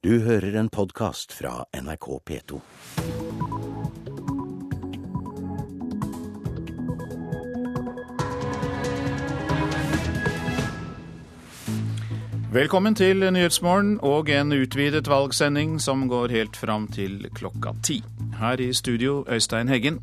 Du 0.00 0.14
hører 0.24 0.54
en 0.56 0.70
podkast 0.72 1.34
fra 1.36 1.66
NRK 1.76 2.06
P2. 2.24 2.58
Velkommen 12.48 12.96
til 12.96 13.26
Nyhetsmorgen 13.28 13.98
og 14.00 14.32
en 14.32 14.56
utvidet 14.56 15.04
valgsending 15.04 15.76
som 15.76 16.08
går 16.08 16.32
helt 16.32 16.56
fram 16.56 16.88
til 16.88 17.28
klokka 17.36 17.76
ti. 17.84 18.00
Her 18.40 18.56
i 18.56 18.72
studio, 18.72 19.26
Øystein 19.28 19.68
Heggen. 19.68 20.00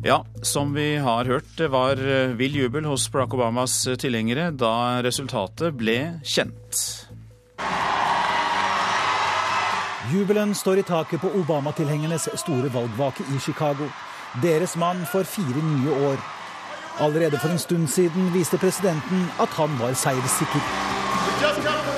Ja, 0.00 0.22
som 0.40 0.72
vi 0.72 0.94
har 0.96 1.28
hørt, 1.28 1.52
det 1.60 1.68
var 1.68 2.00
vill 2.40 2.56
jubel 2.56 2.88
hos 2.88 3.10
Barack 3.12 3.36
Obamas 3.36 3.76
tilhengere 4.00 4.54
da 4.56 5.02
resultatet 5.04 5.76
ble 5.76 6.00
kjent. 6.24 7.11
Jubelen 10.12 10.54
står 10.54 10.78
i 10.78 10.82
taket 10.82 11.20
på 11.20 11.30
Obama-tilhengernes 11.40 12.28
store 12.36 12.68
valgvake 12.74 13.24
i 13.32 13.38
Chicago. 13.40 13.88
Deres 14.42 14.76
mann 14.76 15.06
får 15.12 15.24
fire 15.24 15.62
nye 15.64 15.94
år. 16.10 16.18
Allerede 17.00 17.38
for 17.38 17.48
en 17.48 17.58
stund 17.58 17.88
siden 17.88 18.28
viste 18.34 18.58
presidenten 18.58 19.24
at 19.40 19.48
han 19.56 19.78
var 19.80 19.96
seierssikker. 19.96 21.91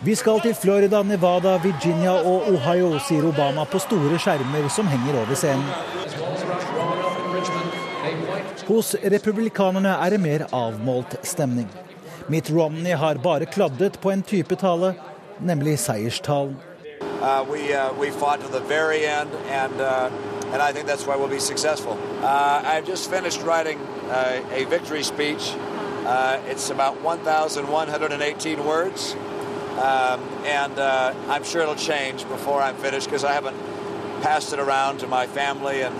Vi 0.00 0.14
skal 0.14 0.40
til 0.40 0.54
Florida, 0.54 1.02
Nevada, 1.02 1.56
Virginia 1.62 2.12
og 2.22 2.46
Ohio, 2.52 2.92
sier 3.02 3.24
Obama 3.26 3.64
på 3.66 3.80
store 3.82 4.18
skjermer 4.22 4.68
som 4.70 4.86
henger 4.86 5.18
over 5.24 5.34
scenen. 5.34 5.66
Hos 8.68 8.94
republikanerne 9.02 9.96
er 9.98 10.14
det 10.14 10.20
mer 10.22 10.44
avmålt 10.54 11.16
stemning. 11.26 11.66
Mitt 12.28 12.50
Romney 12.50 12.94
har 12.94 13.18
bare 13.24 13.46
kladdet 13.46 13.98
på 14.00 14.10
en 14.10 14.22
type 14.22 14.54
tale, 14.60 14.94
nemlig 15.40 15.78
seierstalen. 15.78 16.56
Uh, 17.20 17.42
we 17.50 17.74
uh, 17.74 17.90
we 17.98 18.10
fought 18.10 18.40
to 18.40 18.48
the 18.48 18.62
very 18.68 19.04
end, 19.04 19.30
and 19.50 19.80
uh, 19.80 20.08
and 20.52 20.62
I 20.62 20.72
think 20.72 20.86
that's 20.86 21.06
why 21.06 21.16
we'll 21.16 21.34
be 21.34 21.40
successful. 21.40 21.98
Uh, 22.22 22.62
I've 22.64 22.86
just 22.86 23.10
finished 23.10 23.42
writing 23.42 23.78
uh, 24.10 24.38
a. 24.54 24.64
Uh, 26.08 26.40
it's 26.48 26.70
about 26.70 27.02
1,118 27.02 28.64
words, 28.64 29.16
um, 29.78 30.20
and 30.44 30.78
I'm 31.32 31.44
sure 31.44 31.62
it'll 31.62 31.84
change 31.92 32.28
before 32.28 32.60
I'm 32.60 32.76
finished 32.76 33.06
because 33.10 33.24
I 33.24 33.32
haven't 33.32 33.56
passed 34.22 34.52
it 34.52 34.58
around 34.58 34.98
to 35.00 35.06
my 35.06 35.26
family 35.26 35.82
and 35.82 35.94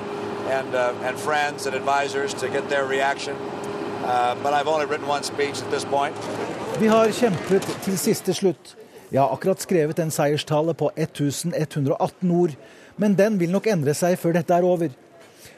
and 0.48 0.74
and 1.06 1.18
friends 1.18 1.66
and 1.66 1.74
advisors 1.76 2.34
to 2.34 2.48
get 2.48 2.68
their 2.68 2.86
reaction. 2.86 3.36
but 4.42 4.52
I've 4.54 4.68
only 4.68 4.86
written 4.86 5.08
one 5.08 5.22
speech 5.22 5.62
at 5.62 5.70
this 5.70 5.84
point. 5.84 6.16
Vi 6.78 6.86
har 6.86 7.10
kjempet 7.12 7.64
til 7.84 7.98
siste 7.98 8.34
slutt. 8.34 8.76
Jeg 9.10 9.20
har 9.20 9.32
akkurat 9.32 9.60
skrevet 9.60 9.98
en 9.98 10.10
seierstale 10.12 10.74
på 10.76 10.90
1118 10.94 12.30
ord, 12.30 12.52
men 12.96 13.14
den 13.18 13.38
vil 13.40 13.50
nok 13.50 13.66
endre 13.72 13.94
seg 13.96 14.18
før 14.20 14.36
dette 14.36 14.54
er 14.54 14.66
over. 14.68 14.92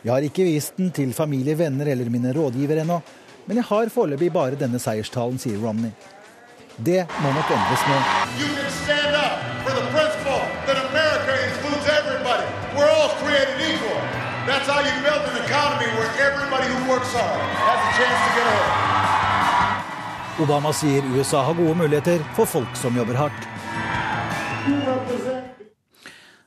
Jeg 0.04 0.12
har 0.12 0.24
ikke 0.24 0.46
vist 0.46 0.78
den 0.78 0.92
til 0.94 1.12
familie, 1.12 1.58
venner 1.58 1.90
eller 1.92 2.08
mine 2.10 2.32
rådgivere 2.36 2.86
ennå, 2.86 3.00
men 3.46 3.60
jeg 3.60 3.68
har 3.68 3.90
foreløpig 3.92 4.30
bare 4.32 4.58
denne 4.60 4.78
seierstalen, 4.80 5.38
sier 5.42 5.58
Romney. 5.60 5.90
Det 6.80 7.02
må 7.20 7.28
nok 7.36 7.48
endres 7.52 7.82
nå. 7.84 7.96
You 8.40 8.48
can 8.56 8.70
stand 8.82 9.12
up 9.12 9.36
for 9.64 9.72
the 9.76 9.84
principle 9.92 10.40
that 10.66 10.78
America 10.88 11.32
includes 11.48 11.84
everybody. 12.00 12.46
We're 12.72 12.88
all 12.88 13.12
created 13.20 13.60
equal. 13.60 14.00
That's 14.48 14.68
how 14.72 14.80
you 14.88 14.94
build 15.04 15.24
an 15.28 15.36
economy 15.44 15.88
where 15.98 16.08
everybody 16.28 16.66
who 16.72 16.78
works 16.88 17.12
hard 17.12 17.40
has 17.66 17.80
a 17.84 17.90
chance 17.98 18.20
to 18.24 18.30
get 18.36 18.46
ahead. 18.52 18.88
Obama 20.40 20.72
sier 20.72 21.04
USA 21.12 21.42
har 21.44 21.54
gode 21.54 21.76
muligheter 21.76 22.24
for 22.34 22.48
folk 22.48 22.72
som 22.76 22.96
jobber 22.96 23.14
hardt. 23.14 23.48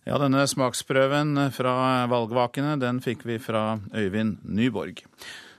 Ja, 0.04 0.18
denne 0.18 0.48
smaksprøven 0.50 1.38
fra 1.54 1.76
valgvakene 2.10 2.74
den 2.82 3.06
fikk 3.06 3.22
vi 3.30 3.38
fra 3.40 3.78
Øyvind 3.94 4.42
Nyborg. 4.44 5.06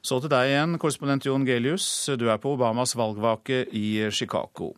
Så 0.04 0.19
til 0.20 0.28
deg 0.28 0.50
igjen, 0.50 0.76
korrespondent 0.76 1.25
Jon 1.25 1.47
Gelius. 1.48 1.87
Du 2.20 2.26
er 2.28 2.37
på 2.37 2.53
Obamas 2.59 2.92
valgvake 2.92 3.62
i 3.72 4.04
Chicago. 4.12 4.75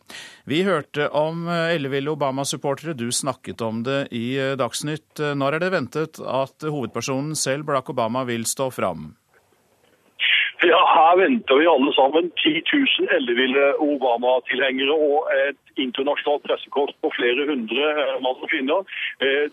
Vi 0.47 0.60
hørte 0.62 1.09
om 1.19 1.48
elleville 1.50 2.14
Obama-supportere. 2.14 2.94
Du 2.94 3.09
snakket 3.10 3.65
om 3.66 3.82
det 3.82 4.04
i 4.15 4.38
Dagsnytt. 4.54 5.19
Når 5.19 5.59
er 5.59 5.65
det 5.65 5.72
ventet 5.75 6.22
at 6.22 6.62
hovedpersonen 6.70 7.34
selv, 7.34 7.66
Barack 7.66 7.91
Obama, 7.91 8.22
vil 8.28 8.47
stå 8.47 8.70
fram? 8.70 9.16
Ja, 10.64 10.80
Her 10.96 11.16
venter 11.20 11.58
vi 11.60 11.66
alle 11.68 11.92
sammen 11.92 12.30
10 12.42 12.62
000 12.72 13.08
elleville 13.16 13.64
Obama-tilhengere 13.76 14.94
og 15.08 15.28
et 15.48 15.58
internasjonalt 15.84 16.46
pressekort 16.48 16.94
på 17.02 17.10
flere 17.16 17.44
hundre 17.50 17.84
mann 18.24 18.40
og 18.40 18.48
kvinner. 18.48 18.80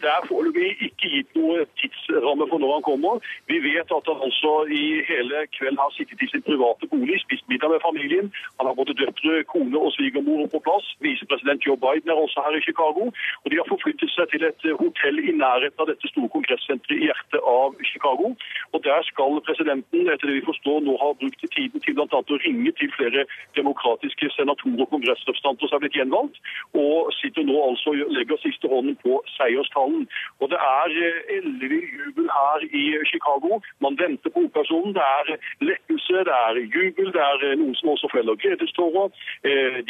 Det 0.01 0.09
er 0.15 0.27
foreløpig 0.29 0.69
ikke 0.87 1.09
gitt 1.15 1.35
noe 1.35 1.65
tidsramme 1.81 2.47
for 2.47 2.63
når 2.63 2.71
han 2.77 2.85
kommer. 2.87 3.19
Vi 3.51 3.59
vet 3.65 3.91
at 3.97 4.07
han 4.11 4.23
altså 4.27 4.53
i 4.81 4.85
hele 5.09 5.43
kveld 5.57 5.81
har 5.83 5.91
sittet 5.97 6.23
i 6.23 6.29
sin 6.31 6.45
private 6.47 6.87
bolig, 6.93 7.19
spist 7.25 7.49
middag 7.51 7.73
med 7.73 7.83
familien. 7.83 8.31
Han 8.57 8.69
har 8.71 8.79
både 8.79 8.95
døtre, 9.01 9.43
kone 9.51 9.83
og 9.83 9.91
svigermor 9.97 10.47
på 10.55 10.63
plass. 10.63 10.87
Visepresident 11.03 11.67
Joe 11.67 11.79
Biden 11.83 12.15
er 12.15 12.23
også 12.23 12.47
her 12.47 12.55
i 12.59 12.63
Chicago. 12.67 13.09
Og 13.43 13.51
de 13.51 13.59
har 13.59 13.67
forflyttet 13.67 14.15
seg 14.15 14.31
til 14.31 14.47
et 14.47 14.67
hotell 14.79 15.19
i 15.19 15.35
nærheten 15.43 15.83
av 15.83 15.91
dette 15.91 16.13
store 16.13 16.31
kongressenteret 16.37 16.95
i 16.95 17.11
hjertet 17.11 17.43
av 17.43 17.75
Chicago. 17.91 18.31
Og 18.71 18.79
der 18.87 19.03
skal 19.11 19.43
presidenten, 19.43 20.07
etter 20.07 20.31
det 20.31 20.39
vi 20.39 20.47
forstår, 20.47 20.79
nå 20.87 20.92
ha 21.01 21.09
brukt 21.19 21.45
tiden 21.55 21.81
til 21.83 21.95
bl.a. 21.97 22.19
å 22.21 22.39
ringe 22.45 22.71
til 22.79 22.91
flere 22.97 23.25
demokratiske 23.57 24.29
senatorer 24.37 24.85
og 24.85 24.91
kongressrepresentanter 24.93 25.69
som 25.69 25.77
er 25.77 25.83
blitt 25.85 25.97
gjenvalgt, 25.99 26.39
og 26.83 27.11
sitter 27.19 27.47
nå 27.47 27.57
altså 27.67 27.93
og 27.93 28.13
legger 28.17 28.41
siste 28.41 28.67
hånden 28.71 28.95
på 29.03 29.19
seierstallen. 29.37 30.07
Og 30.41 30.49
Det 30.53 30.59
er 30.59 30.89
ellevill 31.37 31.87
jubel 31.97 32.27
her 32.37 32.65
i 32.81 32.83
Chicago. 33.11 33.61
Man 33.85 33.97
venter 33.99 34.29
på 34.29 34.39
hovedpersonen. 34.39 34.93
Det 34.97 35.05
er 35.19 35.25
lettelse, 35.69 36.17
det 36.29 36.35
er 36.47 36.59
jubel, 36.75 37.07
det 37.15 37.23
er 37.31 37.55
noen 37.61 37.75
som 37.79 37.93
også 37.93 38.09
feller 38.13 38.35
gledestårer. 38.43 39.07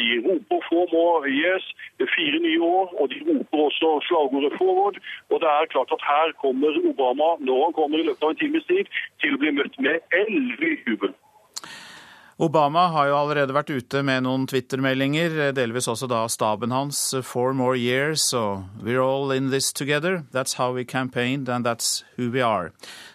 De 0.00 0.08
roper 0.26 0.60
'four 0.68 0.86
more 0.92 1.28
yes', 1.28 1.68
fire 2.16 2.38
nye 2.46 2.60
år, 2.60 2.86
og 3.00 3.10
de 3.12 3.18
roper 3.28 3.58
også 3.68 3.88
slagordet 4.08 4.52
'forward'. 4.58 4.98
Og 5.30 5.36
det 5.42 5.48
er 5.58 5.72
klart 5.74 5.90
at 5.96 6.02
her 6.10 6.26
kommer 6.42 6.70
Obama, 6.90 7.28
når 7.46 7.64
han 7.64 7.72
kommer 7.78 7.98
i 7.98 8.06
løpet 8.08 8.22
av 8.22 8.30
en 8.30 8.42
times 8.42 8.64
tid, 8.72 8.86
til 9.20 9.34
å 9.34 9.40
bli 9.42 9.50
møtt 9.58 9.74
med 9.86 9.96
ellevill 10.20 10.78
jubel. 10.86 10.93
Obama 12.42 12.88
har 12.90 13.06
jo 13.06 13.14
allerede 13.14 13.54
vært 13.54 13.68
ute 13.70 14.00
med 14.02 14.24
noen 14.26 14.42
Twitter-meldinger, 14.50 15.52
delvis 15.54 15.86
også 15.86 16.08
da 16.10 16.24
staben 16.26 16.72
hans. 16.74 17.14
Four 17.22 17.54
more 17.54 17.78
years, 17.78 18.24
og 18.34 18.64
we're 18.82 18.98
all 18.98 19.30
in 19.30 19.52
this 19.52 19.72
together. 19.72 20.24
That's 20.34 20.58
how 20.58 20.74
we 20.74 20.82
campaigned, 20.84 21.48
and 21.48 21.64
that's 21.64 22.02
who 22.16 22.32
we 22.34 22.42
are. 22.42 22.72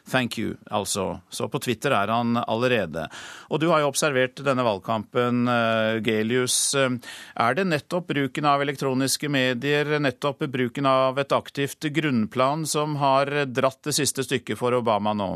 Thank 0.08 0.38
you, 0.40 0.56
altså. 0.72 1.20
Så 1.30 1.50
på 1.52 1.60
Twitter 1.60 1.92
er 1.92 2.08
han 2.08 2.40
allerede. 2.48 3.10
Og 3.52 3.60
du 3.60 3.68
har 3.74 3.84
jo 3.84 3.92
observert 3.92 4.40
denne 4.40 4.64
valgkampen, 4.64 5.52
Gelius. 6.00 6.72
Er 6.80 7.60
det 7.60 7.68
nettopp 7.68 8.08
bruken 8.16 8.48
av 8.48 8.64
elektroniske 8.64 9.28
medier, 9.28 10.00
nettopp 10.00 10.48
bruken 10.48 10.88
av 10.88 11.20
et 11.20 11.36
aktivt 11.36 11.92
grunnplan, 11.92 12.64
som 12.64 12.96
har 13.04 13.36
dratt 13.52 13.84
det 13.84 14.00
siste 14.00 14.24
stykket 14.24 14.64
for 14.64 14.80
Obama 14.80 15.12
nå? 15.12 15.34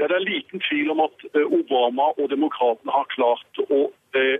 Ja, 0.00 0.06
det 0.08 0.16
er 0.16 0.24
liten 0.24 0.62
tvil 0.64 0.90
om 0.94 1.02
at 1.04 1.24
Obama 1.44 2.06
og 2.16 2.30
demokratene 2.32 2.94
har 2.94 3.08
klart 3.12 3.60
å 3.68 3.90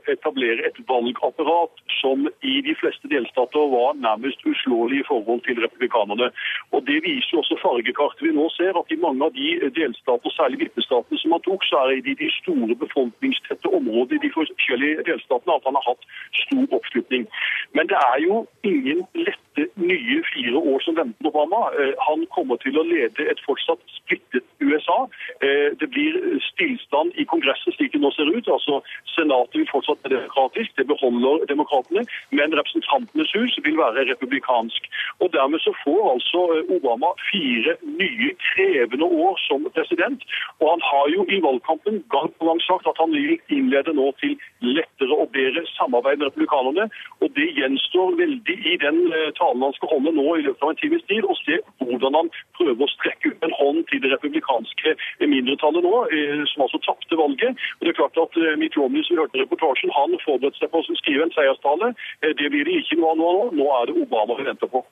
etablere 0.09 0.67
et 0.67 0.79
valgapparat 0.89 1.71
som 2.01 2.29
i 2.43 2.61
de 2.67 2.75
fleste 2.81 3.09
delstater 3.13 3.71
var 3.75 3.95
nærmest 3.95 4.43
uslåelig 4.47 5.01
i 5.01 5.07
forhold 5.09 5.43
til 5.47 5.61
republikanerne. 5.63 6.31
Og 6.73 6.87
Det 6.87 6.99
viser 7.05 7.39
også 7.39 7.59
fargekartet 7.63 8.23
vi 8.27 8.33
nå 8.35 8.49
ser, 8.57 8.73
at 8.79 8.91
i 8.91 9.01
mange 9.05 9.25
av 9.25 9.33
de 9.33 9.71
delstater, 9.79 10.31
særlig 10.35 10.59
vippestatene 10.65 11.19
som 11.19 11.33
han 11.37 11.45
tok, 11.47 11.65
så 11.65 11.77
er 11.83 12.01
det 12.01 12.15
i 12.15 12.19
de 12.25 12.31
store 12.41 12.75
befolkningstette 12.85 13.69
områdene 13.79 14.19
i 14.19 14.25
de 14.27 14.33
forskjellige 14.35 15.07
delstatene 15.11 15.57
at 15.57 15.67
han 15.69 15.79
har 15.79 15.87
hatt 15.91 16.05
stor 16.43 16.67
oppslutning. 16.79 17.29
Men 17.77 17.87
det 17.91 17.99
er 18.01 18.19
jo 18.27 18.47
ingen 18.67 19.05
lette 19.15 19.69
nye 19.77 20.19
fire 20.33 20.59
år 20.73 20.81
som 20.85 20.97
venter 20.97 21.31
Obama. 21.31 21.69
Han 22.09 22.27
kommer 22.35 22.57
til 22.65 22.79
å 22.79 22.87
lede 22.87 23.29
et 23.31 23.43
fortsatt 23.47 23.83
splittet 23.99 24.45
USA. 24.61 24.99
Eh, 25.43 25.71
Det 25.81 25.89
blir 25.91 26.15
stillstand 26.53 27.13
i 27.15 27.25
Kongressen 27.25 27.73
slik 27.73 27.93
det 27.93 28.01
nå 28.01 28.11
ser 28.13 28.29
ut. 28.37 28.49
altså 28.49 28.83
Senatet 29.15 29.60
vil 29.61 29.71
fortsatt 29.73 30.05
er 30.05 30.17
demokratisk, 30.17 30.71
det 30.79 30.87
beholder 30.93 31.47
demokratene, 31.53 32.05
men 32.39 32.57
Representantenes 32.61 33.33
hus 33.37 33.59
vil 33.67 33.77
være 33.85 34.09
republikansk. 34.13 34.83
Og 35.21 35.33
Dermed 35.37 35.61
så 35.67 35.73
får 35.85 36.01
altså 36.15 36.41
eh, 36.55 36.73
Obama 36.77 37.11
fire 37.31 37.73
nye 38.01 38.31
krevende 38.49 39.07
år 39.25 39.35
som 39.49 39.67
president. 39.77 40.21
Og 40.61 40.67
han 40.73 40.83
har 40.91 41.07
jo 41.15 41.27
i 41.35 41.41
valgkampen 41.47 42.03
gang 42.15 42.29
på 42.39 42.49
gang 42.49 42.61
sagt 42.69 42.89
at 42.91 43.01
han 43.03 43.13
vil 43.17 43.37
innlede 43.57 43.95
nå 44.01 44.07
til 44.23 44.37
lettere 44.77 45.15
og 45.23 45.33
bedre 45.37 45.63
samarbeid 45.77 46.17
med 46.19 46.31
republikanerne. 46.31 46.89
Og 47.23 47.29
det 47.39 47.49
gjenstår 47.59 48.17
veldig 48.23 48.57
i 48.73 48.77
den 48.85 49.01
eh, 49.17 49.31
talen 49.41 49.67
han 49.67 49.77
skal 49.79 49.93
holde 49.95 50.15
nå 50.17 50.27
i 50.37 50.47
løpet 50.47 50.65
av 50.65 50.75
en 50.75 50.83
times 50.83 51.05
tid, 51.11 51.25
å 51.25 51.37
se 51.45 51.61
hvordan 51.85 52.19
han 52.19 52.33
prøver 52.59 52.85
å 52.87 52.93
strekke 52.97 53.33
ut 53.33 53.47
en 53.47 53.57
hånd 53.61 53.85
til 53.91 54.03
det 54.05 54.13
republikanske 54.15 54.97
mindretallet 55.35 55.87
nå, 55.87 55.95
eh, 56.17 56.45
som 56.53 56.67
altså 56.67 56.83
tapte 56.87 57.21
valget. 57.23 57.69
Og 57.79 57.87
det 57.87 57.95
er 57.95 58.01
klart 58.01 58.25
at 58.25 58.41
Mitt 58.61 58.77
Romney, 58.79 59.05
som 59.05 59.17
vi 59.17 59.23
hørte 59.23 59.50
reportasjen, 59.51 59.91
han 59.99 60.15
forberedte 60.25 60.63
seg 60.63 60.71
på 60.71 60.81
å 60.81 60.99
skrive 61.03 61.27
en 61.27 61.35
seierstale. 61.35 61.93
Eh, 62.23 62.33
Det 62.39 62.49
blir 62.55 62.65
det 62.65 62.79
ikke 62.85 63.01
noe 63.03 63.11
av 63.13 63.19
nå. 63.19 63.33
Nå 63.59 63.67
er 63.81 63.91
det 63.91 63.99
Obama 64.07 64.39
vi 64.39 64.47
venter 64.47 64.71
på. 64.71 64.85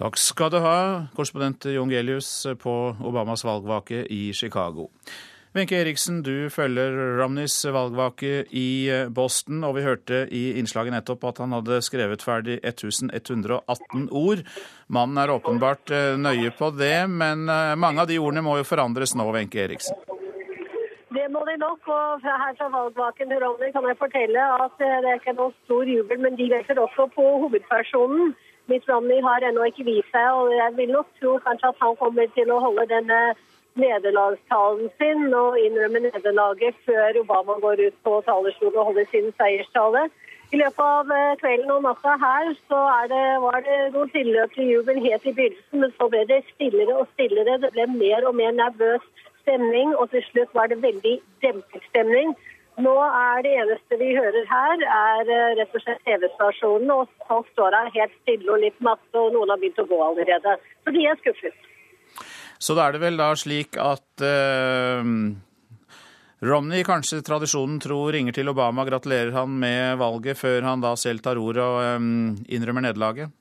Takk 0.00 0.16
skal 0.16 0.48
du 0.50 0.56
ha, 0.64 1.04
korrespondent 1.14 1.68
Jon 1.68 1.90
Gelius 1.92 2.46
på 2.62 2.72
Obamas 3.04 3.44
valgvake 3.44 4.06
i 4.08 4.32
Chicago. 4.32 4.88
Wenche 5.52 5.76
Eriksen, 5.76 6.22
du 6.24 6.48
følger 6.48 6.94
Romneys 7.18 7.58
valgvake 7.68 8.46
i 8.56 8.88
Boston, 9.12 9.60
og 9.68 9.74
vi 9.76 9.82
hørte 9.84 10.22
i 10.32 10.54
innslaget 10.56 10.94
nettopp 10.96 11.26
at 11.28 11.42
han 11.44 11.52
hadde 11.52 11.82
skrevet 11.84 12.24
ferdig 12.24 12.56
1118 12.64 14.08
ord. 14.16 14.40
Mannen 14.88 15.20
er 15.20 15.34
åpenbart 15.34 15.92
eh, 15.92 16.16
nøye 16.16 16.54
på 16.56 16.72
det, 16.72 17.04
men 17.12 17.44
eh, 17.52 17.74
mange 17.76 18.00
av 18.00 18.08
de 18.08 18.16
ordene 18.16 18.46
må 18.48 18.56
jo 18.62 18.64
forandres 18.64 19.12
nå, 19.12 19.28
Wenche 19.36 19.60
Eriksen. 19.66 20.00
Det 21.16 21.26
må 21.32 21.40
de 21.48 21.56
nok. 21.60 21.88
og 21.88 22.20
her 22.22 22.54
fra 22.58 22.68
valgvaken 22.76 23.32
Ronny 23.42 23.68
kan 23.74 23.88
jeg 23.88 23.98
fortelle 24.04 24.42
at 24.64 24.76
eh, 24.86 25.00
det 25.02 25.08
er 25.10 25.20
ikke 25.20 25.38
noen 25.40 25.54
stor 25.64 25.84
jubel, 25.94 26.20
men 26.24 26.36
de 26.40 26.48
venter 26.54 26.80
også 26.80 27.06
på 27.16 27.24
hovedpersonen. 27.42 28.34
Mitt 28.70 28.88
Romney 28.88 29.20
har 29.26 29.44
ennå 29.44 29.66
ikke 29.68 29.84
vist 29.90 30.12
seg, 30.14 30.28
og 30.40 30.52
jeg 30.56 30.76
vil 30.78 30.92
nok 30.96 31.08
tro 31.20 31.32
kanskje 31.46 31.72
at 31.72 31.82
han 31.84 31.96
kommer 32.02 32.30
til 32.36 32.52
å 32.54 32.60
holde 32.64 32.86
denne 32.94 33.20
nederlagstalen 33.82 34.88
sin 35.00 35.34
og 35.34 35.58
innrømme 35.60 36.04
nederlaget 36.06 36.78
før 36.86 37.18
Obama 37.20 37.56
går 37.64 37.86
ut 37.86 37.98
på 38.06 38.20
talerstolen 38.28 38.78
og 38.78 38.88
holder 38.90 39.08
sin 39.10 39.32
seierstale. 39.40 40.06
I 40.52 40.60
løpet 40.60 40.84
av 40.84 41.12
eh, 41.16 41.34
kvelden 41.42 41.74
og 41.76 41.84
natta 41.88 42.14
her 42.24 42.54
så 42.70 42.80
det, 43.12 43.26
var 43.44 43.60
det 43.68 43.76
noen 43.94 44.14
tilløp 44.16 44.56
til 44.56 44.72
jubel 44.76 45.00
helt 45.04 45.28
i 45.28 45.36
begynnelsen, 45.36 45.84
men 45.84 45.92
så 45.98 46.08
ble 46.12 46.24
det 46.32 46.40
stillere 46.54 46.96
og 47.02 47.12
stillere. 47.12 47.58
Det 47.66 47.72
ble 47.76 47.86
mer 47.98 48.28
og 48.28 48.36
mer 48.40 48.56
nervøs 48.56 49.21
stemning, 49.42 49.94
og 49.98 50.10
til 50.14 50.24
slutt 50.30 50.56
var 50.56 50.72
det 50.72 50.80
veldig 50.82 51.18
dempet 51.44 51.86
stemning. 51.90 52.34
Nå 52.80 52.92
er 53.04 53.42
det 53.44 53.52
eneste 53.60 53.98
vi 54.00 54.14
hører 54.16 54.46
her, 54.48 54.84
er 54.96 55.28
eh, 55.28 55.50
rett 55.58 55.74
og 55.76 55.82
slett 55.84 56.00
TV-stasjonen, 56.08 56.92
og 56.94 57.10
folk 57.28 57.50
står 57.52 57.76
her 57.76 57.90
helt 57.98 58.14
stille 58.22 58.48
og 58.48 58.62
litt 58.62 58.78
matte, 58.80 59.12
og 59.12 59.34
noen 59.34 59.52
har 59.52 59.60
begynt 59.60 59.82
å 59.82 59.88
gå 59.90 59.98
allerede. 60.06 60.56
Så 60.80 60.94
de 60.96 61.04
er 61.04 61.20
skuffet. 61.20 61.68
Så 62.62 62.76
da 62.78 62.86
er 62.86 62.96
det 62.96 63.02
vel 63.02 63.18
da 63.20 63.28
slik 63.36 63.76
at 63.80 64.24
uh, 64.24 65.04
Romney 66.48 66.86
kanskje 66.86 67.20
tradisjonen 67.26 67.76
tro 67.82 68.06
ringer 68.14 68.38
til 68.38 68.48
Obama, 68.54 68.86
gratulerer 68.88 69.34
han 69.36 69.52
med 69.60 70.00
valget, 70.00 70.40
før 70.40 70.64
han 70.70 70.84
da 70.84 70.94
selv 70.96 71.24
tar 71.26 71.40
ordet 71.42 71.66
og 71.66 72.00
um, 72.00 72.36
innrømmer 72.48 72.88
nederlaget? 72.88 73.34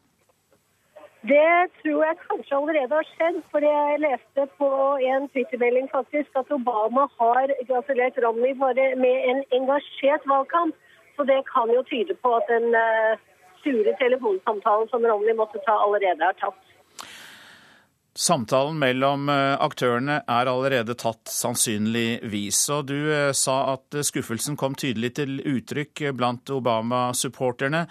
Det 1.30 1.70
tror 1.82 2.00
jeg 2.02 2.18
kanskje 2.26 2.56
allerede 2.58 2.98
har 2.98 3.08
skjedd, 3.14 3.36
for 3.54 3.62
jeg 3.62 4.00
leste 4.02 4.46
på 4.58 4.70
en 5.06 5.28
Twitter-melding 5.34 5.90
faktisk 5.92 6.40
at 6.42 6.50
Obama 6.56 7.06
har 7.20 7.54
gratulert 7.70 8.18
Romney 8.26 8.56
bare 8.58 8.88
med 8.98 9.28
en 9.30 9.44
engasjert 9.58 10.26
valgkamp. 10.32 10.74
Så 11.16 11.26
det 11.30 11.44
kan 11.52 11.70
jo 11.70 11.84
tyde 11.92 12.16
på 12.24 12.32
at 12.40 12.50
den 12.50 12.74
eh, 12.74 13.22
sure 13.62 13.94
telefonsamtalen 14.00 14.90
som 14.90 15.06
Romney 15.06 15.38
måtte 15.38 15.62
ta, 15.68 15.78
allerede 15.86 16.26
er 16.26 16.40
tatt. 16.42 16.58
Samtalen 18.18 18.82
mellom 18.82 19.30
eh, 19.30 19.54
aktørene 19.62 20.24
er 20.26 20.50
allerede 20.50 20.98
tatt, 20.98 21.30
sannsynligvis. 21.30 22.64
Og 22.74 22.90
du 22.90 22.98
eh, 23.14 23.30
sa 23.38 23.76
at 23.76 24.02
skuffelsen 24.10 24.58
kom 24.58 24.74
tydelig 24.74 25.14
til 25.22 25.38
uttrykk 25.54 26.08
blant 26.18 26.50
Obama-supporterne. 26.50 27.86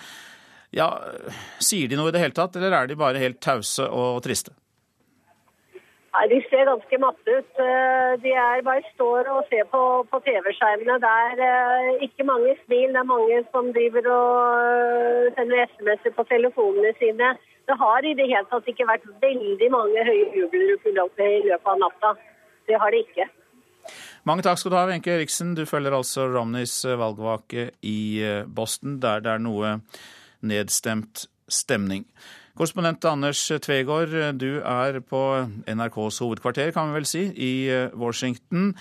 Ja, 0.76 0.88
Sier 1.58 1.90
de 1.90 1.98
noe 1.98 2.10
i 2.10 2.14
det 2.14 2.22
hele 2.22 2.36
tatt, 2.36 2.56
eller 2.56 2.74
er 2.76 2.90
de 2.90 2.98
bare 2.98 3.22
helt 3.22 3.40
tause 3.42 3.86
og 3.90 4.22
triste? 4.26 4.54
Nei, 6.10 6.26
De 6.30 6.38
ser 6.50 6.66
ganske 6.66 6.98
matte 6.98 7.36
ut. 7.38 7.50
Eh, 7.62 8.12
De 8.22 8.32
er 8.34 8.62
bare 8.66 8.82
står 8.94 9.30
og 9.30 9.46
ser 9.50 9.66
på, 9.70 9.82
på 10.10 10.20
TV-skjermene. 10.26 10.98
Det 11.02 11.12
er 11.26 11.42
eh, 11.46 12.04
ikke 12.06 12.26
mange 12.26 12.56
smil. 12.64 12.90
Det 12.90 13.02
er 13.02 13.10
mange 13.10 13.42
som 13.52 13.70
driver 13.76 14.10
og 14.10 14.64
eh, 14.66 15.30
sender 15.38 15.66
SMS-er 15.68 16.14
på 16.16 16.26
telefonene 16.30 16.94
sine. 16.98 17.34
Det 17.70 17.78
har 17.78 18.06
i 18.06 18.16
det 18.18 18.26
hele 18.26 18.46
tatt 18.50 18.66
ikke 18.70 18.88
vært 18.88 19.06
veldig 19.22 19.68
mange 19.70 20.06
høye 20.06 20.30
jubelrop 20.34 21.22
i 21.22 21.34
løpet 21.46 21.70
av 21.74 21.78
natta. 21.84 22.14
Det 22.66 22.78
har 22.82 22.90
det 22.90 23.04
ikke. 23.06 23.28
Mange 24.26 24.42
takk 24.44 24.58
skal 24.58 24.74
du 24.74 24.78
ha, 24.80 24.86
Wenche 24.90 25.14
Eriksen. 25.14 25.54
Du 25.54 25.62
følger 25.66 25.94
altså 25.94 26.26
Romneys 26.30 26.74
valgvake 26.84 27.70
i 27.86 28.00
Boston, 28.46 28.98
der 29.02 29.22
det 29.22 29.36
er 29.36 29.42
noe 29.42 29.76
nedstemt 30.46 31.26
stemning. 31.50 32.06
Korrespondent 32.58 33.04
Anders 33.08 33.42
Tvegård, 33.64 34.12
du 34.38 34.60
er 34.60 35.00
på 35.06 35.20
NRKs 35.64 36.20
hovedkvarter, 36.22 36.72
kan 36.74 36.90
vi 36.90 36.98
vel 36.98 37.08
si, 37.08 37.22
i 37.32 37.52
Washington. 37.96 38.74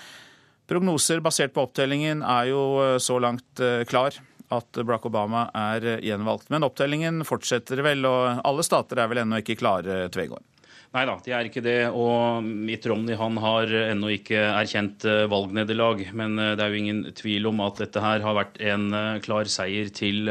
Prognoser 0.70 1.22
basert 1.24 1.54
på 1.54 1.64
opptellingen 1.64 2.20
er 2.22 2.50
jo 2.52 2.64
så 3.02 3.16
langt 3.22 3.62
klar 3.90 4.14
at 4.50 4.80
Barack 4.82 5.06
Obama 5.06 5.46
er 5.56 6.02
gjenvalgt. 6.02 6.50
Men 6.50 6.66
opptellingen 6.66 7.24
fortsetter 7.26 7.82
vel, 7.86 8.04
og 8.06 8.42
alle 8.46 8.66
stater 8.66 9.00
er 9.00 9.10
vel 9.10 9.22
ennå 9.22 9.40
ikke 9.42 9.58
klare, 9.62 10.02
Tvegård? 10.12 10.44
Nei 10.90 11.04
da, 11.06 11.12
de 11.22 11.30
er 11.30 11.46
ikke 11.46 11.62
det. 11.62 11.76
Og 11.94 12.42
Mitt 12.42 12.82
Romney 12.90 13.14
han 13.14 13.36
har 13.38 13.70
ennå 13.92 14.08
ikke 14.10 14.40
erkjent 14.42 15.04
valgnederlag. 15.30 16.00
Men 16.18 16.34
det 16.34 16.64
er 16.64 16.72
jo 16.72 16.80
ingen 16.80 17.04
tvil 17.14 17.46
om 17.46 17.60
at 17.62 17.78
dette 17.78 18.02
her 18.02 18.24
har 18.24 18.34
vært 18.34 18.58
en 18.58 18.88
klar 19.22 19.46
seier 19.46 19.86
til 19.94 20.26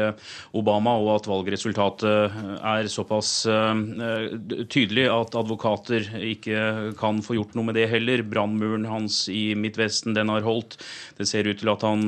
Obama, 0.52 0.98
og 1.00 1.14
at 1.14 1.28
valgresultatet 1.30 2.36
er 2.60 2.90
såpass 2.92 3.30
tydelig 4.68 5.06
at 5.08 5.38
advokater 5.40 6.10
ikke 6.28 6.92
kan 7.00 7.24
få 7.24 7.38
gjort 7.38 7.56
noe 7.56 7.70
med 7.70 7.80
det 7.80 7.88
heller. 7.94 8.20
Brannmuren 8.20 8.84
hans 8.90 9.22
i 9.32 9.54
Midtvesten 9.56 10.12
den 10.18 10.28
har 10.28 10.44
holdt. 10.44 10.76
Det 11.16 11.24
ser 11.30 11.48
ut 11.48 11.56
til 11.64 11.72
at 11.72 11.88
han 11.88 12.04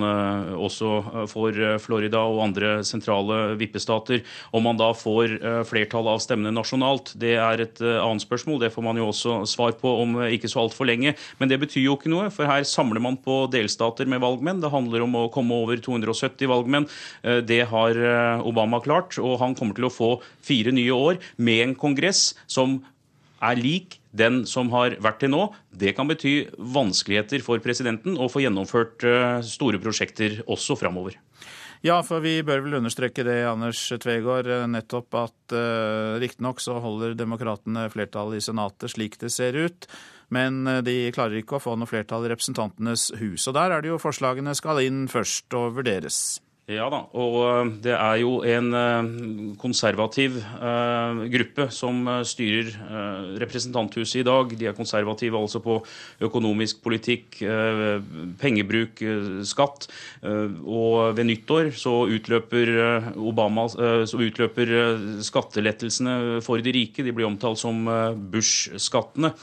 også 0.60 1.25
får 1.32 1.62
Florida 1.87 2.20
og 2.28 2.44
andre 2.50 2.75
sentrale 2.84 3.56
vippestater. 3.56 4.20
Om 4.52 4.69
han 4.75 4.84
da 4.84 4.93
får 4.93 5.38
flertall 5.72 6.12
av 6.12 6.20
stemmene 6.20 6.52
nasjonalt, 6.60 7.16
det 7.16 7.38
er 7.40 7.64
et 7.64 7.81
annet 7.81 8.20
spørsmål. 8.20 8.42
Det 8.43 8.73
får 8.75 8.85
man 8.85 8.99
jo 9.00 9.09
også 9.11 9.43
svar 9.49 9.75
på 9.79 9.93
om 10.03 10.19
ikke 10.27 10.50
så 10.50 10.62
altfor 10.65 10.89
lenge. 10.89 11.15
Men 11.41 11.50
det 11.50 11.61
betyr 11.62 11.87
jo 11.87 11.97
ikke 11.99 12.12
noe, 12.12 12.29
for 12.35 12.49
her 12.49 12.67
samler 12.69 13.03
man 13.03 13.19
på 13.23 13.44
delstater 13.53 14.09
med 14.11 14.23
valgmenn. 14.23 14.62
Det 14.62 14.73
handler 14.73 15.06
om 15.06 15.19
å 15.19 15.27
komme 15.33 15.59
over 15.65 15.81
270 15.83 16.50
valgmenn. 16.50 16.89
Det 17.47 17.62
har 17.71 17.99
Obama 18.47 18.83
klart, 18.85 19.19
og 19.23 19.39
han 19.43 19.56
kommer 19.59 19.79
til 19.79 19.89
å 19.89 19.93
få 19.93 20.12
fire 20.44 20.75
nye 20.75 20.94
år 20.94 21.21
med 21.37 21.67
en 21.67 21.77
kongress 21.79 22.33
som 22.50 22.81
er 23.43 23.59
lik 23.59 23.99
den 24.15 24.43
som 24.47 24.71
har 24.75 24.97
vært 25.03 25.23
til 25.25 25.33
nå. 25.33 25.47
Det 25.73 25.94
kan 25.97 26.11
bety 26.11 26.34
vanskeligheter 26.56 27.43
for 27.44 27.63
presidenten 27.65 28.19
å 28.20 28.29
få 28.31 28.44
gjennomført 28.44 29.05
store 29.49 29.81
prosjekter 29.82 30.43
også 30.46 30.79
framover. 30.79 31.19
Ja, 31.82 31.96
for 32.06 32.22
vi 32.22 32.36
bør 32.46 32.62
vel 32.62 32.79
understreke 32.79 33.24
det, 33.27 33.41
Anders 33.51 33.81
Tvegård, 33.91 34.46
nettopp 34.70 35.17
at 35.19 35.55
uh, 35.56 36.15
riktignok 36.22 36.62
så 36.62 36.77
holder 36.82 37.17
demokratene 37.19 37.89
flertallet 37.91 38.39
i 38.39 38.44
Senatet 38.44 38.94
slik 38.94 39.19
det 39.19 39.32
ser 39.34 39.58
ut, 39.58 39.89
men 40.32 40.62
de 40.86 41.10
klarer 41.12 41.41
ikke 41.43 41.58
å 41.58 41.65
få 41.65 41.74
noe 41.77 41.91
flertall 41.91 42.29
i 42.29 42.31
Representantenes 42.31 43.10
hus. 43.19 43.48
Og 43.51 43.58
der 43.58 43.74
er 43.74 43.82
det 43.82 43.91
jo 43.91 44.01
forslagene 44.01 44.55
skal 44.56 44.81
inn 44.84 45.05
først 45.10 45.58
og 45.58 45.74
vurderes. 45.81 46.39
Ja 46.72 46.86
da, 46.88 47.02
og 47.19 47.72
det 47.84 47.93
er 47.93 48.19
jo 48.22 48.38
en 48.48 49.56
konservativ 49.60 50.38
gruppe 51.32 51.67
som 51.74 52.06
styrer 52.24 52.70
representanthuset 53.43 54.22
i 54.22 54.24
dag. 54.26 54.55
De 54.56 54.69
er 54.70 54.76
konservative 54.76 55.36
altså 55.36 55.60
på 55.64 55.79
økonomisk 56.24 56.81
politikk, 56.84 57.43
pengebruk, 58.41 59.02
skatt. 59.48 59.88
Og 60.24 61.12
ved 61.19 61.29
nyttår 61.29 61.72
så 61.76 61.93
utløper, 62.08 62.72
Obama, 63.20 63.67
så 63.69 64.22
utløper 64.22 64.72
skattelettelsene 65.24 66.41
for 66.46 66.62
de 66.64 66.72
rike. 66.79 67.05
De 67.05 67.12
blir 67.12 67.29
omtalt 67.29 67.60
som 67.60 67.84
Bush-skattene. 68.32 69.34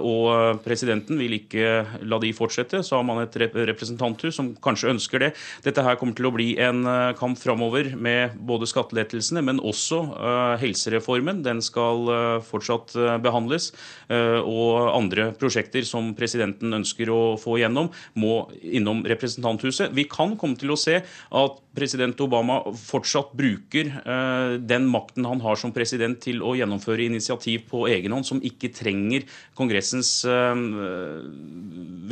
Og 0.00 0.62
presidenten 0.66 1.20
vil 1.20 1.38
ikke 1.38 2.02
la 2.02 2.20
de 2.22 2.34
fortsette. 2.36 2.82
Så 2.82 2.98
har 2.98 3.06
man 3.06 3.22
et 3.22 3.38
representanthus 3.70 4.40
som 4.40 4.54
kanskje 4.62 4.92
ønsker 4.96 5.28
det. 5.28 5.32
Dette 5.62 5.86
her 5.86 6.00
kommer 6.00 6.18
til 6.18 6.30
å 6.30 6.34
bli 6.34 6.50
en 6.58 6.71
en 6.72 6.86
eh, 6.88 7.12
kamp 7.18 7.38
framover 7.38 7.92
med 7.96 8.36
både 8.48 8.66
skattelettelsene, 8.70 9.42
men 9.44 9.60
også 9.62 10.00
uh, 10.12 10.54
helsereformen. 10.60 11.42
Den 11.44 11.62
skal 11.64 12.08
uh, 12.08 12.42
fortsatt 12.44 12.94
behandles. 13.22 13.70
Og 14.12 14.88
andre 14.92 15.30
prosjekter 15.38 15.84
som 15.86 16.10
presidenten 16.16 16.74
ønsker 16.76 17.08
å 17.12 17.20
få 17.40 17.56
gjennom, 17.60 17.88
må 18.18 18.48
innom 18.60 19.02
representanthuset. 19.08 19.92
Vi 19.96 20.04
kan 20.10 20.34
komme 20.40 20.58
til 20.60 20.72
å 20.74 20.78
se 20.78 20.98
at 21.00 21.60
president 21.76 22.20
Obama 22.24 22.58
fortsatt 22.76 23.32
bruker 23.38 23.88
den 24.60 24.88
makten 24.92 25.24
han 25.28 25.40
har 25.44 25.56
som 25.60 25.72
president 25.72 26.20
til 26.20 26.42
å 26.44 26.52
gjennomføre 26.58 27.06
initiativ 27.06 27.64
på 27.70 27.86
egen 27.92 28.12
hånd, 28.12 28.28
som 28.28 28.42
ikke 28.44 28.72
trenger 28.76 29.24
Kongressens 29.56 30.10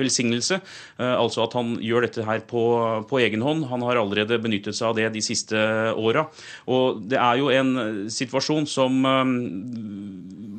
velsignelse. 0.00 0.60
Altså 1.00 1.44
at 1.44 1.56
han 1.58 1.76
gjør 1.84 2.06
dette 2.06 2.24
her 2.26 2.44
på, 2.48 2.64
på 3.10 3.20
egen 3.22 3.44
hånd. 3.44 3.66
Han 3.70 3.84
har 3.86 4.00
allerede 4.00 4.39
benyttet 4.42 4.76
seg 4.76 4.90
av 4.90 4.98
det 4.98 5.08
de 5.14 5.22
siste 5.24 5.56
åra. 5.94 6.26
Og 6.70 7.02
det 7.10 7.18
er 7.20 7.40
jo 7.40 7.50
en 7.54 7.72
situasjon 8.12 8.68
som 8.70 9.00
um, 9.06 9.34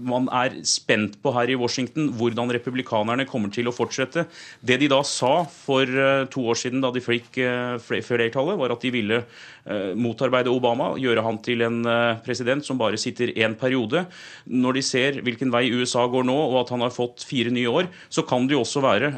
man 0.02 0.28
er 0.34 0.58
spent 0.68 1.18
på 1.22 1.34
her 1.36 1.52
i 1.52 1.58
Washington, 1.60 2.10
hvordan 2.18 2.52
republikanerne 2.56 3.28
kommer 3.30 3.54
til 3.54 3.70
å 3.70 3.76
fortsette. 3.76 4.26
Det 4.62 4.80
de 4.82 4.90
da 4.92 5.02
sa 5.08 5.44
for 5.46 5.86
uh, 5.86 6.26
to 6.32 6.46
år 6.52 6.60
siden, 6.60 6.82
da 6.84 6.92
de 6.94 7.04
fikk 7.04 7.42
uh, 7.44 7.78
flertallet, 7.82 8.60
var 8.60 8.74
at 8.74 8.86
de 8.86 8.94
ville 8.94 9.22
motarbeide 9.96 10.50
Obama, 10.52 10.92
gjøre 10.98 11.24
han 11.26 11.38
til 11.46 11.62
en 11.66 11.82
president 12.26 12.66
som 12.66 12.80
bare 12.80 12.98
sitter 13.02 13.34
én 13.36 13.54
periode. 13.60 14.06
Når 14.50 14.78
de 14.78 14.84
ser 14.86 15.20
hvilken 15.22 15.54
vei 15.54 15.68
USA 15.70 16.08
går 16.10 16.26
nå, 16.28 16.38
og 16.50 16.58
at 16.64 16.74
han 16.74 16.82
har 16.82 16.96
fått 16.96 17.26
fire 17.28 17.54
nye 17.54 17.70
år, 17.70 17.92
så 18.10 18.26
kan 18.28 18.48
det 18.50 18.58
jo 18.58 18.64
også 18.64 18.82
være 18.84 19.12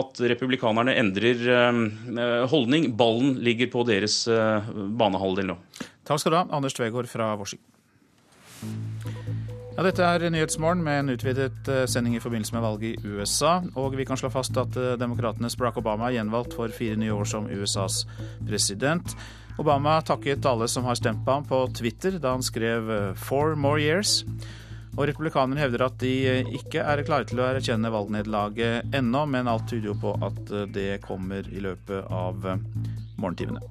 at 0.00 0.22
republikanerne 0.34 0.96
endrer 0.98 1.46
holdning. 2.50 2.90
Ballen 2.98 3.38
ligger 3.46 3.70
på 3.70 3.86
deres 3.88 4.24
banehalvdel 4.26 5.52
nå. 5.52 5.60
Takk 6.10 6.24
skal 6.24 6.34
du 6.34 6.40
ha, 6.40 6.46
Anders 6.50 6.74
Tvegård 6.74 7.06
fra 7.06 7.30
Washington. 7.38 7.70
Ja, 9.80 9.84
dette 9.86 10.04
er 10.04 10.24
Nyhetsmorgen 10.28 10.82
med 10.84 10.98
en 11.00 11.12
utvidet 11.14 11.68
eh, 11.70 11.84
sending 11.88 12.16
i 12.16 12.20
forbindelse 12.20 12.52
med 12.52 12.64
valget 12.64 12.98
i 12.98 13.12
USA. 13.14 13.60
Og 13.78 13.94
vi 13.96 14.04
kan 14.04 14.18
slå 14.20 14.28
fast 14.28 14.58
at 14.60 14.74
eh, 14.76 14.96
demokratenes 15.00 15.54
Barack 15.56 15.78
Obama 15.80 16.10
er 16.10 16.18
gjenvalgt 16.18 16.56
for 16.58 16.74
fire 16.74 16.98
nye 17.00 17.14
år 17.14 17.28
som 17.30 17.46
USAs 17.48 18.02
president. 18.48 19.14
Obama 19.60 19.98
takket 20.00 20.46
alle 20.48 20.68
som 20.72 20.86
har 20.88 20.96
stemt 20.96 21.20
på 21.26 21.36
ham 21.36 21.44
på 21.44 21.60
Twitter 21.76 22.16
da 22.18 22.32
han 22.32 22.42
skrev 22.42 22.90
eh, 22.90 23.14
'four 23.14 23.54
more 23.54 23.80
years'. 23.80 24.24
Og 24.96 25.06
republikanerne 25.06 25.60
hevder 25.60 25.84
at 25.86 25.98
de 26.02 26.42
ikke 26.50 26.82
er 26.82 27.04
klare 27.06 27.28
til 27.28 27.38
å 27.38 27.46
erkjenne 27.46 27.92
valgnederlaget 27.94 28.90
ennå, 28.90 29.22
men 29.30 29.46
alt 29.46 29.68
tyder 29.70 29.92
jo 29.92 29.94
på 29.94 30.16
at 30.18 30.50
det 30.74 30.98
kommer 31.04 31.46
i 31.46 31.62
løpet 31.62 32.10
av 32.10 32.42
morgentimene. 33.16 33.62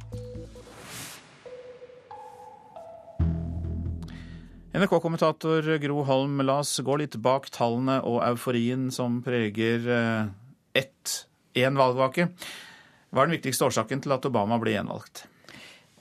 NRK-kommentator 4.70 5.66
Gro 5.82 6.04
Holm, 6.06 6.44
la 6.46 6.60
oss 6.62 6.76
gå 6.86 7.00
litt 7.02 7.18
bak 7.20 7.50
tallene 7.50 7.98
og 8.06 8.22
euforien 8.22 8.92
som 8.94 9.18
preger 9.26 9.88
eh, 9.90 10.30
ett, 10.78 11.16
én 11.58 11.76
valgvake. 11.80 12.30
Hva 13.10 13.24
er 13.24 13.32
den 13.32 13.40
viktigste 13.40 13.66
årsaken 13.66 14.06
til 14.06 14.14
at 14.14 14.30
Obama 14.30 14.60
ble 14.62 14.78
gjenvalgt? 14.78 15.26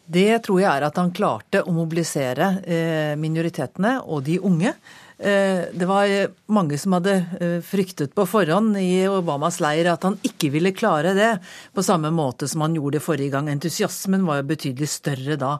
Det 0.09 0.31
tror 0.47 0.63
jeg 0.63 0.71
er 0.73 0.87
at 0.89 0.97
han 0.97 1.13
klarte 1.13 1.61
å 1.69 1.75
mobilisere 1.77 2.55
eh, 2.65 3.13
minoritetene 3.21 3.99
og 4.07 4.25
de 4.25 4.39
unge 4.41 4.73
Eh, 5.19 5.65
det 5.75 5.87
var 5.87 6.07
mange 6.47 6.77
som 6.79 6.95
hadde 6.95 7.17
eh, 7.43 7.57
fryktet 7.67 8.13
på 8.15 8.23
forhånd 8.31 8.77
i 8.79 9.03
Obamas 9.11 9.57
leir 9.59 9.89
at 9.91 10.05
han 10.07 10.15
ikke 10.23 10.53
ville 10.55 10.71
klare 10.71 11.11
det 11.17 11.33
på 11.75 11.83
samme 11.83 12.13
måte 12.15 12.47
som 12.47 12.63
han 12.63 12.77
gjorde 12.79 13.01
det 13.01 13.03
forrige 13.03 13.33
gang. 13.35 13.51
Entusiasmen 13.51 14.23
var 14.29 14.39
jo 14.39 14.47
betydelig 14.53 14.87
større 14.93 15.35
da. 15.41 15.57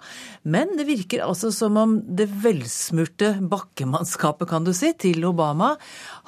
Men 0.47 0.77
det 0.79 0.87
virker 0.87 1.25
altså 1.27 1.51
som 1.55 1.75
om 1.81 1.97
det 2.07 2.29
velsmurte 2.45 3.33
bakkemannskapet, 3.51 4.47
kan 4.47 4.63
du 4.63 4.71
si, 4.71 4.93
til 4.95 5.27
Obama 5.27 5.73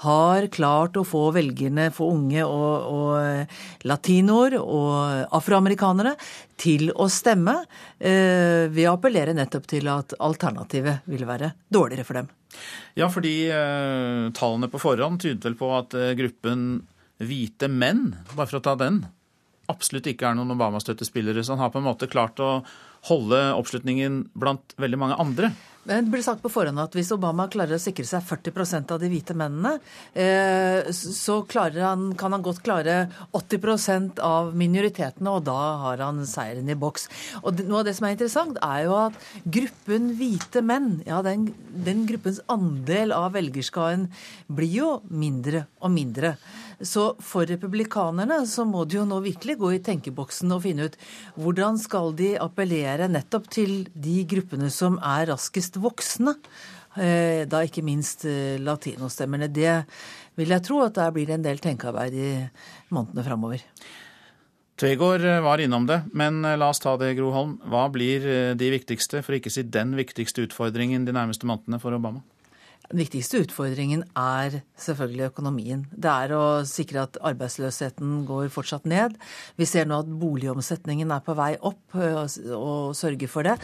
har 0.05 0.49
klart 0.53 0.99
å 1.01 1.07
få 1.07 1.27
velgerne, 1.37 1.91
for 1.95 2.15
unge 2.17 2.45
og, 2.47 2.91
og 2.91 3.15
eh, 3.21 3.63
latinoer 3.89 4.59
og 4.61 5.37
afroamerikanere 5.37 6.17
til 6.61 6.91
å 6.93 7.07
stemme 7.09 7.55
ved 8.01 8.83
å 8.85 8.93
appellere 8.93 9.33
nettopp 9.33 9.65
til 9.71 9.89
at 9.89 10.13
alternativet 10.21 11.07
ville 11.09 11.29
være 11.29 11.55
dårligere 11.73 12.05
for 12.05 12.21
dem. 12.21 12.29
Ja, 12.99 13.09
fordi 13.13 13.35
eh, 13.53 14.29
tallene 14.37 14.69
på 14.71 14.81
forhånd 14.83 15.23
tydet 15.23 15.47
vel 15.47 15.57
på 15.59 15.71
at 15.77 15.95
eh, 15.99 16.15
gruppen 16.19 16.83
hvite 17.21 17.69
menn, 17.71 18.15
bare 18.35 18.49
for 18.49 18.61
å 18.61 18.65
ta 18.65 18.77
den, 18.81 19.05
absolutt 19.71 20.09
ikke 20.11 20.31
er 20.31 20.39
noen 20.39 20.55
Obama-støttespillere. 20.57 21.45
Så 21.45 21.55
han 21.55 21.63
har 21.63 21.73
på 21.73 21.81
en 21.81 21.87
måte 21.87 22.11
klart 22.11 22.41
å 22.43 22.61
holde 23.09 23.39
oppslutningen 23.57 24.25
blant 24.39 24.75
veldig 24.81 24.99
mange 25.01 25.19
andre. 25.23 25.53
Det 25.81 25.97
ble 26.13 26.21
sagt 26.21 26.43
på 26.45 26.51
forhånd 26.53 26.81
at 26.83 26.93
hvis 26.93 27.09
Obama 27.15 27.47
klarer 27.49 27.79
å 27.79 27.81
sikre 27.81 28.05
seg 28.05 28.25
40% 28.29 28.93
av 28.93 29.01
de 29.01 29.09
hvite 29.09 29.33
mennene, 29.33 29.79
eh, 30.13 30.91
så 30.93 31.39
han, 31.57 32.11
kan 32.21 32.37
han 32.37 32.45
godt 32.45 32.61
klare 32.67 33.09
80% 33.33 34.21
av 34.21 34.53
minoritetene, 34.53 35.33
og 35.33 35.47
da 35.49 35.57
har 35.87 36.05
han 36.05 36.21
seieren 36.29 36.69
i 36.69 36.77
boks. 36.77 37.09
Og 37.41 37.65
Noe 37.65 37.81
av 37.81 37.89
det 37.89 37.97
som 37.97 38.07
er 38.07 38.15
interessant, 38.15 38.61
er 38.61 38.85
jo 38.91 38.97
at 39.07 39.17
gruppen 39.57 40.13
hvite 40.21 40.61
menn, 40.61 40.99
ja, 41.09 41.23
den, 41.25 41.49
den 41.73 42.05
gruppens 42.09 42.43
andel 42.53 43.17
av 43.17 43.33
velgerskaren 43.39 44.11
blir 44.53 44.77
jo 44.83 44.91
mindre 45.09 45.65
og 45.81 45.97
mindre. 45.97 46.37
Så 46.81 47.11
for 47.21 47.45
republikanerne 47.45 48.41
så 48.49 48.65
må 48.65 48.87
de 48.89 48.97
jo 48.97 49.07
nå 49.09 49.21
virkelig 49.25 49.59
gå 49.61 49.75
i 49.77 49.83
tenkeboksen 49.85 50.53
og 50.55 50.63
finne 50.65 50.89
ut 50.89 50.97
hvordan 51.37 51.77
skal 51.81 52.15
de 52.17 52.33
appellere 52.41 53.11
nettopp 53.13 53.51
til 53.53 53.83
de 53.93 54.23
gruppene 54.29 54.71
som 54.73 54.97
er 55.05 55.29
raskest 55.35 55.77
voksne. 55.81 56.39
Eh, 56.99 57.47
da 57.47 57.61
ikke 57.63 57.85
minst 57.87 58.25
eh, 58.27 58.57
latinostemmerne. 58.59 59.51
Det 59.53 59.75
vil 60.41 60.55
jeg 60.57 60.65
tro 60.67 60.81
at 60.83 60.97
der 60.97 61.13
blir 61.15 61.29
det 61.29 61.37
en 61.37 61.45
del 61.45 61.61
tenkearbeid 61.63 62.17
i 62.17 62.31
månedene 62.91 63.27
framover. 63.29 63.63
Tvegård 64.81 65.23
eh, 65.23 65.45
var 65.45 65.63
innom 65.63 65.87
det, 65.87 66.01
men 66.17 66.41
la 66.43 66.73
oss 66.73 66.83
ta 66.83 66.97
det, 66.99 67.13
Gro 67.21 67.31
Holm. 67.37 67.59
Hva 67.71 67.85
blir 67.93 68.27
de 68.59 68.73
viktigste, 68.73 69.23
for 69.23 69.37
ikke 69.37 69.53
å 69.53 69.59
si 69.61 69.69
den 69.69 69.95
viktigste 70.01 70.49
utfordringen 70.49 71.05
de 71.07 71.15
nærmeste 71.15 71.47
månedene 71.47 71.79
for 71.83 71.95
Obama? 71.95 72.25
Den 72.91 72.99
viktigste 73.05 73.39
utfordringen 73.45 74.01
er 74.19 74.65
selvfølgelig 74.81 75.29
økonomien. 75.29 75.85
Det 75.95 76.11
er 76.11 76.33
å 76.35 76.45
sikre 76.67 77.05
at 77.05 77.19
arbeidsløsheten 77.23 78.25
går 78.27 78.49
fortsatt 78.51 78.89
ned. 78.91 79.15
Vi 79.55 79.69
ser 79.71 79.87
nå 79.87 80.01
at 80.03 80.09
boligomsetningen 80.11 81.13
er 81.15 81.23
på 81.23 81.37
vei 81.39 81.53
opp, 81.55 81.95
og 81.95 82.97
sørger 82.99 83.31
for 83.31 83.47
det. 83.47 83.55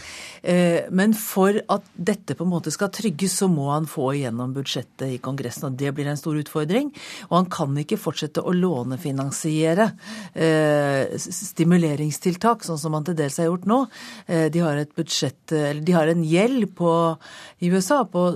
Eh, 0.47 0.87
men 0.95 1.16
for 1.18 1.59
at 1.59 1.88
dette 1.99 2.37
på 2.38 2.47
en 2.47 2.52
måte 2.52 2.71
skal 2.71 2.92
trygges, 2.95 3.35
så 3.40 3.49
må 3.50 3.66
han 3.73 3.88
få 3.90 4.12
igjennom 4.14 4.52
budsjettet 4.54 5.16
i 5.16 5.18
Kongressen. 5.18 5.73
og 5.73 5.80
Det 5.83 5.90
blir 5.97 6.06
en 6.06 6.21
stor 6.21 6.38
utfordring. 6.38 6.95
Og 7.26 7.35
han 7.40 7.50
kan 7.50 7.75
ikke 7.83 7.99
fortsette 7.99 8.47
å 8.47 8.54
lånefinansiere 8.54 9.88
eh, 10.38 11.18
stimuleringstiltak, 11.18 12.62
sånn 12.62 12.78
som 12.78 12.95
han 12.95 13.11
til 13.11 13.18
dels 13.18 13.40
har 13.42 13.50
gjort 13.50 13.66
nå. 13.66 13.83
Eh, 14.30 14.47
de 14.54 14.62
har 14.62 14.78
et 14.78 14.95
budsjett, 14.95 15.42
de 15.50 15.99
har 15.99 16.14
en 16.14 16.23
gjeld 16.23 16.71
på, 16.78 16.95
i 17.59 17.75
USA 17.75 18.04
på 18.06 18.28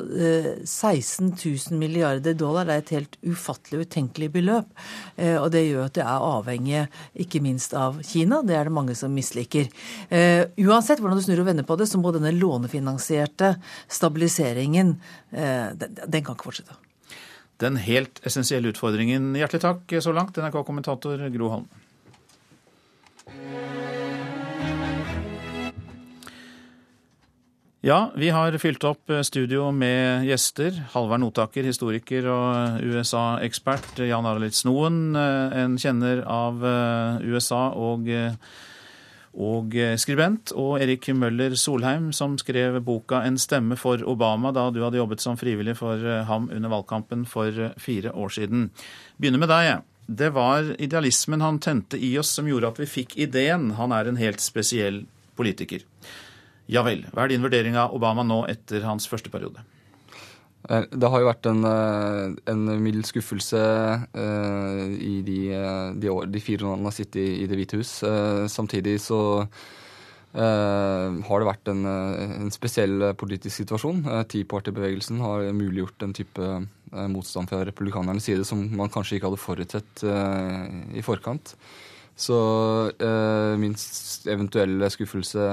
16 0.81 1.35
000 1.37 1.79
milliarder 1.79 2.35
dollar 2.39 2.69
er 2.71 2.81
et 2.81 2.93
helt 2.95 3.17
ufattelig 3.27 3.85
utenkelig 3.85 4.31
beløp. 4.33 4.71
Eh, 5.17 5.37
og 5.37 5.51
det 5.53 5.67
gjør 5.67 5.89
at 5.89 5.97
det 5.99 6.05
er 6.07 6.29
avhengig 6.31 6.85
ikke 7.25 7.43
minst 7.45 7.75
av 7.77 8.01
Kina. 8.07 8.41
Det 8.47 8.57
er 8.57 8.71
det 8.71 8.77
mange 8.77 8.97
som 8.99 9.13
misliker. 9.15 9.69
Eh, 10.09 10.47
uansett 10.65 11.03
hvordan 11.03 11.21
du 11.21 11.25
snur 11.27 11.43
og 11.45 11.51
vender 11.51 11.69
på 11.69 11.77
det, 11.81 11.91
så 11.91 12.01
må 12.01 12.15
denne 12.17 12.33
lånefinansierte 12.37 13.55
stabiliseringen 13.91 14.97
eh, 15.33 15.69
den 15.77 16.25
kan 16.25 16.37
ikke 16.37 16.49
fortsette. 16.49 16.79
Den 17.61 17.77
helt 17.85 18.23
essensielle 18.25 18.73
utfordringen. 18.73 19.35
Hjertelig 19.37 19.61
takk 19.67 19.99
så 20.01 20.17
langt, 20.17 20.39
NRK-kommentator 20.41 21.29
Gro 21.35 21.53
Holm. 21.59 21.69
Ja, 27.81 28.11
vi 28.15 28.29
har 28.29 28.53
fylt 28.61 28.85
opp 28.85 29.09
eh, 29.09 29.23
studio 29.25 29.71
med 29.73 30.27
gjester. 30.29 30.75
Halvard 30.93 31.23
Notaker, 31.23 31.65
historiker 31.65 32.27
og 32.29 32.83
USA-ekspert. 32.85 34.03
Jan 34.05 34.27
Arild 34.29 34.53
Snoen, 34.53 35.15
eh, 35.17 35.55
en 35.63 35.79
kjenner 35.81 36.21
av 36.29 36.61
eh, 36.61 37.23
USA 37.33 37.71
og, 37.73 38.11
og 39.33 39.77
skribent. 39.97 40.53
Og 40.61 40.75
Erik 40.85 41.09
Møller 41.17 41.57
Solheim, 41.57 42.11
som 42.13 42.37
skrev 42.37 42.83
boka 42.85 43.23
'En 43.25 43.41
stemme 43.41 43.79
for 43.81 43.97
Obama' 44.05 44.53
da 44.53 44.69
du 44.69 44.83
hadde 44.85 45.01
jobbet 45.01 45.25
som 45.25 45.39
frivillig 45.41 45.79
for 45.79 45.97
ham 46.29 46.51
under 46.53 46.69
valgkampen 46.69 47.25
for 47.25 47.73
fire 47.79 48.13
år 48.13 48.29
siden. 48.29 48.69
Begynner 49.17 49.41
med 49.41 49.49
deg. 49.49 49.81
Det 50.07 50.35
var 50.35 50.77
idealismen 50.77 51.41
han 51.41 51.59
tente 51.59 51.97
i 51.97 52.19
oss 52.19 52.29
som 52.29 52.45
gjorde 52.45 52.69
at 52.69 52.79
vi 52.79 52.85
fikk 52.85 53.17
ideen. 53.17 53.71
Han 53.81 53.93
er 53.93 54.05
en 54.05 54.21
helt 54.21 54.41
spesiell 54.41 55.07
politiker. 55.35 55.81
Ja 56.71 56.85
vel. 56.87 57.05
Hva 57.11 57.25
er 57.25 57.35
din 57.35 57.45
vurdering 57.45 57.77
av 57.81 57.95
Obama 57.97 58.25
nå 58.27 58.45
etter 58.51 58.87
hans 58.87 59.09
første 59.11 59.33
periode? 59.33 59.65
Eh, 60.69 60.87
det 60.93 61.11
har 61.11 61.23
jo 61.23 61.31
vært 61.31 61.51
en, 61.51 61.65
eh, 61.67 62.39
en 62.53 62.65
mild 62.85 63.09
skuffelse 63.09 63.61
uh, 63.61 64.87
i 64.95 65.19
de, 65.27 65.41
de, 65.99 66.13
år, 66.13 66.31
de, 66.31 66.43
fire 66.45 66.63
årene 66.63 66.79
han 66.79 66.91
har 66.93 66.97
sittet 66.97 67.23
i, 67.25 67.29
i 67.43 67.51
Det 67.51 67.59
hvite 67.59 67.81
hus. 67.81 67.95
Samtidig 68.53 69.01
så 69.03 69.21
Uh, 70.31 71.19
har 71.27 71.43
det 71.43 71.47
vært 71.49 71.69
en, 71.73 71.81
eh, 71.91 72.35
en 72.39 72.53
spesiell 72.55 73.03
politisk 73.19 73.65
situasjon. 73.65 74.05
Uh, 74.07 74.21
Tea 74.31 74.47
Party-bevegelsen 74.47 75.19
har 75.25 75.49
muliggjort 75.51 76.05
en 76.07 76.15
type 76.15 76.39
uh, 76.39 77.07
motstand 77.11 77.51
fra 77.51 77.65
republikanernes 77.67 78.29
side 78.29 78.47
som 78.47 78.63
man 78.79 78.93
kanskje 78.95 79.19
ikke 79.19 79.27
hadde 79.27 79.43
forutsett 79.43 80.05
eh, 80.07 80.69
i 80.99 81.03
forkant. 81.03 81.57
Så 82.21 82.37
eh, 83.01 83.55
min 83.57 83.73
eventuelle 84.29 84.91
skuffelse 84.93 85.45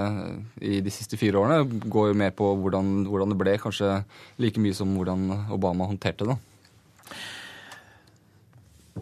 i 0.59 0.81
de 0.83 0.91
siste 0.91 1.15
fire 1.19 1.39
årene 1.39 1.63
går 1.87 2.09
jo 2.09 2.17
mer 2.19 2.33
på 2.35 2.49
hvordan, 2.59 3.05
hvordan 3.07 3.31
det 3.31 3.39
ble, 3.39 3.53
kanskje 3.61 4.01
like 4.43 4.59
mye 4.59 4.75
som 4.75 4.91
hvordan 4.97 5.29
Obama 5.55 5.87
håndterte 5.87 6.27
det. 6.27 6.35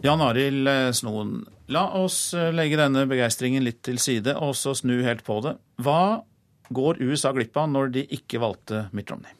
Jan 0.04 0.22
Arild 0.22 0.68
eh, 0.70 0.92
Snoen, 0.94 1.40
la 1.72 1.88
oss 1.98 2.34
eh, 2.36 2.52
legge 2.54 2.78
denne 2.78 3.06
begeistringen 3.10 3.64
litt 3.66 3.80
til 3.86 3.98
side 4.02 4.36
og 4.38 4.54
så 4.58 4.76
snu 4.76 5.00
helt 5.02 5.24
på 5.26 5.40
det. 5.42 5.56
Hva 5.82 6.22
går 6.70 7.02
USA 7.02 7.32
glipp 7.34 7.56
av 7.58 7.70
når 7.72 7.92
de 7.96 8.06
ikke 8.14 8.42
valgte 8.42 8.86
Mitt 8.94 9.10
Romney? 9.10 9.32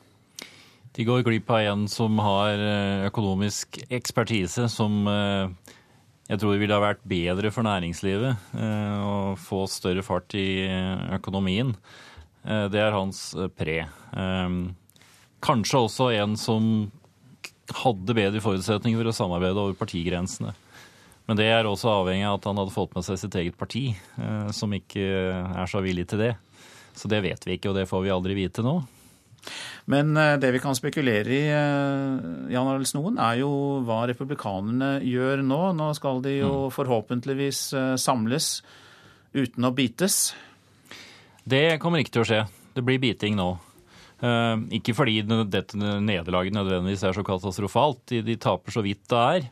De 0.97 1.05
går 1.05 1.27
glipp 1.27 1.51
av 1.53 1.61
en 1.69 1.87
som 1.93 2.19
har 2.25 2.57
eh, 2.57 3.07
økonomisk 3.11 3.83
ekspertise 3.93 4.67
som 4.73 5.03
eh, 5.13 5.75
jeg 6.27 6.41
tror 6.43 6.53
det 6.55 6.61
ville 6.63 6.75
ha 6.75 6.83
vært 6.83 7.05
bedre 7.07 7.53
for 7.55 7.67
næringslivet 7.67 8.59
eh, 8.59 8.99
å 9.07 9.35
få 9.39 9.65
større 9.71 10.03
fart 10.07 10.35
i 10.39 10.65
eh, 10.67 11.05
økonomien. 11.19 11.75
Eh, 12.45 12.67
Det 12.73 12.81
er 12.83 12.97
hans 12.97 13.29
eh, 13.39 13.47
pre. 13.53 13.85
Kanskje 15.47 15.83
også 15.85 16.09
en 16.17 16.35
som 16.41 16.71
hadde 17.83 18.15
bedre 18.17 18.43
forutsetninger 18.43 18.99
for 18.99 19.11
å 19.13 19.15
samarbeide 19.15 19.63
over 19.63 19.77
partigrensene. 19.79 20.55
Men 21.27 21.39
det 21.39 21.47
er 21.51 21.67
også 21.67 21.91
avhengig 21.91 22.27
av 22.27 22.39
at 22.39 22.47
han 22.51 22.59
hadde 22.63 22.75
fått 22.75 22.95
med 22.95 23.07
seg 23.07 23.19
sitt 23.19 23.35
eget 23.39 23.57
parti, 23.59 23.89
som 24.55 24.71
ikke 24.75 25.03
er 25.03 25.67
så 25.71 25.81
villig 25.83 26.05
til 26.13 26.21
det. 26.23 26.33
Så 26.95 27.11
det 27.11 27.19
vet 27.25 27.43
vi 27.47 27.57
ikke, 27.57 27.73
og 27.73 27.79
det 27.81 27.89
får 27.91 28.05
vi 28.05 28.13
aldri 28.15 28.37
vite 28.39 28.63
nå. 28.63 28.77
Men 29.91 30.17
eh, 30.19 30.35
det 30.43 30.51
vi 30.55 30.63
kan 30.63 30.77
spekulere 30.77 31.31
i, 31.31 31.45
eh, 31.55 32.27
Jan 32.53 32.71
Arild 32.71 32.89
Snoen, 32.91 33.21
er 33.23 33.41
jo 33.43 33.51
hva 33.87 34.03
republikanerne 34.11 34.99
gjør 35.07 35.45
nå. 35.47 35.61
Nå 35.79 35.93
skal 35.99 36.23
de 36.25 36.39
jo 36.41 36.53
forhåpentligvis 36.75 37.63
eh, 37.79 37.95
samles 38.01 38.61
uten 39.37 39.69
å 39.69 39.73
bites. 39.77 40.35
Det 41.47 41.79
kommer 41.83 42.03
ikke 42.03 42.17
til 42.17 42.25
å 42.25 42.29
skje. 42.29 42.43
Det 42.77 42.85
blir 42.85 43.01
biting 43.01 43.39
nå. 43.39 43.55
Ikke 44.73 44.95
fordi 44.97 45.19
dette 45.53 45.77
nederlaget 45.77 46.55
nødvendigvis 46.57 47.03
er 47.05 47.15
så 47.15 47.23
katastrofalt. 47.25 48.15
De 48.25 48.37
taper 48.41 48.73
så 48.73 48.81
vidt 48.85 49.03
det 49.13 49.21
er. 49.21 49.47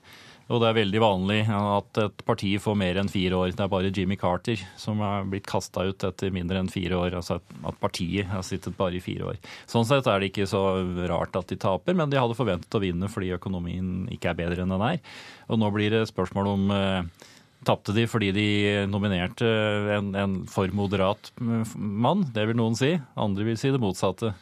Og 0.52 0.60
det 0.60 0.68
er 0.68 0.76
veldig 0.76 1.00
vanlig 1.00 1.38
at 1.48 1.98
et 2.02 2.22
parti 2.28 2.50
får 2.60 2.76
mer 2.76 2.98
enn 3.00 3.08
fire 3.08 3.38
år. 3.38 3.54
Det 3.56 3.64
er 3.64 3.70
bare 3.72 3.92
Jimmy 3.94 4.18
Carter 4.20 4.60
som 4.80 5.00
er 5.04 5.24
blitt 5.30 5.46
kasta 5.48 5.86
ut 5.88 6.04
etter 6.04 6.34
mindre 6.34 6.60
enn 6.60 6.68
fire 6.72 6.98
år. 7.00 7.16
Altså 7.16 7.38
at 7.40 7.78
partiet 7.80 8.28
har 8.28 8.44
sittet 8.44 8.76
bare 8.76 8.98
i 8.98 9.04
fire 9.04 9.30
år. 9.32 9.38
Sånn 9.70 9.88
sett 9.88 10.08
er 10.10 10.20
det 10.20 10.32
ikke 10.32 10.48
så 10.50 10.62
rart 11.08 11.38
at 11.40 11.48
de 11.48 11.56
taper, 11.60 11.96
men 11.96 12.12
de 12.12 12.20
hadde 12.20 12.36
forventet 12.36 12.76
å 12.76 12.82
vinne 12.82 13.08
fordi 13.08 13.32
økonomien 13.38 14.10
ikke 14.12 14.34
er 14.34 14.40
bedre 14.42 14.66
enn 14.66 14.74
den 14.74 14.84
er. 14.84 15.00
Og 15.48 15.62
nå 15.62 15.72
blir 15.72 15.96
det 15.96 16.08
spørsmål 16.12 16.52
om 16.56 16.74
eh, 16.74 17.30
Tapte 17.64 17.94
de 17.96 18.02
fordi 18.04 18.28
de 18.36 18.48
nominerte 18.92 19.48
en, 19.96 20.10
en 20.20 20.34
for 20.52 20.68
moderat 20.76 21.30
mann, 21.40 22.26
det 22.34 22.44
vil 22.50 22.58
noen 22.58 22.76
si. 22.76 22.90
Andre 23.16 23.46
vil 23.48 23.56
si 23.56 23.70
det 23.72 23.80
motsatte. 23.80 24.34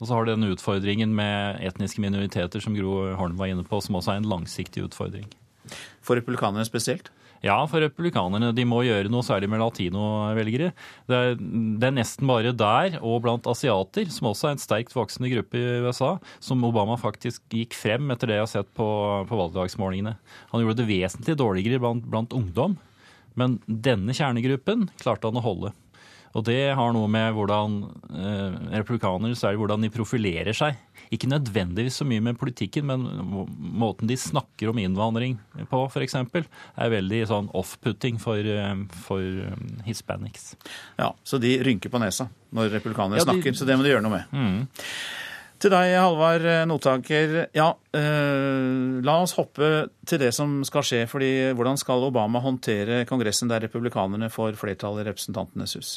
Og 0.00 0.08
så 0.08 0.16
har 0.16 0.26
du 0.26 0.32
den 0.32 0.48
utfordringen 0.50 1.14
med 1.14 1.62
etniske 1.62 2.02
minoriteter 2.02 2.58
som 2.58 2.74
Gro 2.74 3.14
Holm 3.14 3.38
var 3.38 3.52
inne 3.52 3.62
på, 3.62 3.78
som 3.78 4.00
også 4.00 4.16
er 4.16 4.24
en 4.24 4.30
langsiktig 4.32 4.88
utfordring. 4.88 5.30
For 6.04 6.18
republikanerne 6.18 6.66
spesielt? 6.68 7.10
Ja, 7.44 7.58
for 7.68 7.82
republikanerne. 7.84 8.54
De 8.56 8.64
må 8.64 8.80
gjøre 8.86 9.10
noe 9.12 9.24
særlig 9.26 9.50
med 9.52 9.60
latinovelgere. 9.60 10.70
Det 11.10 11.20
det 11.36 11.88
er 11.90 11.92
nesten 11.92 12.28
bare 12.30 12.54
der, 12.56 12.96
og 13.04 13.20
blant 13.26 13.48
asiater, 13.50 14.08
som 14.12 14.30
også 14.30 14.48
er 14.48 14.56
en 14.56 14.62
sterkt 14.62 14.96
voksende 14.96 15.28
gruppe 15.32 15.60
i 15.60 15.82
USA, 15.84 16.14
som 16.40 16.64
Obama 16.64 16.96
faktisk 17.00 17.42
gikk 17.52 17.76
frem 17.76 18.08
etter 18.14 18.30
det 18.30 18.38
jeg 18.38 18.46
har 18.46 18.52
sett 18.54 18.70
på, 18.78 18.88
på 19.28 19.40
valgdagsmålingene. 19.42 20.16
Han 20.54 20.64
gjorde 20.64 20.80
det 20.80 20.88
vesentlig 20.88 21.36
dårligere 21.36 21.82
blant, 21.82 22.08
blant 22.08 22.36
ungdom, 22.36 22.78
men 23.36 23.58
denne 23.66 24.16
kjernegruppen 24.16 24.88
klarte 25.02 25.28
han 25.28 25.40
å 25.42 25.44
holde. 25.44 25.74
Og 26.34 26.42
det 26.48 26.74
har 26.74 26.94
noe 26.94 27.10
med 27.10 27.34
hvordan 27.36 27.76
eh, 28.10 28.56
republikanere, 28.80 29.36
er 29.36 29.58
hvordan 29.60 29.84
de 29.84 29.92
profilerer 29.94 30.56
seg. 30.56 30.80
Ikke 31.12 31.28
nødvendigvis 31.28 31.98
så 32.00 32.06
mye 32.08 32.22
med 32.24 32.38
politikken, 32.40 32.86
men 32.86 33.04
måten 33.74 34.06
de 34.08 34.16
snakker 34.16 34.70
om 34.70 34.78
innvandring 34.78 35.36
på, 35.70 35.82
f.eks., 35.90 36.14
er 36.16 36.90
veldig 36.94 37.20
sånn 37.28 37.50
off-putting 37.54 38.20
for, 38.22 38.38
eh, 38.38 38.74
for 39.04 39.20
eh, 39.20 39.58
hispanics. 39.86 40.54
Ja, 40.98 41.12
Så 41.24 41.38
de 41.40 41.58
rynker 41.64 41.90
på 41.92 42.00
nesa 42.00 42.28
når 42.54 42.70
republikanere 42.78 43.18
Ja, 43.18 43.24
de- 43.24 43.32
snakker, 43.40 43.52
så 43.58 43.66
det 43.66 43.76
må 43.76 43.82
de 43.84 43.90
gjøre 43.94 44.02
noe 44.02 44.16
med. 44.18 44.24
Mm. 44.32 44.68
Til 45.64 45.70
deg, 45.70 45.94
Halvard 45.96 46.44
eh, 46.44 46.64
Notaker. 46.68 47.46
Ja, 47.54 47.70
eh, 47.94 49.00
la 49.06 49.14
oss 49.22 49.32
hoppe 49.38 49.88
til 50.04 50.18
det 50.20 50.32
som 50.34 50.62
skal 50.66 50.82
skje. 50.82 51.04
fordi 51.08 51.52
Hvordan 51.56 51.78
skal 51.80 52.02
Obama 52.04 52.40
håndtere 52.42 53.06
Kongressen 53.08 53.48
der 53.48 53.60
republikanerne 53.64 54.28
får 54.30 54.56
flertall 54.60 55.00
i 55.00 55.04
Representantenes 55.08 55.76
hus? 55.78 55.92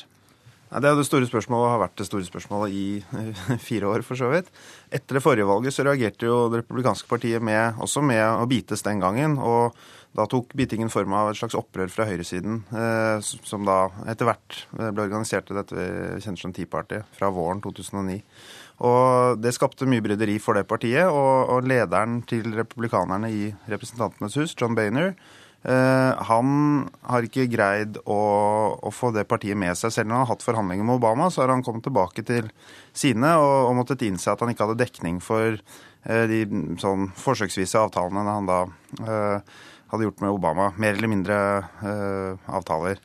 Det 0.67 0.89
er 0.89 0.97
det 0.99 1.06
store 1.08 1.27
spørsmålet 1.30 1.71
har 1.71 1.84
vært 1.86 1.99
det 2.01 2.08
store 2.10 2.27
spørsmålet 2.27 2.73
i 2.75 2.88
eh, 2.99 3.43
fire 3.69 3.91
år, 3.93 4.03
for 4.08 4.19
så 4.19 4.32
vidt. 4.34 4.49
Etter 4.91 5.17
det 5.17 5.23
forrige 5.23 5.47
valget 5.47 5.75
så 5.75 5.86
reagerte 5.88 6.27
jo 6.27 6.47
det 6.51 6.63
republikanske 6.63 7.08
partiet 7.10 7.43
med, 7.43 7.80
også 7.84 8.03
med 8.03 8.23
å 8.25 8.49
bites 8.49 8.84
den 8.86 9.03
gangen. 9.03 9.38
og 9.38 9.77
da 10.17 10.25
tok 10.25 10.56
bitingen 10.58 10.89
form 10.89 11.13
av 11.13 11.30
et 11.30 11.38
slags 11.38 11.56
opprør 11.58 11.91
fra 11.93 12.08
høyresiden, 12.10 12.63
eh, 12.73 13.19
som 13.21 13.67
da 13.67 13.91
etter 14.10 14.25
hvert 14.25 14.62
eh, 14.80 14.89
ble 14.89 15.03
organisert 15.06 15.51
i 15.51 15.58
dette 15.58 15.75
vi 15.77 16.21
kjenner 16.23 16.41
som 16.41 16.56
Tea 16.56 16.69
Party, 16.69 17.03
fra 17.13 17.30
våren 17.34 17.62
2009. 17.62 18.21
Og 18.88 19.41
Det 19.41 19.53
skapte 19.53 19.89
mye 19.89 20.01
bryderi 20.06 20.39
for 20.41 20.58
det 20.58 20.65
partiet, 20.69 21.06
og, 21.06 21.51
og 21.53 21.69
lederen 21.69 22.23
til 22.30 22.49
republikanerne 22.58 23.30
i 23.30 23.51
Representantenes 23.69 24.39
hus, 24.41 24.58
John 24.58 24.77
Eh, 24.77 25.13
han 25.67 26.52
har 27.10 27.26
ikke 27.26 27.48
greid 27.52 27.98
å, 28.06 28.20
å 28.78 28.91
få 28.93 29.10
det 29.12 29.26
partiet 29.28 29.58
med 29.60 29.76
seg. 29.76 29.91
Selv 29.91 30.08
om 30.08 30.13
han 30.15 30.22
har 30.22 30.30
hatt 30.30 30.46
forhandlinger 30.46 30.86
med 30.88 31.00
Obama, 31.02 31.28
så 31.34 31.41
har 31.41 31.52
han 31.52 31.63
kommet 31.65 31.84
tilbake 31.84 32.24
til 32.24 32.48
sine 32.96 33.34
og, 33.41 33.56
og 33.67 33.74
måttet 33.82 34.06
innse 34.08 34.32
at 34.32 34.43
han 34.43 34.54
ikke 34.54 34.63
hadde 34.67 34.80
dekning 34.80 35.17
for 35.24 35.58
eh, 35.58 36.24
de 36.30 36.43
sånn 36.80 37.10
forsøksvise 37.20 37.82
avtalene 37.82 38.24
han 38.30 38.48
da 38.48 38.62
eh, 39.02 39.58
hadde 39.91 40.08
gjort 40.08 40.24
med 40.24 40.36
Obama. 40.36 40.70
Mer 40.80 40.98
eller 40.98 41.12
mindre 41.12 41.39
eh, 41.84 42.48
avtaler. 42.48 43.02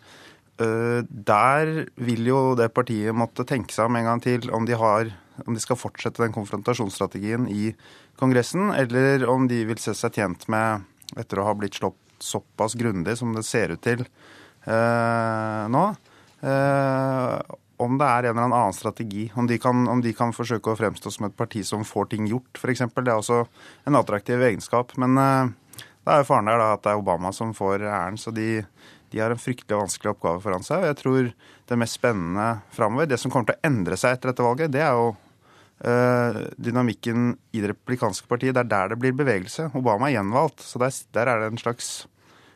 Eh, 0.62 1.00
der 1.08 1.72
vil 1.96 2.28
jo 2.28 2.40
det 2.58 2.72
partiet 2.74 3.16
måtte 3.16 3.46
tenke 3.48 3.74
seg 3.74 3.88
om 3.88 3.98
en 3.98 4.08
gang 4.10 4.22
til 4.22 4.50
om 4.54 4.66
de, 4.68 4.76
har, 4.78 5.12
om 5.46 5.56
de 5.56 5.62
skal 5.62 5.80
fortsette 5.80 6.22
den 6.22 6.34
konfrontasjonsstrategien 6.34 7.48
i 7.50 7.72
Kongressen, 8.20 8.70
eller 8.76 9.26
om 9.30 9.48
de 9.50 9.62
vil 9.68 9.80
se 9.80 9.94
seg 9.96 10.18
tjent 10.18 10.46
med, 10.52 10.84
etter 11.18 11.40
å 11.40 11.48
ha 11.48 11.56
blitt 11.56 11.78
slått 11.78 11.98
såpass 12.22 12.76
grundig 12.78 13.16
som 13.18 13.34
det 13.36 13.44
ser 13.46 13.74
ut 13.74 13.82
til 13.84 14.04
eh, 14.04 15.64
nå, 15.72 15.84
eh, 16.46 17.56
om 17.82 17.98
det 17.98 18.06
er 18.08 18.28
en 18.28 18.36
eller 18.36 18.46
annen 18.46 18.76
strategi. 18.76 19.26
Om 19.34 19.48
de, 19.50 19.58
kan, 19.58 19.86
om 19.90 20.02
de 20.04 20.12
kan 20.14 20.34
forsøke 20.34 20.72
å 20.72 20.78
fremstå 20.78 21.10
som 21.10 21.26
et 21.26 21.36
parti 21.36 21.64
som 21.66 21.84
får 21.86 22.12
ting 22.12 22.28
gjort, 22.30 22.60
f.eks. 22.60 22.84
Det 22.94 23.02
er 23.08 23.16
også 23.16 23.42
en 23.88 23.98
attraktiv 23.98 24.42
egenskap. 24.42 24.94
Men 25.02 25.18
eh, 25.18 25.86
da 26.06 26.14
er 26.14 26.22
jo 26.22 26.28
faren 26.30 26.50
der 26.50 26.62
da, 26.62 26.72
at 26.76 26.84
det 26.84 26.92
er 26.92 27.02
Obama 27.02 27.32
som 27.34 27.54
får 27.56 27.86
æren. 27.86 28.20
Så 28.20 28.34
de, 28.34 28.62
de 29.10 29.22
har 29.22 29.34
en 29.34 29.40
fryktelig 29.40 29.80
vanskelig 29.80 30.14
oppgave 30.14 30.42
foran 30.44 30.66
seg. 30.66 30.84
Og 30.84 30.90
jeg 30.92 31.00
tror 31.00 31.32
det 31.72 31.80
mest 31.80 31.98
spennende 31.98 32.48
framover, 32.74 33.10
det 33.10 33.18
som 33.22 33.32
kommer 33.32 33.50
til 33.50 33.58
å 33.58 33.68
endre 33.72 33.98
seg 33.98 34.16
etter 34.16 34.32
dette 34.32 34.46
valget, 34.46 34.74
det 34.74 34.84
er 34.84 34.94
jo 34.98 35.12
dynamikken 35.82 37.32
i 37.50 37.58
det 37.58 37.72
republikanske 37.72 38.28
partiet. 38.30 38.54
Det 38.54 38.60
er 38.62 38.68
der 38.70 38.92
det 38.92 38.98
blir 39.02 39.16
bevegelse. 39.18 39.66
Obama 39.74 40.06
er 40.06 40.20
gjenvalgt, 40.20 40.62
så 40.62 40.78
der, 40.78 40.94
der 41.16 41.30
er 41.32 41.42
det 41.42 41.48
en 41.50 41.58
slags 41.58 41.88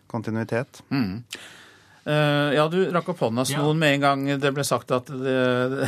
kontinuitet. 0.07 0.83
Mm. 0.95 1.25
Uh, 2.07 2.53
ja, 2.55 2.69
du 2.71 2.79
rakk 2.95 3.09
opp 3.11 3.25
hånda, 3.25 3.43
Snoen, 3.49 3.81
med 3.83 3.97
en 3.97 4.05
gang 4.05 4.21
det 4.39 4.53
ble 4.55 4.63
sagt 4.63 4.93
at 4.95 5.09
det, 5.11 5.33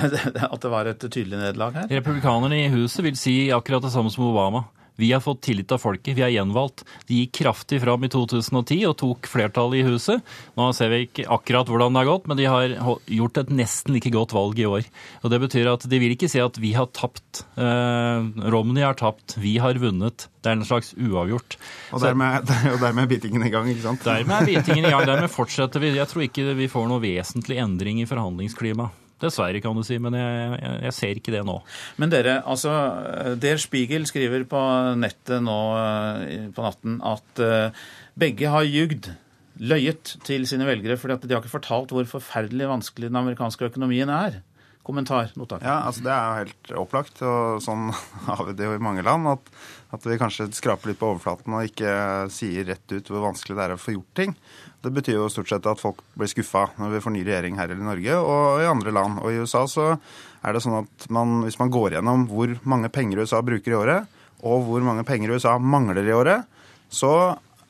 at 0.48 0.64
det 0.64 0.72
var 0.72 0.90
et 0.90 1.04
tydelig 1.06 1.38
nederlag 1.38 1.78
her. 1.78 1.92
Republikanerne 2.00 2.58
i 2.58 2.72
huset 2.72 3.04
vil 3.06 3.18
si 3.18 3.36
akkurat 3.54 3.86
det 3.86 3.92
samme 3.94 4.10
som 4.10 4.26
Obama. 4.26 4.64
Vi 4.98 5.12
har 5.12 5.22
fått 5.22 5.44
tillit 5.46 5.70
av 5.72 5.78
folket, 5.78 6.16
vi 6.18 6.24
er 6.26 6.32
gjenvalgt. 6.34 6.82
De 7.06 7.20
gikk 7.20 7.36
kraftig 7.40 7.78
fram 7.84 8.02
i 8.02 8.10
2010 8.10 8.80
og 8.88 8.96
tok 8.98 9.28
flertallet 9.30 9.80
i 9.80 9.86
huset. 9.86 10.24
Nå 10.58 10.68
ser 10.74 10.90
vi 10.90 11.04
ikke 11.06 11.28
akkurat 11.38 11.70
hvordan 11.70 11.94
det 11.94 12.02
har 12.02 12.10
gått, 12.10 12.26
men 12.26 12.40
de 12.40 12.48
har 12.50 12.74
gjort 13.06 13.38
et 13.44 13.52
nesten 13.54 13.94
like 13.94 14.10
godt 14.14 14.34
valg 14.34 14.58
i 14.58 14.66
år. 14.66 14.90
Og 15.22 15.30
Det 15.30 15.40
betyr 15.46 15.70
at 15.70 15.86
de 15.86 16.02
vil 16.02 16.16
ikke 16.16 16.30
si 16.30 16.42
at 16.42 16.58
vi 16.58 16.74
har 16.74 16.90
tapt. 16.90 17.44
Eh, 17.54 18.28
Romney 18.50 18.82
har 18.82 18.98
tapt, 18.98 19.38
vi 19.38 19.56
har 19.62 19.78
vunnet. 19.78 20.26
Det 20.42 20.50
er 20.50 20.58
en 20.58 20.66
slags 20.66 20.94
uavgjort. 20.98 21.58
Og 21.94 22.02
dermed, 22.02 22.50
og 22.74 22.80
dermed 22.82 23.06
er 23.06 23.12
bitingen 23.14 23.46
i 23.46 23.54
gang, 23.54 23.70
ikke 23.70 23.86
sant? 23.86 24.02
Dermed 24.06 24.34
er 24.42 24.50
bitingen 24.50 24.88
i 24.88 24.94
gang. 24.94 25.06
Dermed 25.06 25.30
fortsetter 25.30 25.82
vi. 25.82 25.94
Jeg 25.94 26.10
tror 26.10 26.26
ikke 26.26 26.54
vi 26.58 26.70
får 26.70 26.90
noe 26.90 27.02
vesentlig 27.06 27.62
endring 27.62 28.02
i 28.02 28.08
forhandlingsklimaet. 28.10 29.04
Dessverre, 29.22 29.62
kan 29.64 29.76
du 29.76 29.82
si, 29.86 29.98
men 30.02 30.14
jeg, 30.14 30.58
jeg, 30.62 30.74
jeg, 30.86 30.94
ser 30.96 31.20
ikke 31.20 31.34
det 31.34 31.44
nå. 31.46 31.56
Men 31.98 32.12
dere, 32.12 32.38
altså, 32.46 32.74
Der 33.40 33.58
Spiegel 33.62 34.06
skriver 34.06 34.44
på 34.48 34.60
nettet 34.98 35.42
nå 35.42 35.58
på 36.54 36.66
natten 36.66 37.00
at 37.06 37.42
begge 38.18 38.52
har 38.52 38.66
jugd, 38.66 39.10
løyet 39.58 40.16
til 40.26 40.46
sine 40.46 40.66
velgere, 40.68 40.96
fordi 40.98 41.16
at 41.16 41.24
de 41.26 41.34
har 41.34 41.42
ikke 41.42 41.56
fortalt 41.56 41.90
hvor 41.94 42.06
forferdelig 42.06 42.70
vanskelig 42.70 43.10
den 43.10 43.18
amerikanske 43.18 43.70
økonomien 43.72 44.10
er. 44.12 44.38
Kommentar. 44.88 45.28
Notak. 45.36 45.60
Ja, 45.64 45.82
altså 45.84 46.06
Det 46.06 46.14
er 46.14 46.24
jo 46.24 46.38
helt 46.42 46.72
opplagt, 46.80 47.20
og 47.20 47.60
sånn 47.64 47.90
har 48.28 48.40
vi 48.48 48.56
det 48.56 48.68
jo 48.70 48.78
i 48.78 48.82
mange 48.82 49.04
land. 49.04 49.28
At, 49.28 49.52
at 49.92 50.08
vi 50.08 50.16
kanskje 50.20 50.48
skraper 50.56 50.90
litt 50.90 51.00
på 51.00 51.12
overflaten 51.12 51.56
og 51.58 51.68
ikke 51.68 51.92
sier 52.32 52.66
rett 52.72 52.96
ut 52.96 53.12
hvor 53.12 53.28
vanskelig 53.28 53.58
det 53.58 53.66
er 53.66 53.76
å 53.76 53.80
få 53.80 53.98
gjort 53.98 54.16
ting. 54.16 54.36
Det 54.84 54.92
betyr 54.94 55.18
jo 55.18 55.30
stort 55.32 55.50
sett 55.50 55.66
at 55.66 55.80
folk 55.82 56.00
blir 56.16 56.30
skuffa 56.30 56.68
når 56.78 56.96
vi 56.96 57.02
får 57.04 57.14
ny 57.16 57.24
regjering 57.26 57.58
her 57.58 57.72
i 57.74 57.80
Norge 57.80 58.20
og 58.22 58.62
i 58.62 58.70
andre 58.70 58.94
land. 58.94 59.20
Og 59.20 59.32
i 59.34 59.42
USA 59.42 59.66
så 59.68 59.88
er 59.92 60.54
det 60.54 60.62
sånn 60.64 60.78
at 60.84 61.08
man, 61.12 61.42
hvis 61.44 61.58
man 61.60 61.72
går 61.74 61.98
gjennom 61.98 62.28
hvor 62.30 62.54
mange 62.68 62.90
penger 62.94 63.24
USA 63.24 63.42
bruker 63.44 63.74
i 63.74 63.78
året, 63.78 64.14
og 64.46 64.68
hvor 64.68 64.84
mange 64.86 65.02
penger 65.04 65.34
USA 65.34 65.56
mangler 65.58 66.06
i 66.06 66.14
året, 66.14 66.46
så 66.88 67.10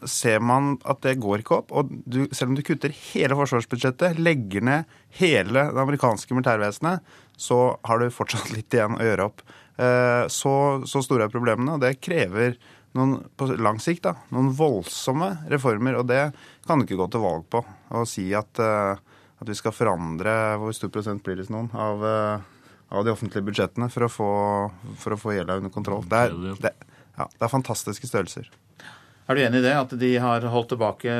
ser 0.06 0.42
man 0.44 0.76
at 0.88 1.00
det 1.02 1.18
går 1.22 1.42
ikke 1.42 1.60
opp. 1.60 1.72
Og 1.74 1.90
du, 2.06 2.24
selv 2.30 2.52
om 2.52 2.58
du 2.58 2.64
kutter 2.66 2.94
hele 3.10 3.36
forsvarsbudsjettet, 3.38 4.20
legger 4.22 4.64
ned 4.64 4.98
hele 5.18 5.68
det 5.72 5.82
amerikanske 5.82 6.34
militærvesenet, 6.36 7.04
så 7.38 7.60
har 7.86 8.02
du 8.02 8.12
fortsatt 8.14 8.52
litt 8.56 8.74
igjen 8.74 8.98
å 8.98 9.06
gjøre 9.06 9.30
opp. 9.30 9.44
Eh, 9.78 10.24
så, 10.32 10.54
så 10.86 11.04
store 11.04 11.28
er 11.28 11.34
problemene, 11.34 11.76
og 11.76 11.84
det 11.84 11.98
krever 12.02 12.58
noen, 12.98 13.18
på 13.38 13.50
lang 13.58 13.80
sikt 13.82 14.06
da, 14.08 14.14
noen 14.34 14.50
voldsomme 14.56 15.30
reformer. 15.52 15.98
Og 16.00 16.08
det 16.10 16.22
kan 16.66 16.78
du 16.80 16.86
ikke 16.86 17.00
gå 17.00 17.10
til 17.12 17.24
valg 17.24 17.48
på. 17.52 17.62
Og 17.98 18.08
si 18.10 18.28
at, 18.36 18.62
eh, 18.62 19.00
at 19.38 19.48
vi 19.48 19.54
skal 19.54 19.74
forandre 19.74 20.32
Hvor 20.58 20.74
stor 20.74 20.90
prosent 20.92 21.22
blir 21.24 21.38
det 21.38 21.48
noen 21.52 21.70
av, 21.74 22.04
eh, 22.04 22.46
av 22.90 23.04
de 23.04 23.12
offentlige 23.12 23.46
budsjettene 23.46 23.90
for 23.92 24.06
å 24.06 24.12
få, 24.12 24.30
for 24.98 25.14
å 25.14 25.20
få 25.20 25.36
gjelda 25.36 25.60
under 25.60 25.74
kontroll? 25.74 26.06
Det 26.08 26.24
er, 26.26 26.38
det, 26.64 26.74
ja, 27.18 27.28
det 27.28 27.44
er 27.46 27.54
fantastiske 27.54 28.10
størrelser. 28.10 28.50
Er 29.28 29.36
du 29.36 29.42
enig 29.44 29.58
i 29.60 29.64
det, 29.66 29.74
at 29.76 29.90
de 30.00 30.08
har 30.24 30.44
holdt 30.48 30.70
tilbake 30.72 31.12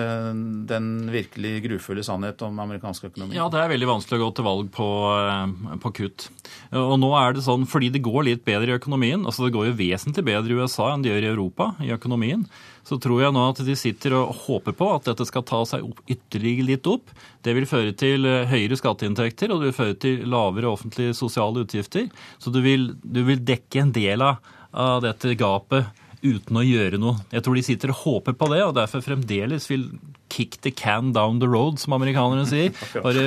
den 0.71 0.87
virkelig 1.13 1.59
grufulle 1.67 2.01
sannhet 2.07 2.41
om 2.47 2.57
amerikansk 2.63 3.11
økonomi? 3.11 3.37
Ja, 3.37 3.51
det 3.53 3.61
er 3.61 3.69
veldig 3.69 3.91
vanskelig 3.91 4.17
å 4.17 4.23
gå 4.23 4.29
til 4.39 4.47
valg 4.47 4.71
på, 4.73 4.87
eh, 5.13 5.75
på, 5.83 5.93
kutt. 5.99 6.25
Og 6.73 6.95
nå 7.03 7.11
er 7.21 7.37
det 7.37 7.45
sånn, 7.45 7.67
fordi 7.69 7.91
det 7.93 8.01
går 8.07 8.25
litt 8.31 8.47
bedre 8.49 8.73
i 8.73 8.79
økonomien, 8.79 9.27
altså 9.29 9.45
det 9.45 9.53
går 9.59 9.69
jo 9.69 9.77
vesentlig 9.83 10.25
bedre 10.25 10.57
i 10.57 10.57
USA 10.57 10.89
enn 10.95 11.05
det 11.05 11.13
gjør 11.13 11.29
i 11.29 11.31
Europa 11.35 11.69
i 11.85 11.93
økonomien, 11.93 12.49
så 12.89 12.97
tror 12.97 13.27
jeg 13.27 13.37
nå 13.37 13.45
at 13.51 13.61
de 13.69 13.77
sitter 13.77 14.17
og 14.17 14.33
håper 14.47 14.73
på 14.81 14.89
at 14.95 15.13
dette 15.13 15.29
skal 15.29 15.45
ta 15.45 15.61
seg 15.69 15.85
opp, 15.85 16.01
ytterligere 16.09 16.71
litt 16.73 16.89
opp. 16.89 17.13
Det 17.45 17.53
vil 17.61 17.69
føre 17.69 17.93
til 17.93 18.25
eh, 18.25 18.49
høyere 18.49 18.81
skatteinntekter, 18.81 19.53
og 19.53 19.61
det 19.61 19.75
vil 19.75 19.81
føre 19.83 20.01
til 20.09 20.25
lavere 20.33 20.73
offentlige 20.73 21.13
sosiale 21.13 21.69
utgifter. 21.69 22.09
Så 22.41 22.57
du 22.57 22.63
vil, 22.65 22.95
du 23.05 23.27
vil 23.29 23.45
dekke 23.45 23.85
en 23.85 23.93
del 23.93 24.25
av, 24.25 24.41
av 24.73 25.05
dette 25.05 25.37
gapet 25.37 26.08
uten 26.23 26.59
å 26.59 26.65
gjøre 26.67 27.01
noe. 27.01 27.19
Jeg 27.35 27.45
tror 27.47 27.59
de 27.59 27.65
sitter 27.67 27.93
og 27.93 28.03
håper 28.03 28.37
på 28.39 28.51
det, 28.53 28.63
og 28.67 28.77
derfor 28.79 29.05
fremdeles 29.05 29.69
vil 29.71 29.89
kick 30.33 30.59
the 30.65 30.73
can 30.75 31.13
down 31.17 31.41
the 31.43 31.49
road, 31.49 31.81
som 31.81 31.97
amerikanerne 31.97 32.47
sier. 32.49 32.75
Bare 33.07 33.25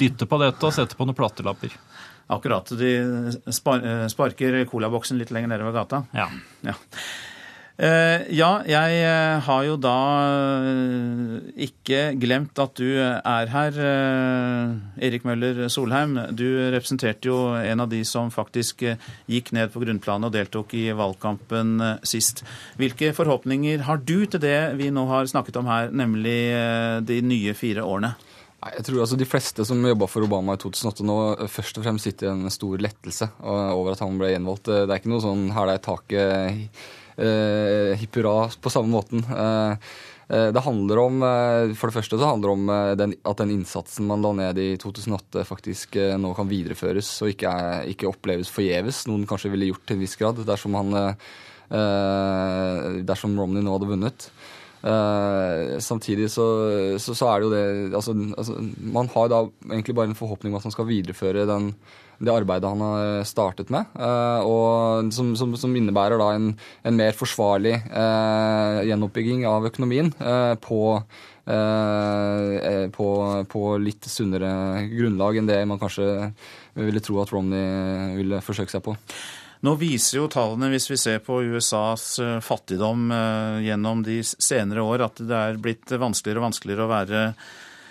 dytte 0.00 0.28
på 0.28 0.40
dette 0.42 0.68
og 0.68 0.74
sette 0.76 0.98
på 0.98 1.08
noen 1.08 1.18
plattelapper. 1.18 1.74
Akkurat. 2.28 2.68
De 2.76 2.92
sparker 3.54 4.60
colaboksen 4.68 5.20
litt 5.20 5.32
lenger 5.32 5.54
nedover 5.54 5.78
gata. 5.78 6.02
Ja. 6.12 6.28
ja. 6.66 6.74
Eh, 7.78 8.24
ja, 8.34 8.48
jeg 8.66 8.94
eh, 9.06 9.38
har 9.46 9.60
jo 9.62 9.76
da 9.78 9.98
eh, 10.66 11.34
ikke 11.62 12.00
glemt 12.18 12.58
at 12.58 12.74
du 12.74 12.98
er 12.98 13.52
her, 13.52 13.78
Erik 14.98 15.22
Møller 15.28 15.68
Solheim. 15.70 16.16
Du 16.34 16.42
representerte 16.74 17.30
jo 17.30 17.54
en 17.54 17.84
av 17.84 17.92
de 17.92 18.02
som 18.08 18.34
faktisk 18.34 18.82
gikk 19.30 19.54
ned 19.54 19.70
på 19.70 19.84
grunnplanet 19.84 20.26
og 20.26 20.34
deltok 20.34 20.74
i 20.74 20.88
valgkampen 20.90 21.78
sist. 22.02 22.42
Hvilke 22.82 23.12
forhåpninger 23.14 23.86
har 23.86 24.02
du 24.02 24.26
til 24.26 24.42
det 24.42 24.74
vi 24.80 24.90
nå 24.90 25.06
har 25.12 25.30
snakket 25.30 25.62
om 25.62 25.70
her, 25.70 25.94
nemlig 25.94 26.38
de 27.06 27.22
nye 27.22 27.54
fire 27.54 27.86
årene? 27.86 28.16
Jeg 28.58 28.88
tror 28.88 29.04
altså 29.04 29.14
De 29.14 29.26
fleste 29.28 29.62
som 29.62 29.84
jobba 29.86 30.08
for 30.10 30.26
Obama 30.26 30.56
i 30.56 30.58
2008 30.58 31.06
nå, 31.06 31.18
først 31.46 31.78
og 31.78 31.84
fremst 31.86 32.10
sitter 32.10 32.26
i 32.26 32.34
en 32.34 32.50
stor 32.50 32.80
lettelse 32.82 33.30
over 33.46 33.94
at 33.94 34.02
han 34.02 34.18
ble 34.18 34.34
gjenvalgt. 34.34 34.66
Det 34.66 34.88
er 34.88 34.98
ikke 34.98 35.14
noe 35.14 35.22
sånn 35.22 35.52
hæla 35.54 35.78
i 35.78 35.84
taket 35.84 36.96
eh, 37.18 37.96
hipp 37.98 38.18
hurra 38.18 38.48
på 38.60 38.72
samme 38.72 38.90
måten. 38.92 39.24
Eh, 39.24 39.72
eh, 40.28 40.48
det 40.54 40.64
handler 40.64 41.02
om, 41.02 41.22
eh, 41.22 41.74
For 41.74 41.90
det 41.90 41.96
første 41.98 42.18
så 42.18 42.30
handler 42.30 42.48
det 42.48 42.56
om 42.56 42.98
den, 42.98 43.14
at 43.24 43.42
den 43.42 43.54
innsatsen 43.56 44.06
man 44.06 44.22
la 44.22 44.32
ned 44.32 44.58
i 44.58 44.76
2008, 44.76 45.44
faktisk 45.44 45.96
nå 45.96 46.34
kan 46.36 46.50
videreføres 46.50 47.10
og 47.22 47.34
ikke, 47.34 47.48
er, 47.48 47.88
ikke 47.90 48.10
oppleves 48.10 48.52
forgjeves. 48.52 49.06
Noen 49.08 49.26
kanskje 49.26 49.50
ville 49.50 49.72
gjort 49.72 49.86
til 49.86 49.98
en 49.98 50.04
viss 50.04 50.16
grad 50.16 50.44
dersom, 50.46 50.78
han, 50.78 51.16
dersom 53.04 53.36
Romney 53.38 53.62
nå 53.62 53.74
hadde 53.76 53.90
vunnet. 53.90 54.30
Uh, 54.78 55.74
samtidig 55.82 56.28
så, 56.30 56.44
så, 57.02 57.10
så, 57.10 57.26
er 57.26 57.40
det 57.40 57.46
jo 57.48 57.50
det 57.50 57.96
altså, 57.98 58.12
altså, 58.38 58.60
Man 58.78 59.08
har 59.10 59.26
da 59.26 59.40
egentlig 59.72 59.96
bare 59.98 60.06
en 60.12 60.14
forhåpning 60.14 60.52
om 60.52 60.60
at 60.60 60.68
man 60.68 60.74
skal 60.76 60.86
videreføre 60.86 61.48
den, 61.50 61.72
det 62.18 62.34
arbeidet 62.34 62.70
han 62.70 62.84
har 62.84 63.24
startet 63.28 63.72
med. 63.74 63.88
Uh, 63.94 64.42
og 64.42 65.10
som, 65.14 65.32
som, 65.38 65.54
som, 65.58 65.74
innebærer 65.78 66.20
da 66.20 66.32
en, 66.34 66.52
en 66.86 66.98
mer 66.98 67.14
forsvarlig 67.14 67.74
eh, 67.78 68.78
gjenoppbygging 68.88 69.44
av 69.46 69.68
økonomien 69.68 70.10
på, 70.64 70.80
på, 72.96 73.08
på, 73.52 73.62
litt 73.80 74.08
sunnere 74.10 74.50
grunnlag 74.90 75.38
enn 75.38 75.48
det 75.48 75.58
man 75.70 75.80
kanskje 75.80 76.08
ville 76.78 77.02
tro 77.04 77.20
at 77.22 77.32
Romney 77.32 78.16
ville 78.18 78.42
forsøke 78.44 78.74
seg 78.74 78.84
på. 78.84 78.96
Nå 79.66 79.74
viser 79.74 80.20
jo 80.20 80.28
tallene, 80.30 80.70
hvis 80.70 80.86
vi 80.92 80.98
ser 81.00 81.22
på 81.24 81.40
USAs 81.42 82.04
eh, 82.22 82.36
fattigdom 82.44 83.08
eh, 83.10 83.64
gjennom 83.66 84.04
de 84.06 84.20
senere 84.22 84.84
år, 84.86 85.08
at 85.08 85.22
det 85.26 85.38
er 85.38 85.58
blitt 85.62 85.90
vanskeligere 85.90 86.42
og 86.42 86.50
vanskeligere 86.50 86.86
å 86.86 86.92
være 86.92 87.24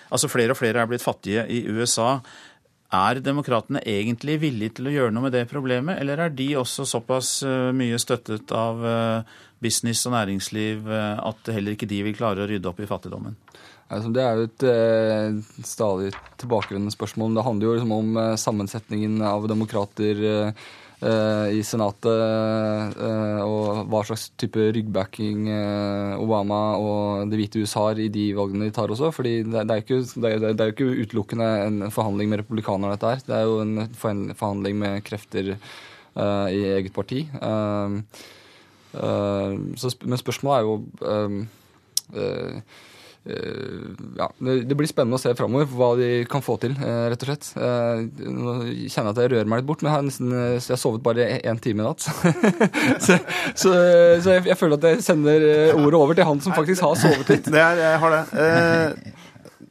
Altså 0.07 0.29
flere 0.31 0.53
og 0.53 0.55
flere 0.55 0.79
er 0.79 0.87
blitt 0.87 1.03
fattige 1.03 1.41
i 1.51 1.65
USA. 1.67 2.21
Er 2.93 3.19
demokratene 3.19 3.81
egentlig 3.83 4.37
villige 4.45 4.77
til 4.77 4.87
å 4.87 4.93
gjøre 4.93 5.15
noe 5.15 5.27
med 5.27 5.35
det 5.35 5.47
problemet, 5.51 5.99
eller 5.99 6.23
er 6.23 6.35
de 6.35 6.53
også 6.61 6.85
såpass 6.87 7.41
eh, 7.43 7.71
mye 7.75 7.99
støttet 7.99 8.53
av 8.55 8.83
business 9.59 10.05
og 10.05 10.13
næringsliv 10.13 10.85
at 10.87 11.49
heller 11.49 11.73
ikke 11.73 11.89
de 11.89 12.03
vil 12.05 12.13
klare 12.13 12.43
å 12.43 12.47
rydde 12.47 12.69
opp 12.69 12.77
i 12.77 12.87
fattigdommen? 12.87 13.33
Altså, 13.87 14.09
det 14.11 14.23
er 14.23 14.35
jo 14.35 14.47
et 14.49 14.65
eh, 14.67 15.37
stadig 15.63 16.09
tilbakevendende 16.41 16.91
spørsmål. 16.91 17.37
Det 17.37 17.45
handler 17.45 17.69
jo 17.69 17.75
liksom 17.77 17.93
om 17.95 18.19
eh, 18.19 18.33
sammensetningen 18.39 19.21
av 19.23 19.47
demokrater. 19.47 20.19
Eh, 20.97 21.47
i 21.53 21.59
Senatet, 21.61 22.09
eh, 22.09 23.41
og 23.45 23.85
hva 23.85 23.99
slags 24.01 24.31
type 24.33 24.57
ryggbacking 24.73 25.43
eh, 25.53 26.17
Obama 26.17 26.73
og 26.81 27.29
Det 27.29 27.37
hvite 27.37 27.61
hus 27.61 27.75
har 27.77 27.99
i 28.01 28.07
de 28.09 28.33
valgene 28.33 28.65
de 28.65 28.73
tar 28.73 28.89
også. 28.89 29.11
fordi 29.13 29.43
det 29.45 29.61
er, 29.61 29.77
jo 29.77 29.83
ikke, 29.85 30.01
ikke, 30.71 31.05
utelukkende 31.05 31.49
en 31.67 31.91
forhandling 31.93 32.29
med 32.31 32.41
republikanerne, 32.41 32.95
dette 32.95 33.11
her. 33.13 33.21
Det 33.27 33.35
er 33.37 33.45
jo 33.45 33.61
en 33.61 33.89
forhandling 34.33 34.75
med 34.79 35.03
krefter 35.05 35.53
i 36.17 36.61
eget 36.73 36.93
parti. 36.93 37.29
Men 38.97 40.17
spørsmålet 40.17 40.57
er 40.57 40.63
jo 40.65 40.73
ja, 43.27 44.27
det 44.39 44.77
blir 44.77 44.89
spennende 44.89 45.17
å 45.17 45.21
se 45.21 45.33
framover 45.37 45.67
hva 45.71 45.89
de 45.99 46.09
kan 46.29 46.43
få 46.43 46.57
til, 46.61 46.75
eh, 46.79 47.07
rett 47.11 47.23
og 47.25 47.31
slett. 47.31 47.49
Eh, 47.59 48.03
nå 48.23 48.55
kjenner 48.87 49.09
jeg 49.09 49.13
at 49.13 49.21
jeg 49.23 49.31
rører 49.33 49.49
meg 49.51 49.61
litt 49.61 49.69
bort, 49.69 49.83
men 49.83 49.91
jeg 49.91 49.95
har, 49.97 50.07
nesten, 50.07 50.35
jeg 50.57 50.81
sovet 50.81 51.03
bare 51.05 51.29
én 51.37 51.61
time 51.63 51.83
i 51.83 51.87
natt. 51.87 52.07
så, 53.05 53.19
så, 53.53 53.73
så 54.23 54.37
jeg, 54.37 54.47
jeg, 54.51 54.57
føler 54.59 54.79
at 54.79 54.89
jeg 54.91 55.05
sender 55.05 55.47
ordet 55.75 55.99
over 55.99 56.17
til 56.17 56.29
han 56.29 56.43
som 56.43 56.55
faktisk 56.57 56.85
har 56.87 56.99
sovet 56.99 57.35
litt. 57.35 57.51
Det 57.57 57.63
er, 57.63 57.79
jeg 57.79 58.01
har 58.03 58.13
det. 58.13 58.23
Eh, 58.43 59.13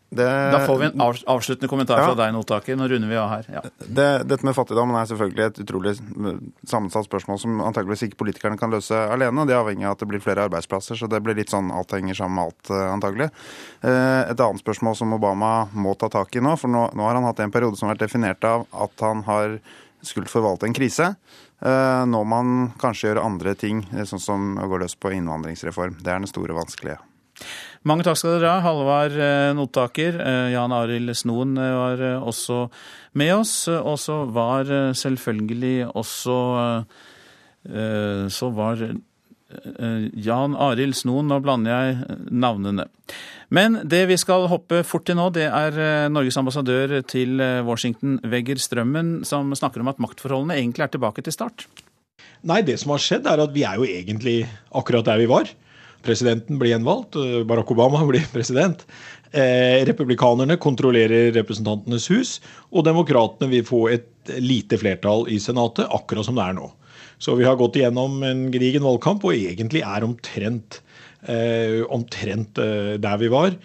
det, 0.09 0.27
da 0.53 0.61
får 0.67 0.79
vi 0.79 0.87
en 0.87 1.01
avsluttende 1.03 1.69
kommentar 1.69 1.99
fra 1.99 2.15
deg, 2.15 2.31
Notaker. 2.35 2.77
Nå 2.79 2.87
runder 2.89 3.11
vi 3.11 3.17
av 3.19 3.31
her. 3.33 3.47
Ja. 3.51 3.63
Det, 3.79 4.07
dette 4.31 4.47
med 4.47 4.55
fattigdom 4.55 4.95
er 4.95 5.09
selvfølgelig 5.11 5.47
et 5.49 5.59
utrolig 5.65 5.95
sammensatt 5.99 7.09
spørsmål 7.09 7.41
som 7.43 7.63
antageligvis 7.67 8.07
ikke 8.07 8.21
politikerne 8.23 8.61
kan 8.61 8.71
løse 8.71 8.95
alene. 8.95 9.49
Det 9.49 9.57
er 9.57 9.65
avhengig 9.65 9.89
av 9.89 9.97
at 9.97 10.05
det 10.05 10.09
blir 10.13 10.23
flere 10.23 10.47
arbeidsplasser, 10.47 11.01
så 11.01 11.11
det 11.11 11.21
blir 11.27 11.39
litt 11.39 11.51
sånn 11.51 11.73
alt 11.75 11.97
henger 11.97 12.21
sammen 12.21 12.39
med 12.39 12.53
alt, 12.53 12.71
eh, 12.71 12.85
antagelig. 12.93 13.29
Eh, 13.83 14.21
et 14.31 14.45
annet 14.47 14.63
spørsmål 14.63 14.95
som 15.01 15.17
Obama 15.19 15.51
må 15.75 15.97
ta 15.99 16.09
tak 16.13 16.39
i 16.39 16.45
nå, 16.45 16.55
for 16.61 16.71
nå, 16.71 16.87
nå 16.95 17.09
har 17.09 17.19
han 17.19 17.27
hatt 17.27 17.43
en 17.43 17.55
periode 17.55 17.79
som 17.81 17.89
har 17.89 17.97
vært 17.97 18.07
definert 18.07 18.47
av 18.47 18.69
at 18.87 19.07
han 19.09 19.27
har 19.27 19.59
skulle 20.07 20.31
forvalte 20.31 20.69
en 20.69 20.77
krise. 20.77 21.11
Eh, 21.67 22.07
nå 22.07 22.23
må 22.23 22.41
han 22.45 22.57
kanskje 22.79 23.11
gjøre 23.11 23.27
andre 23.27 23.57
ting, 23.59 23.83
sånn 24.07 24.23
som 24.23 24.49
å 24.63 24.71
gå 24.71 24.79
løs 24.85 24.95
på 24.95 25.11
innvandringsreform. 25.19 25.99
Det 25.99 26.15
er 26.15 26.23
den 26.23 26.31
store 26.31 26.55
vanskelige. 26.55 27.01
Mange 27.87 28.03
takk 28.03 28.19
skal 28.19 28.41
dere 28.41 28.51
ha. 28.51 28.63
Halvard 28.65 29.15
eh, 29.15 29.53
Notaker, 29.55 30.17
eh, 30.19 30.49
Jan 30.57 30.75
Arild 30.75 31.13
Snoen 31.15 31.55
eh, 31.55 31.75
var 31.79 32.01
også 32.27 32.65
med 33.15 33.35
oss. 33.37 33.55
Og 33.71 33.95
så 34.03 34.25
var 34.35 34.67
selvfølgelig 34.99 35.93
også 35.95 36.39
Så 38.31 38.49
var 38.55 38.83
Jan 40.27 40.55
Arild 40.55 40.95
Snoen, 40.95 41.27
nå 41.31 41.39
blander 41.43 41.73
jeg 41.73 42.19
navnene. 42.31 42.85
Men 43.51 43.81
det 43.83 44.05
vi 44.11 44.19
skal 44.19 44.47
hoppe 44.51 44.83
fort 44.87 45.07
til 45.07 45.19
nå, 45.19 45.29
det 45.35 45.47
er 45.47 46.07
Norges 46.11 46.39
ambassadør 46.39 47.01
til 47.07 47.43
Washington, 47.67 48.21
Vegger 48.23 48.59
Strømmen, 48.63 49.25
som 49.27 49.51
snakker 49.55 49.83
om 49.83 49.91
at 49.91 50.03
maktforholdene 50.03 50.59
egentlig 50.59 50.87
er 50.87 50.95
tilbake 50.95 51.27
til 51.27 51.35
start. 51.35 51.67
Nei, 52.47 52.61
det 52.67 52.79
som 52.83 52.95
har 52.95 53.03
skjedd 53.03 53.27
er 53.31 53.43
at 53.43 53.55
vi 53.55 53.67
er 53.67 53.79
jo 53.79 53.87
egentlig 53.87 54.41
akkurat 54.75 55.07
der 55.07 55.23
vi 55.23 55.31
var. 55.31 55.51
Presidenten 56.07 56.61
blir 56.61 56.75
gjenvalgt, 56.75 57.19
Barack 57.49 57.71
Obama 57.75 58.05
blir 58.11 58.25
president. 58.33 58.87
Eh, 59.37 59.83
republikanerne 59.85 60.57
kontrollerer 60.63 61.33
Representantenes 61.35 62.07
hus, 62.15 62.37
og 62.71 62.87
demokratene 62.87 63.51
vil 63.51 63.67
få 63.67 63.83
et 63.93 64.37
lite 64.41 64.79
flertall 64.81 65.27
i 65.29 65.41
Senatet, 65.43 65.91
akkurat 65.93 66.29
som 66.29 66.39
det 66.39 66.47
er 66.47 66.57
nå. 66.57 66.71
Så 67.19 67.35
vi 67.37 67.47
har 67.47 67.59
gått 67.59 67.77
igjennom 67.79 68.21
en 68.27 68.47
gedigen 68.53 68.85
valgkamp 68.85 69.25
og 69.25 69.35
egentlig 69.35 69.83
er 69.85 70.05
omtrent, 70.05 70.81
eh, 71.27 71.83
omtrent 71.93 72.61
eh, 72.61 72.95
der 73.03 73.21
vi 73.21 73.33
var. 73.33 73.57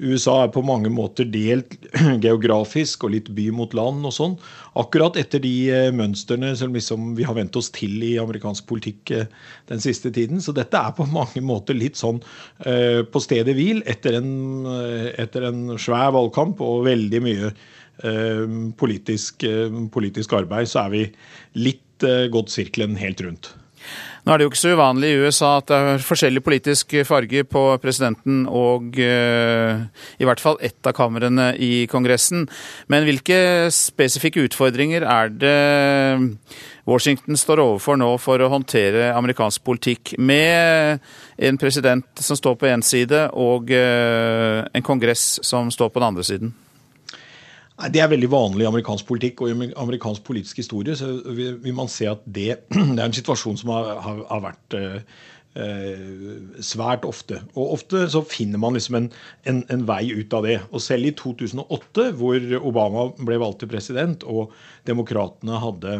USA 0.00 0.36
er 0.44 0.52
på 0.54 0.62
mange 0.64 0.90
måter 0.92 1.28
delt 1.28 1.76
geografisk 2.24 3.04
og 3.04 3.12
litt 3.14 3.28
by 3.36 3.48
mot 3.54 3.74
land 3.76 4.06
og 4.08 4.14
sånn. 4.16 4.36
Akkurat 4.80 5.18
etter 5.20 5.42
de 5.44 5.52
eh, 5.74 5.88
mønstrene 5.94 6.54
som 6.58 6.74
liksom 6.76 7.12
vi 7.18 7.26
har 7.28 7.36
vent 7.36 7.56
oss 7.60 7.70
til 7.76 7.98
i 8.06 8.14
amerikansk 8.22 8.66
politikk 8.70 9.12
eh, 9.16 9.28
den 9.70 9.82
siste 9.84 10.12
tiden. 10.14 10.40
Så 10.40 10.54
dette 10.56 10.80
er 10.80 10.96
på 10.96 11.08
mange 11.12 11.42
måter 11.44 11.76
litt 11.76 12.00
sånn 12.00 12.22
uh, 12.64 13.02
på 13.04 13.22
stedet 13.22 13.54
hvil 13.58 13.82
etter 13.90 14.16
en, 14.18 14.32
uh, 14.66 15.10
etter 15.20 15.46
en 15.50 15.76
svær 15.80 16.14
valgkamp 16.16 16.62
og 16.64 16.86
veldig 16.88 17.22
mye 17.24 17.52
uh, 17.52 18.44
politisk, 18.80 19.44
politisk, 19.94 20.36
arbeid. 20.40 20.70
Så 20.70 20.84
er 20.86 20.94
vi 20.94 21.06
litt 21.60 21.86
gått 22.32 22.48
sirkelen 22.48 22.96
helt 22.96 23.20
rundt. 23.20 23.50
Nå 24.24 24.32
er 24.32 24.38
det 24.38 24.44
jo 24.44 24.50
ikke 24.50 24.60
så 24.60 24.74
uvanlig 24.76 25.10
i 25.14 25.20
USA 25.24 25.50
at 25.58 25.70
det 25.70 25.76
er 25.80 26.02
forskjellig 26.04 26.42
politisk 26.44 26.92
farge 27.08 27.44
på 27.48 27.62
presidenten 27.80 28.42
og 28.46 28.98
uh, 29.00 29.80
i 30.20 30.28
hvert 30.28 30.42
fall 30.42 30.60
ett 30.60 30.86
av 30.86 30.94
kamrene 30.96 31.50
i 31.56 31.86
Kongressen. 31.90 32.44
Men 32.92 33.06
hvilke 33.08 33.70
spesifikke 33.72 34.44
utfordringer 34.44 35.06
er 35.08 35.32
det 35.32 35.56
Washington 36.90 37.38
står 37.38 37.62
overfor 37.64 37.96
nå 38.00 38.10
for 38.20 38.42
å 38.42 38.50
håndtere 38.52 39.10
amerikansk 39.16 39.64
politikk, 39.64 40.14
med 40.18 41.00
en 41.40 41.60
president 41.60 42.20
som 42.20 42.36
står 42.36 42.58
på 42.60 42.68
én 42.68 42.84
side 42.84 43.28
og 43.32 43.72
uh, 43.72 44.66
en 44.68 44.84
kongress 44.84 45.38
som 45.46 45.72
står 45.72 45.94
på 45.94 46.02
den 46.02 46.12
andre 46.12 46.26
siden? 46.26 46.52
Det 47.88 48.00
er 48.02 48.10
veldig 48.12 48.28
vanlig 48.32 48.66
i 48.66 48.68
amerikansk 48.68 49.08
politikk 49.08 49.40
og 49.44 49.50
i 49.50 49.70
amerikansk 49.80 50.24
politisk 50.26 50.60
historie. 50.60 50.96
så 50.96 51.08
vil 51.24 51.74
man 51.74 51.88
se 51.88 52.08
at 52.10 52.24
det, 52.26 52.64
det 52.70 52.98
er 52.98 53.06
en 53.06 53.16
situasjon 53.16 53.56
som 53.60 53.72
har, 53.72 53.94
har, 54.04 54.24
har 54.28 54.42
vært 54.44 54.76
eh, 54.76 55.20
svært 56.60 57.06
ofte. 57.08 57.40
Og 57.54 57.76
ofte 57.78 58.04
så 58.12 58.22
finner 58.26 58.60
man 58.60 58.76
liksom 58.76 58.98
en, 59.00 59.08
en, 59.48 59.62
en, 59.72 59.86
vei 59.88 60.12
ut 60.12 60.36
av 60.36 60.44
det. 60.46 60.58
Og 60.70 60.84
selv 60.84 61.08
i 61.08 61.14
2008, 61.16 62.10
hvor 62.20 62.46
Obama 62.60 63.08
ble 63.18 63.40
valgt 63.40 63.62
til 63.64 63.72
president 63.72 64.26
og 64.28 64.52
demokratene 64.88 65.62
hadde, 65.64 65.96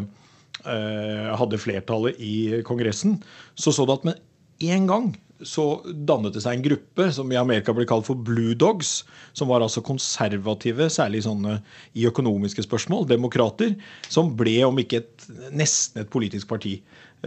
eh, 0.65 1.33
hadde 1.41 1.61
flertallet 1.61 2.21
i 2.21 2.61
Kongressen, 2.67 3.19
så 3.55 3.73
så 3.73 3.87
du 3.87 3.95
at 3.97 4.07
med 4.07 4.21
en 4.61 4.87
gang 4.87 5.13
så 5.47 5.65
dannet 5.85 6.35
det 6.35 6.43
seg 6.43 6.57
en 6.57 6.65
gruppe 6.65 7.07
som 7.15 7.31
i 7.33 7.39
Amerika 7.39 7.73
ble 7.75 7.85
kalt 7.89 8.07
for 8.07 8.19
Blue 8.19 8.55
Dogs, 8.57 9.01
som 9.37 9.49
var 9.51 9.63
altså 9.65 9.83
konservative, 9.85 10.89
særlig 10.93 11.23
sånne 11.25 11.59
i 11.97 12.07
økonomiske 12.09 12.65
spørsmål, 12.67 13.07
demokrater, 13.09 13.75
som 14.11 14.33
ble, 14.37 14.57
om 14.67 14.81
ikke 14.81 15.01
et, 15.01 15.29
nesten 15.55 16.03
et 16.03 16.11
politisk 16.13 16.49
parti 16.51 16.77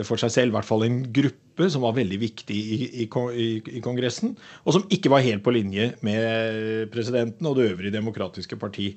for 0.02 0.18
seg 0.18 0.32
selv, 0.34 0.50
i 0.50 0.56
hvert 0.56 0.66
fall 0.66 0.86
en 0.86 1.02
gruppe 1.14 1.68
som 1.70 1.84
var 1.86 1.94
veldig 1.94 2.18
viktig 2.18 2.56
i, 2.56 2.78
i, 3.04 3.06
i, 3.06 3.48
i 3.78 3.82
Kongressen, 3.84 4.34
og 4.64 4.74
som 4.74 4.86
ikke 4.94 5.12
var 5.12 5.22
helt 5.22 5.44
på 5.44 5.54
linje 5.54 5.92
med 6.06 6.90
presidenten 6.94 7.46
og 7.46 7.58
det 7.58 7.68
øvrige 7.70 7.94
demokratiske 7.94 8.58
parti. 8.58 8.90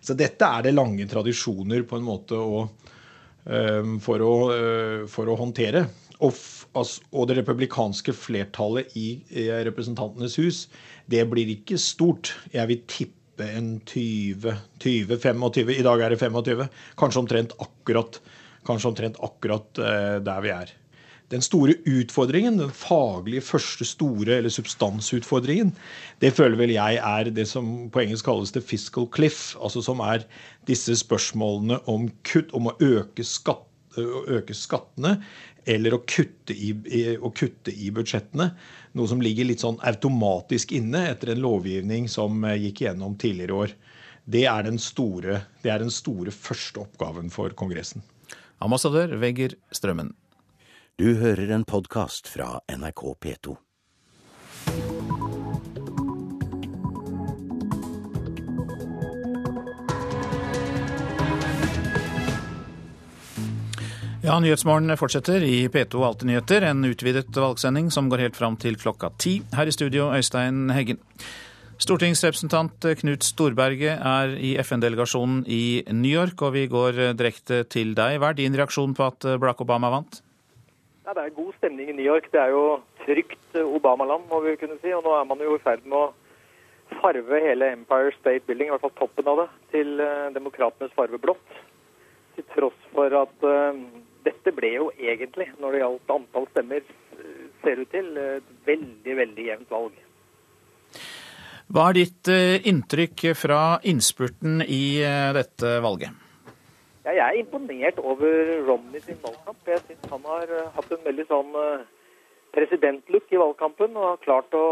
Så 0.00 0.16
dette 0.16 0.46
er 0.46 0.64
det 0.64 0.76
lange 0.76 1.04
tradisjoner 1.10 1.84
på 1.88 1.98
en 1.98 2.06
måte 2.06 2.38
å, 2.38 2.62
for, 3.44 4.24
å, 4.24 4.34
for 5.10 5.28
å 5.28 5.36
håndtere. 5.40 5.84
Og, 6.24 6.32
og, 6.78 7.28
det 7.28 7.38
republikanske 7.40 8.14
flertallet 8.16 8.96
i, 8.98 9.06
Representantenes 9.66 10.38
hus, 10.40 10.64
det 11.10 11.24
blir 11.30 11.50
ikke 11.56 11.78
stort. 11.80 12.34
Jeg 12.54 12.70
vil 12.70 12.82
tippe 12.90 13.46
en 13.46 13.76
20-25. 13.88 15.72
I 15.78 15.86
dag 15.86 16.02
er 16.02 16.14
det 16.14 16.20
25. 16.20 16.66
Kanskje 16.98 17.22
omtrent 17.22 17.54
akkurat, 17.62 18.20
kanskje 18.66 18.92
omtrent 18.92 19.22
akkurat 19.24 19.80
uh, 19.82 20.18
der 20.24 20.44
vi 20.44 20.54
er. 20.54 20.74
Den 21.28 21.44
store 21.44 21.74
utfordringen, 21.84 22.56
den 22.56 22.70
faglige 22.72 23.44
første 23.44 23.84
store 23.84 24.38
eller 24.38 24.52
substansutfordringen, 24.52 25.74
det 26.24 26.32
føler 26.32 26.56
vel 26.56 26.72
jeg 26.72 27.00
er 27.04 27.28
det 27.36 27.44
som 27.50 27.90
på 27.92 28.00
engelsk 28.00 28.24
kalles 28.24 28.54
the 28.56 28.62
fiscal 28.64 29.04
cliff. 29.12 29.56
altså 29.62 29.82
Som 29.84 30.00
er 30.00 30.24
disse 30.66 30.96
spørsmålene 30.96 31.82
om 31.86 32.08
kutt, 32.24 32.54
om 32.56 32.70
å 32.70 32.76
øke, 32.80 33.24
skatt, 33.28 33.66
øke 33.98 34.56
skattene 34.56 35.18
eller 35.68 35.94
å 35.94 36.00
kutte, 36.08 36.54
i, 36.54 36.72
å 37.20 37.30
kutte, 37.36 37.72
i, 37.72 37.90
budsjettene. 37.94 38.50
Noe 38.96 39.10
som 39.10 39.22
ligger 39.22 39.48
litt 39.48 39.64
sånn 39.64 39.78
automatisk 39.86 40.72
inne 40.78 41.04
etter 41.10 41.34
en 41.34 41.42
lovgivning 41.44 42.08
som 42.10 42.40
eh, 42.48 42.56
gikk 42.68 42.86
gjennom 42.86 43.18
tidligere 43.20 43.60
år. 43.64 43.76
Det 44.28 44.44
er 44.48 44.64
den 44.64 44.80
store, 44.80 45.42
det 45.62 45.72
er 45.72 45.84
den 45.84 45.92
store 45.92 46.32
første 46.34 46.84
oppgaven 46.84 47.32
for 47.32 47.52
Kongressen. 47.56 48.04
Ambassadør 48.64 49.14
Vegger 49.20 49.54
Strømmen. 49.72 50.14
Du 50.98 51.12
hører 51.20 51.52
en 51.54 51.68
podkast 51.68 52.26
fra 52.32 52.56
NRK 52.72 53.04
P2. 53.22 53.56
Ja, 64.28 64.34
Nyhetsmorgen 64.44 64.92
fortsetter 65.00 65.40
i 65.40 65.70
P2 65.72 66.02
Alltid 66.04 66.28
nyheter, 66.28 66.64
en 66.68 66.84
utvidet 66.84 67.30
valgsending 67.32 67.86
som 67.88 68.10
går 68.12 68.20
helt 68.26 68.36
fram 68.36 68.58
til 68.60 68.74
klokka 68.76 69.08
ti. 69.16 69.38
Her 69.56 69.70
i 69.70 69.72
studio, 69.72 70.10
Øystein 70.12 70.66
Heggen. 70.68 70.98
Stortingsrepresentant 71.80 72.84
Knut 73.00 73.24
Storberget 73.24 74.02
er 74.10 74.34
i 74.36 74.50
FN-delegasjonen 74.60 75.46
i 75.48 75.80
New 75.96 76.12
York, 76.12 76.42
og 76.44 76.52
vi 76.58 76.66
går 76.68 76.98
direkte 77.16 77.62
til 77.72 77.94
deg. 77.96 78.18
Hva 78.20 78.34
er 78.34 78.36
din 78.36 78.58
reaksjon 78.58 78.92
på 78.98 79.06
at 79.06 79.24
Barack 79.40 79.62
Obama 79.64 79.88
vant? 79.94 80.18
Ja, 81.06 81.14
det 81.16 81.24
er 81.24 81.32
god 81.38 81.56
stemning 81.56 81.88
i 81.88 81.96
New 81.96 82.04
York. 82.04 82.28
Det 82.34 82.42
er 82.42 82.52
jo 82.52 82.82
trygt 83.06 83.56
Obama-land, 83.62 84.26
må 84.28 84.42
vi 84.44 84.58
kunne 84.60 84.76
si. 84.82 84.92
Og 84.92 85.08
nå 85.08 85.14
er 85.16 85.24
man 85.30 85.40
jo 85.40 85.54
i 85.56 85.62
ferd 85.64 85.88
med 85.88 86.02
å 86.02 86.98
farve 87.00 87.40
hele 87.46 87.72
Empire 87.78 88.12
State 88.18 88.44
Building, 88.44 88.68
i 88.68 88.76
hvert 88.76 88.84
fall 88.84 88.92
toppen 89.00 89.32
av 89.32 89.40
det, 89.40 89.48
til 89.72 90.04
eh, 90.04 90.28
demokratenes 90.36 90.92
farve 91.00 91.16
blått. 91.24 91.56
Til 92.36 92.44
tross 92.52 92.92
for 92.92 93.16
at 93.22 93.48
uh, 93.48 93.72
dette 94.26 94.52
ble 94.54 94.72
jo 94.74 94.90
egentlig, 94.98 95.48
når 95.62 95.74
det 95.74 95.84
gjaldt 95.84 96.12
antall 96.14 96.48
stemmer, 96.52 96.92
ser 97.62 97.82
ut 97.82 97.90
til 97.92 98.12
et 98.22 98.52
veldig, 98.66 99.16
veldig 99.22 99.48
jevnt 99.48 99.72
valg. 99.72 100.04
Hva 101.68 101.90
er 101.90 101.98
ditt 101.98 102.30
eh, 102.32 102.64
inntrykk 102.70 103.26
fra 103.36 103.60
innspurten 103.90 104.62
i 104.64 105.02
eh, 105.04 105.28
dette 105.36 105.74
valget? 105.84 106.24
Ja, 107.04 107.12
jeg 107.12 107.24
er 107.26 107.40
imponert 107.42 108.00
over 108.00 108.54
Romney 108.64 109.02
sin 109.04 109.18
valgkamp. 109.20 109.60
Jeg 109.68 109.82
syns 109.84 110.08
han 110.08 110.24
har 110.30 110.48
eh, 110.48 110.70
hatt 110.72 110.94
en 110.96 111.04
veldig 111.04 111.26
sånn 111.28 111.52
presidentlook 112.56 113.28
i 113.36 113.40
valgkampen 113.42 113.98
og 114.00 114.06
har 114.06 114.22
klart 114.24 114.56
å 114.56 114.64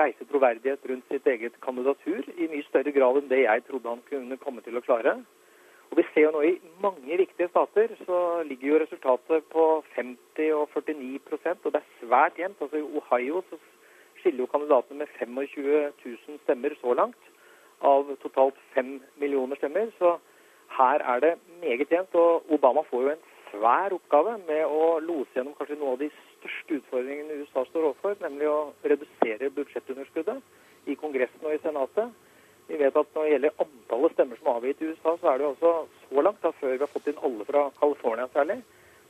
reise 0.00 0.26
troverdighet 0.26 0.90
rundt 0.90 1.14
sitt 1.14 1.28
eget 1.30 1.54
kandidatur 1.62 2.26
i 2.34 2.50
mye 2.50 2.66
større 2.66 2.90
grad 2.98 3.20
enn 3.20 3.30
det 3.30 3.44
jeg 3.44 3.64
trodde 3.68 3.94
han 3.94 4.02
kunne 4.10 4.40
komme 4.42 4.66
til 4.66 4.80
å 4.80 4.82
klare. 4.82 5.20
Og 5.90 5.98
Vi 5.98 6.04
ser 6.14 6.22
jo 6.22 6.30
nå 6.34 6.40
i 6.46 6.60
mange 6.82 7.16
viktige 7.18 7.48
stater 7.50 7.90
så 8.06 8.18
ligger 8.46 8.68
jo 8.68 8.80
resultatet 8.82 9.46
på 9.50 9.64
50 9.96 10.52
og 10.54 10.68
49% 10.76 11.66
og 11.66 11.72
det 11.74 11.80
er 11.80 11.88
svært 12.02 12.38
jevnt. 12.38 12.62
Altså 12.62 12.78
I 12.78 12.98
Ohio 13.00 13.42
så 13.50 13.58
skiller 14.20 14.44
jo 14.44 14.52
kandidatene 14.52 15.02
med 15.02 15.10
25 15.18 15.90
000 16.04 16.38
stemmer 16.44 16.76
så 16.80 16.94
langt, 16.94 17.22
av 17.82 18.06
totalt 18.22 18.58
5 18.76 19.00
millioner 19.18 19.56
stemmer. 19.56 19.90
Så 19.98 20.18
her 20.78 21.02
er 21.14 21.20
det 21.26 21.34
meget 21.60 21.90
jevnt. 21.90 22.14
Og 22.14 22.52
Obama 22.54 22.86
får 22.90 23.02
jo 23.02 23.12
en 23.16 23.28
svær 23.50 23.94
oppgave 23.96 24.38
med 24.46 24.64
å 24.66 24.98
lose 25.02 25.34
gjennom 25.34 25.56
kanskje 25.58 25.78
noe 25.80 25.96
av 25.96 26.02
de 26.04 26.10
største 26.38 26.78
utfordringene 26.78 27.42
USA 27.42 27.64
står 27.66 27.90
overfor, 27.90 28.18
nemlig 28.22 28.46
å 28.48 28.72
redusere 28.84 29.50
budsjettunderskuddet 29.56 30.38
i 30.86 30.94
Kongressen 31.00 31.46
og 31.46 31.56
i 31.56 31.62
Senatet. 31.64 32.14
Vi 32.70 32.76
vet 32.78 32.96
at 32.96 33.08
når 33.16 33.24
det 33.24 33.30
gjelder 33.32 33.62
antallet 33.64 34.12
stemmer 34.14 34.38
som 34.38 34.48
er 34.48 34.58
avgitt 34.60 34.82
i 34.82 34.88
USA, 34.92 35.16
så 35.18 35.30
er 35.30 35.40
det 35.40 35.46
jo 35.46 35.50
også 35.56 35.72
så 36.06 36.22
langt, 36.22 36.38
da, 36.44 36.52
før 36.60 36.76
vi 36.76 36.84
har 36.84 36.92
fått 36.92 37.08
inn 37.10 37.24
alle 37.26 37.46
fra 37.48 37.62
California 37.80 38.26
særlig, 38.30 38.56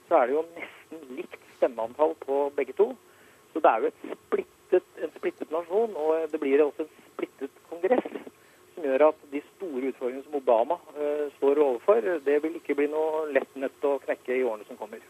så 0.08 0.16
er 0.16 0.30
det 0.30 0.36
jo 0.38 0.44
nesten 0.54 1.02
likt 1.18 1.44
stemmeantall 1.58 2.14
på 2.24 2.38
begge 2.56 2.76
to. 2.78 2.86
Så 3.52 3.60
det 3.60 3.74
er 3.74 3.84
jo 3.84 3.92
splittet, 4.14 4.88
en 5.04 5.12
splittet 5.18 5.52
nasjon, 5.52 5.92
og 5.92 6.32
det 6.32 6.40
blir 6.40 6.64
også 6.64 6.86
en 6.86 6.92
splittet 7.10 7.62
kongress. 7.68 8.08
Som 8.74 8.88
gjør 8.88 9.08
at 9.10 9.24
de 9.34 9.44
store 9.50 9.92
utfordringene 9.92 10.24
som 10.24 10.40
Obama 10.40 10.80
uh, 10.96 11.26
står 11.36 11.60
overfor, 11.66 12.12
det 12.24 12.40
vil 12.40 12.56
ikke 12.62 12.78
bli 12.80 12.88
noe 12.88 13.26
lett 13.34 13.60
nøtt 13.60 13.84
å 13.84 13.98
knekke 14.06 14.40
i 14.40 14.46
årene 14.46 14.64
som 14.70 14.80
kommer. 14.80 15.04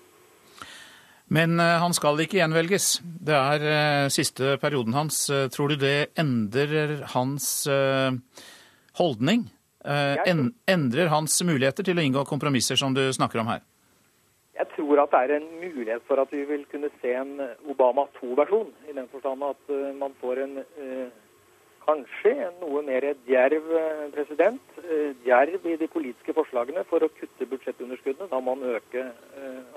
Men 1.31 1.61
uh, 1.61 1.79
han 1.83 1.95
skal 1.97 2.21
ikke 2.25 2.41
gjenvelges. 2.41 2.99
Det 3.03 3.37
er 3.37 3.65
uh, 3.67 4.11
siste 4.13 4.57
perioden 4.63 4.97
hans. 4.97 5.23
Tror 5.55 5.73
du 5.73 5.79
det 5.81 6.11
endrer 6.19 7.01
hans 7.15 7.69
holdning? 8.99 9.47
Endrer 9.81 11.09
hans 11.09 11.39
muligheter 11.47 11.87
til 11.87 11.97
å 11.97 12.05
inngå 12.05 12.27
kompromisser, 12.29 12.77
som 12.77 12.93
du 12.93 13.07
snakker 13.17 13.41
om 13.41 13.49
her? 13.55 13.63
Jeg 14.59 14.69
tror 14.75 15.01
at 15.01 15.15
det 15.15 15.21
er 15.23 15.39
en 15.39 15.49
mulighet 15.63 16.05
for 16.05 16.21
at 16.21 16.35
vi 16.35 16.43
vil 16.45 16.67
kunne 16.69 16.91
se 17.01 17.15
en 17.17 17.39
Obama 17.71 18.05
2-versjon. 18.19 18.69
I 18.91 18.97
den 18.99 19.09
forstand 19.09 19.47
at 19.47 19.73
man 19.97 20.13
får 20.21 20.43
en 20.45 20.59
kanskje 21.85 22.33
en 22.47 22.59
noe 22.63 22.83
mer 22.87 23.07
djerv 23.29 23.71
uh, 23.75 24.09
president. 24.15 24.75
Djerv 25.25 25.67
i 25.71 25.77
de 25.79 25.89
politiske 25.93 26.35
forslagene 26.35 26.83
for 26.91 27.05
å 27.05 27.13
kutte 27.15 27.49
budsjettunderskuddene. 27.53 28.31
Da 28.31 28.41
må 28.41 28.57
man 28.57 28.77
øke 28.77 29.07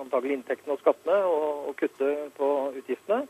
antagelig 0.01 0.39
inntektene 0.39 0.75
og 0.75 0.81
skattene 0.81 1.19
og, 1.29 1.69
og 1.69 1.79
kutte 1.79 2.11
på 2.37 2.49
utgiftene. 2.79 3.23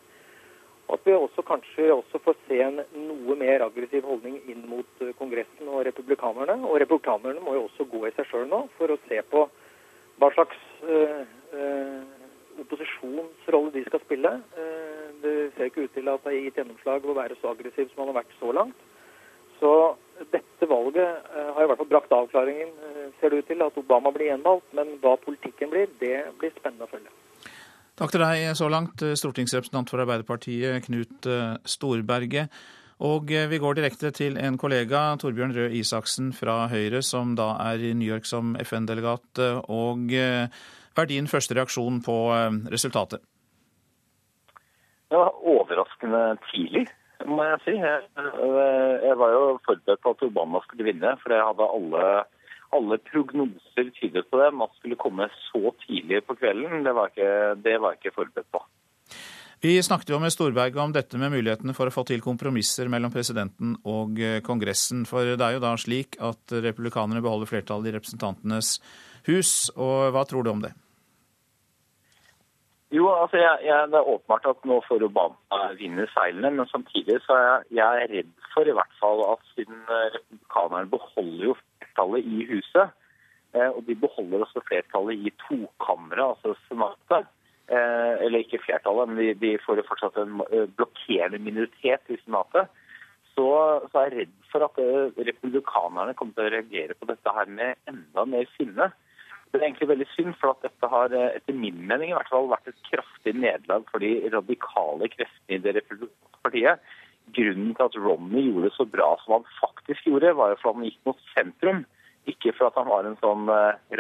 Og 0.88 0.98
at 0.98 1.06
vi 1.08 1.14
også 1.16 1.44
kanskje 1.48 1.92
også 1.94 2.20
får 2.24 2.36
se 2.48 2.60
en 2.62 2.82
noe 3.08 3.36
mer 3.40 3.64
aggressiv 3.66 4.04
holdning 4.08 4.36
inn 4.52 4.66
mot 4.68 5.04
Kongressen 5.20 5.70
og 5.72 5.86
republikanerne. 5.88 6.60
Og 6.68 6.80
republikanerne 6.84 7.44
må 7.44 7.56
jo 7.56 7.68
også 7.70 7.88
gå 7.92 8.04
i 8.08 8.16
seg 8.18 8.28
sjøl 8.30 8.50
nå 8.52 8.66
for 8.78 8.92
å 8.92 9.00
se 9.08 9.22
på 9.32 9.46
hva 10.22 10.30
slags 10.36 10.60
øh, 10.86 11.24
uh, 11.56 12.23
opposisjonsrolle 12.62 13.74
de 13.74 13.84
skal 13.88 14.02
spille. 14.06 14.32
Uh, 14.58 15.10
det 15.24 15.36
ser 15.56 15.70
ikke 15.70 15.88
ut 15.88 15.94
til 15.96 16.10
at 16.12 16.26
det 16.26 16.34
er 16.34 16.46
gitt 16.46 16.60
gjennomslag 16.62 17.06
å 17.06 17.18
være 17.18 17.40
så 17.42 17.54
aggressiv 17.54 17.90
som 17.90 18.04
man 18.04 18.12
har 18.12 18.22
vært 18.22 18.36
så 18.40 18.52
langt. 18.56 18.86
Så 19.60 19.74
dette 20.34 20.68
valget 20.68 21.30
har 21.56 21.64
i 21.64 21.68
hvert 21.70 21.80
fall 21.80 21.88
brakt 21.88 22.12
avklaringen, 22.12 22.74
ser 23.20 23.32
det 23.32 23.38
ut 23.44 23.48
til, 23.48 23.62
at 23.64 23.78
Obama 23.80 24.12
blir 24.12 24.28
gjenvalgt. 24.28 24.68
Men 24.76 24.98
hva 25.00 25.14
politikken 25.22 25.72
blir, 25.72 25.88
det 26.02 26.18
blir 26.42 26.52
spennende 26.58 26.84
å 26.84 26.92
følge. 26.92 27.14
Takk 27.96 28.12
til 28.12 28.24
deg 28.26 28.58
så 28.60 28.68
langt, 28.74 29.06
stortingsrepresentant 29.22 29.94
for 29.94 30.04
Arbeiderpartiet 30.04 30.84
Knut 30.90 31.30
Storberget. 31.70 32.52
Og 33.04 33.32
vi 33.32 33.60
går 33.60 33.78
direkte 33.80 34.12
til 34.16 34.38
en 34.40 34.58
kollega, 34.60 35.06
Torbjørn 35.22 35.56
Røe 35.56 35.72
Isaksen 35.80 36.34
fra 36.36 36.68
Høyre, 36.72 37.02
som 37.06 37.34
da 37.40 37.54
er 37.66 37.82
i 37.84 37.94
New 37.98 38.08
York 38.08 38.28
som 38.30 38.54
FN-delegat. 38.60 39.42
Og 39.72 40.14
hva 40.94 41.06
er 41.06 41.10
din 41.10 41.30
første 41.30 41.58
reaksjon 41.58 42.02
på 42.06 42.18
resultatet? 42.74 43.24
Det 45.14 45.20
var 45.22 45.36
overraskende 45.46 46.22
tidlig, 46.50 46.88
må 47.30 47.44
jeg 47.46 47.60
si. 47.66 47.74
Jeg, 47.78 48.06
jeg 48.18 49.18
var 49.22 49.34
jo 49.36 49.44
forberedt 49.66 50.02
på 50.02 50.14
at 50.16 50.24
Obama 50.26 50.62
skulle 50.64 50.88
vinne, 50.88 51.12
for 51.22 51.36
jeg 51.36 51.46
hadde 51.46 51.68
alle, 51.76 52.06
alle 52.74 52.98
prognoser 53.12 53.92
tydet 54.00 54.26
på 54.32 54.42
det. 54.42 54.50
Man 54.58 54.72
skulle 54.80 54.98
komme 54.98 55.30
så 55.52 55.74
tidlig 55.86 56.24
på 56.26 56.38
kvelden. 56.40 56.82
Det 56.88 56.96
var 56.98 57.14
ikke, 57.14 57.30
det 57.62 57.76
var 57.78 57.94
jeg 57.94 58.02
ikke 58.02 58.16
forberedt 58.18 58.50
på. 58.58 58.64
Vi 59.64 59.78
snakket 59.86 60.10
jo 60.12 60.18
med 60.20 60.34
Storberget 60.34 60.82
om 60.82 60.92
dette 60.92 61.22
med 61.22 61.32
mulighetene 61.32 61.78
for 61.78 61.88
å 61.88 61.94
få 61.94 62.04
til 62.10 62.20
kompromisser 62.26 62.90
mellom 62.92 63.14
presidenten 63.14 63.78
og 63.88 64.18
Kongressen. 64.44 65.06
For 65.08 65.38
det 65.38 65.46
er 65.46 65.56
jo 65.56 65.64
da 65.64 65.78
slik 65.80 66.18
at 66.20 66.58
republikanerne 66.66 67.22
beholder 67.24 67.54
flertallet 67.54 67.94
i 67.94 67.94
Representantenes 67.96 68.80
hus. 69.30 69.70
Og 69.78 70.10
hva 70.12 70.26
tror 70.28 70.44
du 70.44 70.52
om 70.52 70.66
det? 70.66 70.74
Jo, 72.94 73.08
altså 73.10 73.38
jeg, 73.38 73.58
jeg, 73.66 73.88
Det 73.92 73.98
er 74.00 74.10
åpenbart 74.14 74.50
at 74.52 74.66
nå 74.70 74.80
får 74.88 75.06
Obama 75.08 75.62
vinne 75.80 76.06
seilene, 76.14 76.52
men 76.58 76.70
samtidig 76.70 77.20
så 77.26 77.38
er 77.38 77.46
jeg, 77.46 77.78
jeg 77.80 78.02
er 78.04 78.12
redd 78.18 78.34
for 78.54 78.70
i 78.70 78.76
hvert 78.78 79.00
fall 79.00 79.24
at 79.32 79.48
siden 79.54 79.80
republikanerne 80.16 80.92
beholder 80.92 81.48
jo 81.48 81.56
flertallet 81.62 82.28
i 82.36 82.46
huset, 82.52 82.94
og 83.54 83.80
de 83.88 83.96
beholder 84.04 84.46
også 84.46 84.62
flertallet 84.68 85.26
i 85.26 85.34
tokammeret, 85.48 86.36
altså 86.36 86.54
senatet, 86.68 87.28
eller 87.74 88.40
ikke 88.40 88.62
flertallet, 88.66 89.10
men 89.10 89.20
de, 89.22 89.28
de 89.42 89.52
får 89.66 89.82
jo 89.82 89.88
fortsatt 89.90 90.22
en 90.22 90.40
blokkerende 90.78 91.42
minoritet 91.42 92.14
i 92.14 92.20
senatet, 92.24 92.70
så, 93.34 93.48
så, 93.90 94.00
er 94.00 94.04
jeg 94.06 94.18
redd 94.18 94.34
for 94.52 94.66
at 94.68 94.78
republikanerne 95.30 96.14
kommer 96.18 96.38
til 96.38 96.46
å 96.46 96.54
reagere 96.54 96.98
på 96.98 97.10
dette 97.10 97.34
her 97.38 97.50
med 97.50 97.80
enda 97.90 98.26
mer 98.30 98.50
sinne. 98.58 98.92
Det 99.54 99.60
er 99.62 99.68
egentlig 99.68 99.88
veldig 99.92 100.10
synd, 100.16 100.34
for 100.42 100.56
at 100.56 100.64
dette 100.66 100.88
har 100.90 101.14
etter 101.14 101.54
min 101.54 101.84
mening 101.86 102.10
i 102.10 102.16
hvert 102.18 102.30
fall 102.34 102.48
vært 102.50 102.72
et 102.72 102.86
kraftig 102.88 103.36
nederlag 103.38 103.86
for 103.92 104.02
de 104.02 104.16
radikale 104.34 105.10
kreftene 105.14 105.60
i 105.60 105.62
det 105.62 105.76
republikanske 105.78 106.42
partiet. 106.48 106.88
Grunnen 107.38 107.76
til 107.78 107.86
at 107.86 107.98
Romney 108.02 108.48
gjorde 108.48 108.72
det 108.72 108.74
så 108.80 108.88
bra 108.96 109.12
som 109.22 109.38
han 109.38 109.46
faktisk 109.60 110.10
gjorde, 110.10 110.34
var 110.40 110.56
jo 110.56 110.58
for 110.64 110.74
at 110.74 110.80
han 110.80 110.88
gikk 110.90 110.98
mot 111.06 111.22
sentrum. 111.36 111.86
Ikke 112.34 112.56
for 112.58 112.72
at 112.72 112.80
han 112.82 112.90
var 112.90 113.06
en 113.06 113.20
sånn 113.22 113.46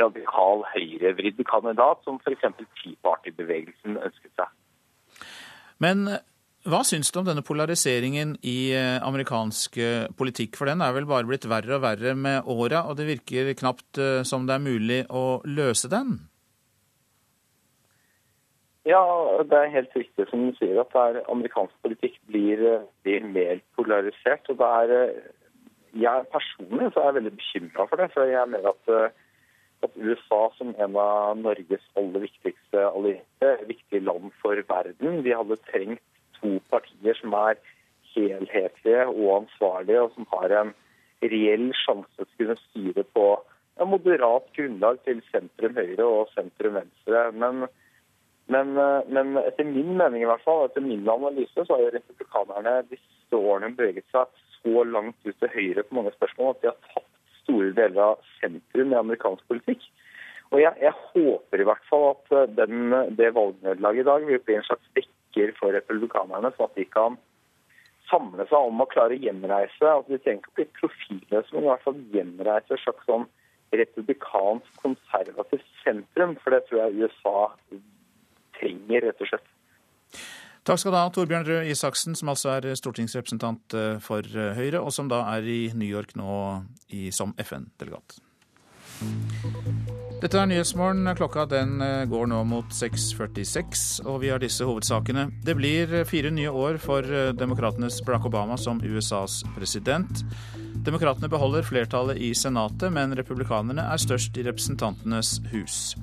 radikal 0.02 0.66
høyrevridd 0.74 1.46
kandidat 1.46 2.02
som 2.08 2.18
f.eks. 2.24 2.50
Tea 2.82 2.98
Party-bevegelsen 3.06 4.02
ønsket 4.02 4.34
seg. 4.40 5.26
Men 5.84 6.08
hva 6.64 6.80
syns 6.88 7.12
du 7.12 7.18
om 7.20 7.26
denne 7.28 7.44
polariseringen 7.44 8.38
i 8.48 8.74
amerikansk 9.04 9.80
politikk? 10.20 10.56
For 10.60 10.70
den 10.72 10.84
er 10.86 10.94
vel 10.96 11.08
bare 11.10 11.28
blitt 11.28 11.48
verre 11.52 11.76
og 11.76 11.84
verre 11.84 12.14
med 12.16 12.48
åra, 12.48 12.86
og 12.88 12.96
det 13.00 13.10
virker 13.10 13.52
knapt 13.60 14.00
som 14.28 14.48
det 14.48 14.56
er 14.56 14.64
mulig 14.64 15.02
å 15.12 15.42
løse 15.44 15.92
den? 15.92 16.22
Ja, 18.84 19.00
det 19.48 19.56
er 19.56 19.70
helt 19.72 19.94
riktig 19.96 20.26
som 20.28 20.42
du 20.50 20.58
sier, 20.58 20.76
at 20.82 20.96
er, 21.00 21.22
amerikansk 21.32 21.76
politikk 21.86 22.18
blir, 22.28 22.60
blir, 23.08 23.28
mer 23.32 23.62
polarisert. 23.78 24.50
og 24.52 24.60
det 24.60 24.72
er, 24.80 25.14
Jeg 25.94 26.26
personlig 26.34 26.90
så 26.92 27.00
er 27.00 27.06
jeg 27.06 27.18
veldig 27.20 27.36
bekymra 27.38 27.86
for 27.88 27.96
det. 28.02 28.10
for 28.14 28.28
jeg 28.28 28.50
mener 28.50 28.74
at, 28.74 29.14
at 29.88 29.96
USA 29.96 30.42
som 30.58 30.76
en 30.76 30.98
av 31.00 31.38
Norges 31.38 31.86
aller 31.96 32.26
viktigste 32.28 32.84
allierte, 32.90 33.54
viktige 33.68 34.04
land 34.04 34.32
for 34.42 34.60
verden, 34.68 35.24
vi 35.24 35.32
hadde 35.32 35.62
trengt 35.72 36.04
to 36.44 36.60
partier 36.70 37.18
som 37.18 37.34
er 37.40 37.58
helhetlige 38.14 39.08
og 39.08 39.30
ansvarlige, 39.40 40.02
og 40.02 40.12
som 40.14 40.28
har 40.36 40.54
en 40.60 40.74
reell 41.24 41.72
sjanse 41.80 42.12
til 42.20 42.28
å 42.28 42.38
kunne 42.38 42.60
styre 42.68 43.06
på 43.16 43.28
en 43.82 43.90
moderat 43.90 44.50
grunnlag 44.58 45.00
til 45.08 45.22
sentrum 45.32 45.78
høyre 45.80 46.06
og 46.06 46.30
sentrum 46.36 46.78
venstre. 46.78 47.24
Men, 47.32 47.66
men, 48.54 48.76
men, 49.10 49.38
etter 49.42 49.66
min 49.66 49.96
mening 49.98 50.26
i 50.26 50.30
hvert 50.30 50.44
fall, 50.46 50.68
etter 50.68 50.86
min 50.86 51.08
analyse, 51.10 51.56
så 51.56 51.74
har 51.74 51.86
jo 51.86 51.96
republikanerne 51.96 52.76
disse 52.92 53.40
årene 53.40 53.74
beveget 53.78 54.06
seg 54.14 54.30
så 54.60 54.86
langt 54.88 55.18
ut 55.26 55.40
til 55.40 55.54
høyre 55.56 55.88
på 55.88 55.98
mange 55.98 56.14
spørsmål 56.18 56.54
at 56.54 56.62
de 56.62 56.72
har 56.72 56.80
tatt 56.94 57.10
store 57.44 57.74
deler 57.76 58.14
av 58.14 58.22
sentrum 58.38 58.94
i 58.94 59.00
amerikansk 59.00 59.48
politikk. 59.50 59.82
Og 60.54 60.62
jeg, 60.62 60.78
jeg 60.84 60.94
håper 60.94 61.64
i 61.64 61.66
hvert 61.66 61.88
fall 61.90 62.12
at 62.12 62.56
den, 62.60 62.94
det 63.18 63.34
valgnederlaget 63.34 64.04
i 64.04 64.10
dag 64.12 64.28
vil 64.28 64.44
bli 64.46 64.60
en 64.60 64.68
slags 64.68 64.92
vekker 65.34 65.54
for 65.60 65.74
republikanerne, 65.74 66.52
sånn 66.56 66.70
at 66.70 66.76
de 66.78 66.86
kan 66.86 67.18
samle 68.10 68.46
seg 68.50 68.68
om 68.68 68.82
å 68.82 68.90
klare 68.92 69.16
å 69.16 69.22
gjenreise. 69.22 69.82
altså 69.82 70.12
De 70.12 70.20
trenger 70.20 70.42
ikke 70.42 70.52
å 70.52 70.58
bli 70.58 70.68
profilløse, 70.80 71.54
men 71.54 71.64
i 71.64 71.72
hvert 71.72 71.84
fall 71.84 72.02
gjenreise 72.14 72.74
et 72.74 72.84
slags 72.84 73.06
sånn 73.08 73.26
republikansk, 73.74 74.70
konservativt 74.82 75.66
sentrum. 75.84 76.36
For 76.44 76.54
det 76.54 76.64
tror 76.68 76.84
jeg 76.84 77.00
USA 77.02 77.38
trenger, 78.60 79.08
rett 79.08 79.22
og 79.22 79.32
slett. 79.32 79.50
Takk 80.64 80.80
skal 80.80 80.94
du 80.94 80.98
ha, 80.98 81.10
Torbjørn 81.12 81.48
Røe 81.48 81.66
Isaksen, 81.74 82.16
som 82.16 82.30
altså 82.32 82.54
er 82.54 82.70
stortingsrepresentant 82.80 83.76
for 84.04 84.24
Høyre, 84.56 84.80
og 84.80 84.94
som 84.96 85.10
da 85.12 85.26
er 85.34 85.44
i 85.44 85.74
New 85.76 85.90
York 85.90 86.16
nå 86.16 86.38
i, 86.88 87.10
som 87.12 87.36
FN-delegat. 87.42 88.22
Dette 90.24 90.40
er 90.40 90.48
Nyhetsmorgen. 90.48 91.10
Klokka 91.20 91.44
den 91.52 91.82
går 92.08 92.30
nå 92.32 92.38
mot 92.48 92.70
6.46, 92.72 94.06
og 94.08 94.22
vi 94.22 94.30
har 94.32 94.40
disse 94.40 94.64
hovedsakene. 94.64 95.26
Det 95.44 95.52
blir 95.60 95.92
fire 96.08 96.30
nye 96.32 96.48
år 96.48 96.78
for 96.80 97.04
demokratenes 97.36 97.98
Barack 98.08 98.30
Obama 98.30 98.56
som 98.56 98.80
USAs 98.80 99.42
president. 99.58 100.24
Demokratene 100.88 101.28
beholder 101.28 101.68
flertallet 101.68 102.22
i 102.24 102.32
Senatet, 102.40 102.88
men 102.96 103.12
republikanerne 103.20 103.84
er 103.84 104.00
størst 104.00 104.40
i 104.40 104.46
Representantenes 104.48 105.42
hus. 105.52 105.98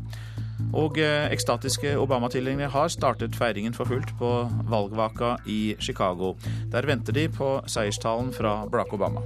Og 0.76 1.00
ekstatiske 1.00 1.94
Obama-tilhengere 1.96 2.68
har 2.76 2.92
startet 2.92 3.40
feiringen 3.40 3.72
for 3.72 3.88
fullt 3.88 4.12
på 4.20 4.34
valgvaka 4.68 5.38
i 5.48 5.78
Chicago. 5.80 6.34
Der 6.68 6.84
venter 6.84 7.16
de 7.16 7.24
på 7.32 7.54
seierstalen 7.64 8.34
fra 8.36 8.66
Barack 8.68 8.92
Obama. 8.92 9.24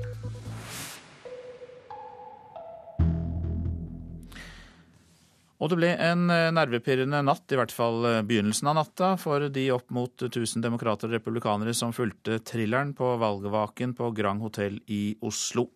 Og 5.62 5.70
det 5.70 5.78
ble 5.78 5.92
en 6.02 6.26
nervepirrende 6.26 7.20
natt, 7.24 7.46
i 7.54 7.58
hvert 7.58 7.72
fall 7.72 8.02
begynnelsen 8.26 8.72
av 8.72 8.74
natta, 8.80 9.12
for 9.20 9.46
de 9.54 9.68
opp 9.70 9.92
mot 9.94 10.24
1000 10.26 10.64
demokrater 10.64 11.08
og 11.08 11.14
republikanere 11.14 11.74
som 11.78 11.94
fulgte 11.94 12.40
thrilleren 12.42 12.90
på 12.98 13.12
valgvaken 13.22 13.94
på 13.94 14.10
Grand 14.18 14.42
Hotell 14.42 14.80
i 14.90 15.14
Oslo. 15.24 15.68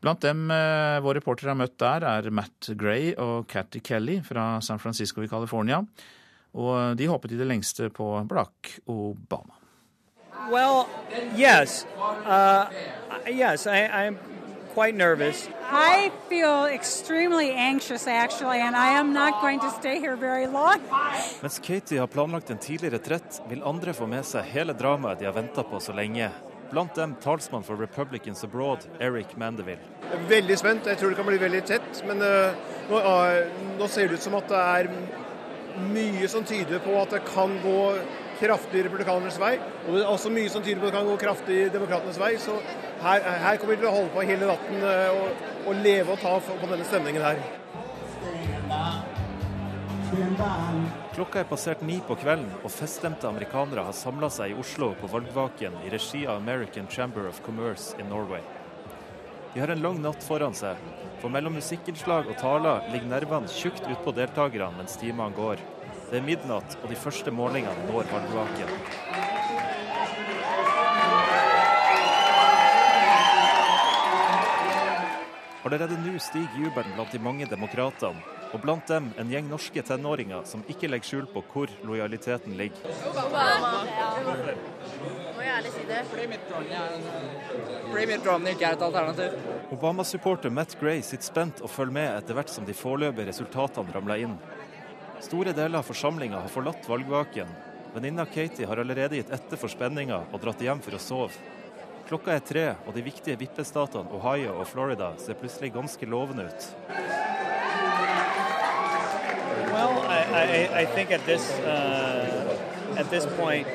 Blant 0.00 0.24
dem 0.24 0.48
vår 0.48 1.18
reporter 1.18 1.50
har 1.52 1.58
møtt 1.58 1.76
der, 1.82 2.06
er 2.06 2.30
Matt 2.32 2.70
Gray 2.80 3.12
og 3.18 3.48
Catty 3.50 3.84
Kelly 3.84 4.22
fra 4.24 4.54
San 4.64 4.80
Francisco 4.80 5.20
i 5.22 5.30
California. 5.30 5.82
Og 6.56 6.96
de 6.96 7.08
håpet 7.12 7.34
i 7.34 7.38
det 7.38 7.48
lengste 7.48 7.90
på 7.92 8.08
Barack 8.24 8.78
Obama. 8.86 9.58
Well, 10.50 10.88
yes. 11.36 11.84
Uh, 12.24 12.70
yes, 13.28 13.66
I, 13.66 13.88
I'm 13.88 14.37
quite 14.78 14.96
nervous. 14.96 15.48
I 15.70 16.10
feel 16.28 16.66
extremely 16.66 17.50
anxious, 17.52 18.06
actually, 18.06 18.60
and 18.60 18.76
I 18.76 18.98
am 19.00 19.12
not 19.12 19.40
going 19.40 19.60
to 19.60 19.70
stay 19.70 19.98
here 19.98 20.16
very 20.16 20.46
long. 20.46 20.78
Mens 21.42 21.58
Katie 21.58 21.98
har 21.98 22.06
planlagt 22.06 22.50
en 22.50 22.58
tidlig 22.58 22.92
retrett, 22.92 23.42
vil 23.48 23.62
andre 23.62 23.92
få 23.92 24.06
med 24.06 24.26
seg 24.26 24.46
hele 24.52 24.76
dramaet 24.78 25.18
de 25.18 25.26
har 25.26 25.34
venta 25.34 25.64
på 25.66 25.80
så 25.82 25.92
lenge. 25.92 26.30
Blant 26.70 26.94
dem 26.94 27.16
talsmann 27.20 27.64
for 27.64 27.76
Republicans 27.76 28.44
Abroad, 28.44 28.86
Eric 29.00 29.34
Mandeville. 29.36 29.82
Veldig 30.28 30.58
spent. 30.58 30.86
Jeg 30.86 31.00
tror 31.00 31.10
det 31.10 31.18
kan 31.18 31.26
bli 31.26 31.40
veldig 31.42 31.64
tett. 31.66 32.02
Men 32.06 32.22
uh, 32.22 32.54
nå, 32.90 33.02
uh, 33.02 33.62
nå, 33.80 33.88
ser 33.88 34.08
det 34.08 34.20
ut 34.20 34.28
som 34.28 34.36
at 34.38 34.50
det 34.52 34.62
er 34.62 34.90
mye 35.90 36.28
som 36.30 36.44
tyder 36.46 36.78
på 36.84 36.94
at 37.00 37.16
det 37.16 37.24
kan 37.32 37.56
gå 37.64 37.80
kraftig 38.38 38.84
republikanernes 38.86 39.40
vei. 39.42 39.56
Og 39.86 39.96
det 39.96 40.04
er 40.04 40.12
også 40.12 40.30
mye 40.30 40.52
som 40.52 40.62
tyder 40.62 40.78
på 40.78 40.86
at 40.86 40.92
det 40.92 41.00
kan 41.00 41.10
gå 41.10 41.18
kraftig 41.24 41.64
demokratenes 41.74 42.20
vei. 42.20 42.36
Så 42.42 42.60
her, 43.02 43.20
her 43.44 43.56
kommer 43.60 43.74
vi 43.74 43.80
til 43.82 43.90
å 43.90 43.94
holde 43.94 44.12
på 44.14 44.26
hele 44.26 44.50
natten 44.50 44.84
eh, 44.90 45.08
og, 45.14 45.46
og 45.70 45.80
leve 45.84 46.14
og 46.14 46.22
ta 46.22 46.34
på 46.42 46.70
denne 46.70 46.86
stemningen 46.88 47.24
her. 47.24 47.42
Klokka 51.14 51.40
er 51.42 51.48
passert 51.50 51.82
ni 51.84 51.98
på 52.06 52.14
kvelden, 52.18 52.48
og 52.62 52.72
feststemte 52.72 53.28
amerikanere 53.28 53.84
har 53.88 53.96
samla 53.96 54.30
seg 54.32 54.52
i 54.54 54.58
Oslo 54.60 54.92
på 55.00 55.10
valgvaken 55.12 55.80
i 55.84 55.92
regi 55.92 56.22
av 56.26 56.38
American 56.40 56.86
Chamber 56.88 57.28
of 57.28 57.42
Commerce 57.46 57.98
in 58.00 58.08
Norway. 58.08 58.42
De 59.54 59.60
har 59.60 59.72
en 59.74 59.82
lang 59.82 59.98
natt 60.02 60.22
foran 60.22 60.54
seg, 60.54 60.78
for 61.18 61.32
mellom 61.34 61.56
musikkinnslag 61.58 62.28
og 62.30 62.38
taler 62.40 62.86
ligger 62.92 63.10
nervene 63.10 63.50
tjukt 63.50 63.82
utpå 63.90 64.14
deltakerne 64.16 64.78
mens 64.78 64.96
timene 65.00 65.34
går. 65.36 65.64
Det 66.10 66.20
er 66.20 66.24
midnatt, 66.24 66.78
og 66.82 66.88
de 66.92 66.96
første 66.96 67.34
målingene 67.34 67.88
når 67.90 68.08
valgvaken. 68.12 69.37
Allerede 75.66 75.96
nå 75.98 76.18
stiger 76.22 76.58
jubelen 76.62 76.94
blant 76.94 77.12
de 77.12 77.18
mange 77.18 77.46
demokratene, 77.50 78.22
og 78.52 78.60
blant 78.62 78.86
dem 78.88 79.10
en 79.18 79.30
gjeng 79.32 79.48
norske 79.50 79.82
tenåringer 79.84 80.44
som 80.48 80.62
ikke 80.70 80.88
legger 80.88 81.08
skjul 81.10 81.26
på 81.32 81.42
hvor 81.50 81.72
lojaliteten 81.84 82.54
ligger. 82.56 82.80
Må 85.34 85.42
jeg 85.42 85.52
ærlig 85.56 85.72
si 85.74 85.82
det. 85.88 86.00
Fordi 86.08 86.24
Romney 88.28 88.54
ikke 88.54 88.70
er 88.70 88.78
et 88.78 88.86
alternativ. 88.86 89.36
Obama-supporter 89.74 90.50
Matt 90.54 90.78
Gray 90.80 91.02
sitter 91.02 91.26
spent 91.26 91.60
og 91.60 91.70
følger 91.70 91.96
med 91.98 92.08
etter 92.14 92.38
hvert 92.38 92.52
som 92.52 92.64
de 92.64 92.76
foreløpige 92.76 93.28
resultatene 93.28 93.94
ramler 93.94 94.24
inn. 94.24 94.38
Store 95.24 95.52
deler 95.52 95.80
av 95.80 95.88
forsamlinga 95.88 96.40
har 96.44 96.52
forlatt 96.52 96.88
valgvaken. 96.88 97.50
Venninna 97.94 98.24
Katie 98.30 98.66
har 98.68 98.78
allerede 98.78 99.18
gitt 99.18 99.32
etter 99.34 99.58
for 99.60 99.72
spenninga 99.72 100.22
og 100.30 100.40
dratt 100.42 100.62
hjem 100.62 100.80
for 100.84 100.94
å 100.94 101.02
sove. 101.02 101.57
Klokka 102.08 102.32
er 102.32 102.40
tre, 102.40 102.66
og 102.86 102.94
de 102.96 103.02
viktige 103.04 103.36
vippestatene 103.36 104.08
Ohio 104.16 104.54
og 104.56 104.66
Florida 104.66 105.10
ser 105.20 105.36
plutselig 105.36 105.74
ganske 105.74 106.06
lovende 106.08 106.46
ut. 106.48 106.68
Well, 109.68 110.00
I, 110.08 110.22
I, 110.32 110.82
I 110.82 110.86
think 110.86 111.10
at 111.12 111.20
this 111.26 111.44
uh, 111.60 112.48
at 112.96 113.10
this 113.10 113.26
point, 113.36 113.66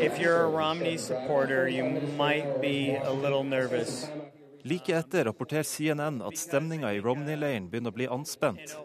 if 0.00 0.18
you're 0.20 0.44
a 0.44 0.48
Romney 0.48 0.96
supporter, 0.96 1.68
you 1.68 1.84
might 2.16 2.60
be 2.60 2.94
a 2.94 3.12
little 3.12 3.42
nervous. 3.42 4.06
Like 4.64 4.88
etter 4.88 5.24
rapporterer 5.24 5.62
CNN 5.62 6.22
at 6.22 6.38
stemninga 6.38 6.94
i 6.94 7.00
Romney-leiren 7.00 7.68
begynner 7.70 7.90
å 7.90 7.98
bli 7.98 8.06
anspent. 8.06 8.76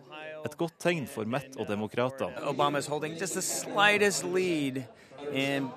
Et 0.45 0.57
godt 0.57 0.75
tegn 0.81 1.05
for 1.05 1.25
Matt 1.25 1.55
og 1.57 1.69
demokratene. 1.69 2.33
is 2.77 2.87
holding 2.87 3.15
just 3.15 3.35
the 3.35 3.41
slightest 3.41 4.23
lead 4.23 4.85
in 5.31 5.69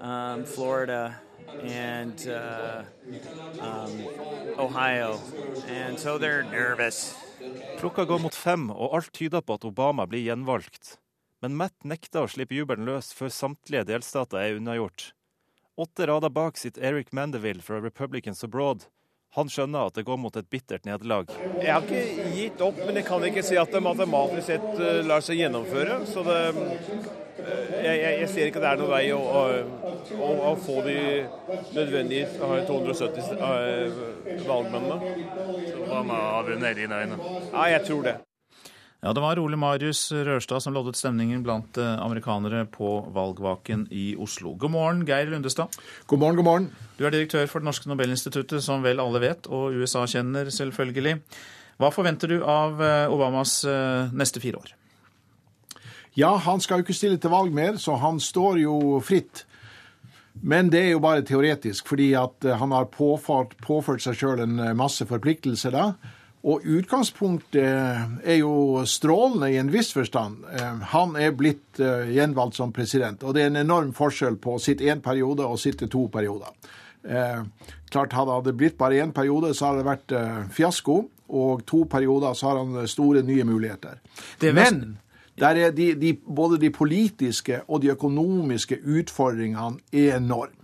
um, 0.00 0.44
Florida 0.44 1.14
and 1.62 2.28
uh, 2.28 2.82
um, 3.60 3.92
Ohio, 4.58 5.18
and 5.68 5.98
so 5.98 6.18
they're 6.18 6.42
nervous. 6.42 7.14
Klokka 7.78 8.04
går 8.04 8.20
mot 8.20 8.34
fem, 8.34 8.70
og 8.70 8.94
alt 8.94 9.12
tyder 9.16 9.40
på 9.40 9.56
at 9.56 9.64
Obama 9.64 10.06
blir 10.06 10.24
gjenvalgt. 10.26 10.98
Men 11.40 11.56
Matt 11.56 11.86
nekter 11.88 12.26
å 12.26 12.28
slippe 12.28 12.56
jubelen 12.56 12.84
løs 12.88 13.14
før 13.16 13.32
samtlige 13.32 13.86
delstater 13.88 14.42
er 14.42 14.58
unnagjort. 14.58 15.12
Åtte 15.80 16.06
rader 16.10 16.32
bak 16.32 16.60
sitter 16.60 16.84
Eric 16.90 17.14
Mandeville 17.16 17.64
fra 17.64 17.80
Republicans 17.80 18.44
Abroad. 18.44 18.84
Han 19.36 19.50
skjønner 19.50 19.86
at 19.86 19.94
det 19.94 20.02
går 20.08 20.16
mot 20.18 20.36
et 20.36 20.46
bittert 20.50 20.86
nederlag. 20.88 21.30
Jeg 21.62 21.70
har 21.70 21.84
ikke 21.86 22.30
gitt 22.34 22.62
opp, 22.66 22.80
men 22.82 22.96
jeg 22.98 23.06
kan 23.06 23.26
ikke 23.28 23.44
si 23.46 23.58
at 23.60 23.70
det 23.70 23.82
matematisk 23.84 24.48
sett 24.48 24.66
uh, 24.80 25.02
lar 25.06 25.22
seg 25.22 25.38
gjennomføre. 25.38 26.00
Så 26.10 26.24
det, 26.26 26.38
jeg, 27.38 27.94
jeg, 27.94 28.16
jeg, 28.24 28.30
ser 28.32 28.50
ikke 28.50 28.58
at 28.58 28.66
det 28.66 28.72
er 28.72 28.80
noen 28.80 28.90
vei 28.90 29.04
å, 29.14 29.20
å, 29.20 29.44
å, 30.18 30.32
å 30.50 30.56
få 30.58 30.80
de 30.88 30.96
nødvendige 31.76 32.26
uh, 32.42 32.56
270 32.66 34.50
valgmennene. 34.50 35.14
Så 35.68 35.86
hva 35.86 36.02
med 36.10 36.18
å 36.18 36.42
vunnet 36.50 36.74
i 36.74 36.82
dine 36.82 37.04
øyne? 37.04 37.22
Ja, 37.52 37.70
jeg 37.76 37.86
tror 37.86 38.02
det. 38.10 38.16
Ja, 39.00 39.12
Det 39.12 39.20
var 39.24 39.38
Ole 39.40 39.56
Marius 39.56 40.12
Rørstad 40.12 40.60
som 40.60 40.74
loddet 40.76 40.98
stemningen 40.98 41.40
blant 41.40 41.78
amerikanere 41.80 42.66
på 42.68 42.98
valgvaken 43.14 43.86
i 43.90 44.10
Oslo. 44.20 44.52
God 44.60 44.74
morgen, 44.74 45.06
Geir 45.08 45.30
Lundestad. 45.30 45.72
God 46.06 46.20
morgen, 46.20 46.36
god 46.36 46.44
morgen. 46.44 46.66
Du 46.98 47.06
er 47.06 47.14
direktør 47.14 47.48
for 47.48 47.60
Det 47.60 47.70
norske 47.70 47.88
Nobelinstituttet, 47.88 48.60
som 48.60 48.84
vel 48.84 49.00
alle 49.00 49.22
vet, 49.24 49.48
og 49.48 49.72
USA 49.72 50.04
kjenner 50.04 50.52
selvfølgelig. 50.52 51.16
Hva 51.80 51.88
forventer 51.88 52.28
du 52.28 52.44
av 52.44 52.76
Obamas 53.08 53.62
neste 54.12 54.44
fire 54.44 54.60
år? 54.60 54.76
Ja, 56.12 56.36
han 56.36 56.60
skal 56.60 56.82
jo 56.82 56.84
ikke 56.84 57.00
stille 57.00 57.16
til 57.16 57.32
valg 57.32 57.56
mer, 57.56 57.80
så 57.80 57.96
han 57.96 58.20
står 58.20 58.60
jo 58.66 59.00
fritt. 59.00 59.46
Men 60.44 60.68
det 60.68 60.84
er 60.84 60.92
jo 60.92 61.00
bare 61.00 61.24
teoretisk, 61.24 61.88
fordi 61.88 62.12
at 62.20 62.44
han 62.44 62.76
har 62.76 62.92
påført, 62.92 63.56
påført 63.64 64.04
seg 64.04 64.20
sjøl 64.20 64.44
en 64.44 64.60
masse 64.76 65.08
forpliktelser 65.08 65.72
da. 65.72 65.92
Og 66.40 66.64
utgangspunktet 66.64 68.24
er 68.24 68.36
jo 68.38 68.80
strålende 68.88 69.50
i 69.52 69.58
en 69.60 69.72
viss 69.72 69.90
forstand. 69.92 70.46
Han 70.94 71.12
er 71.20 71.34
blitt 71.36 71.76
gjenvalgt 71.76 72.56
som 72.56 72.72
president, 72.72 73.20
og 73.20 73.36
det 73.36 73.42
er 73.42 73.50
en 73.50 73.60
enorm 73.60 73.90
forskjell 73.92 74.38
på 74.40 74.54
å 74.56 74.62
sitte 74.62 74.88
én 74.88 75.02
periode 75.04 75.44
og 75.44 75.60
sitte 75.60 75.90
to 75.92 76.06
perioder. 76.08 76.54
Eh, 77.04 77.42
klart 77.90 78.12
Hadde 78.12 78.42
det 78.44 78.56
blitt 78.56 78.78
bare 78.78 79.00
én 79.00 79.12
periode, 79.12 79.54
så 79.54 79.70
hadde 79.70 79.82
det 79.82 79.88
vært 79.88 80.12
eh, 80.12 80.42
fiasko. 80.52 80.98
Og 81.30 81.62
to 81.66 81.84
perioder, 81.86 82.34
så 82.34 82.48
har 82.48 82.64
han 82.64 82.88
store 82.88 83.22
nye 83.22 83.44
muligheter. 83.46 84.00
Men 84.42 84.98
de, 85.38 85.94
de, 85.94 86.14
både 86.26 86.58
de 86.58 86.72
politiske 86.74 87.60
og 87.68 87.84
de 87.84 87.92
økonomiske 87.92 88.80
utfordringene 88.82 89.78
er 89.92 90.16
enorme. 90.16 90.59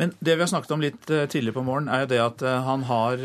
Men 0.00 0.14
det 0.20 0.36
vi 0.36 0.44
har 0.44 0.50
snakket 0.50 0.74
om 0.76 0.84
litt 0.84 1.06
tidligere 1.06 1.56
på 1.56 1.66
morgenen, 1.66 1.92
er 1.92 2.04
jo 2.04 2.10
det 2.14 2.22
at 2.24 2.44
han 2.66 2.84
har 2.88 3.22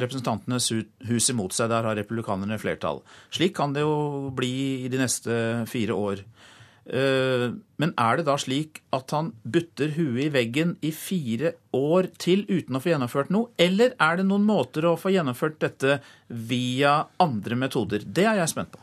Representantenes 0.00 0.70
hus 1.08 1.30
imot 1.32 1.56
seg. 1.56 1.70
Der 1.72 1.86
har 1.88 1.98
republikanerne 1.98 2.58
flertall. 2.60 3.02
Slik 3.34 3.56
kan 3.58 3.74
det 3.76 3.84
jo 3.86 4.28
bli 4.36 4.84
i 4.84 4.90
de 4.92 5.00
neste 5.00 5.38
fire 5.70 5.96
år. 5.96 6.24
Men 6.88 7.92
er 8.00 8.16
det 8.16 8.24
da 8.24 8.38
slik 8.40 8.80
at 8.96 9.12
han 9.12 9.34
butter 9.44 9.92
huet 9.98 10.22
i 10.24 10.32
veggen 10.32 10.76
i 10.80 10.92
fire 10.94 11.52
år 11.76 12.08
til 12.16 12.46
uten 12.48 12.78
å 12.78 12.80
få 12.80 12.94
gjennomført 12.94 13.32
noe, 13.34 13.52
eller 13.60 13.92
er 14.00 14.20
det 14.20 14.24
noen 14.28 14.46
måter 14.48 14.88
å 14.88 14.96
få 14.96 15.12
gjennomført 15.12 15.60
dette 15.60 15.98
via 16.28 17.02
andre 17.20 17.60
metoder? 17.60 18.06
Det 18.06 18.24
er 18.24 18.40
jeg 18.40 18.54
spent 18.54 18.72
på. 18.72 18.80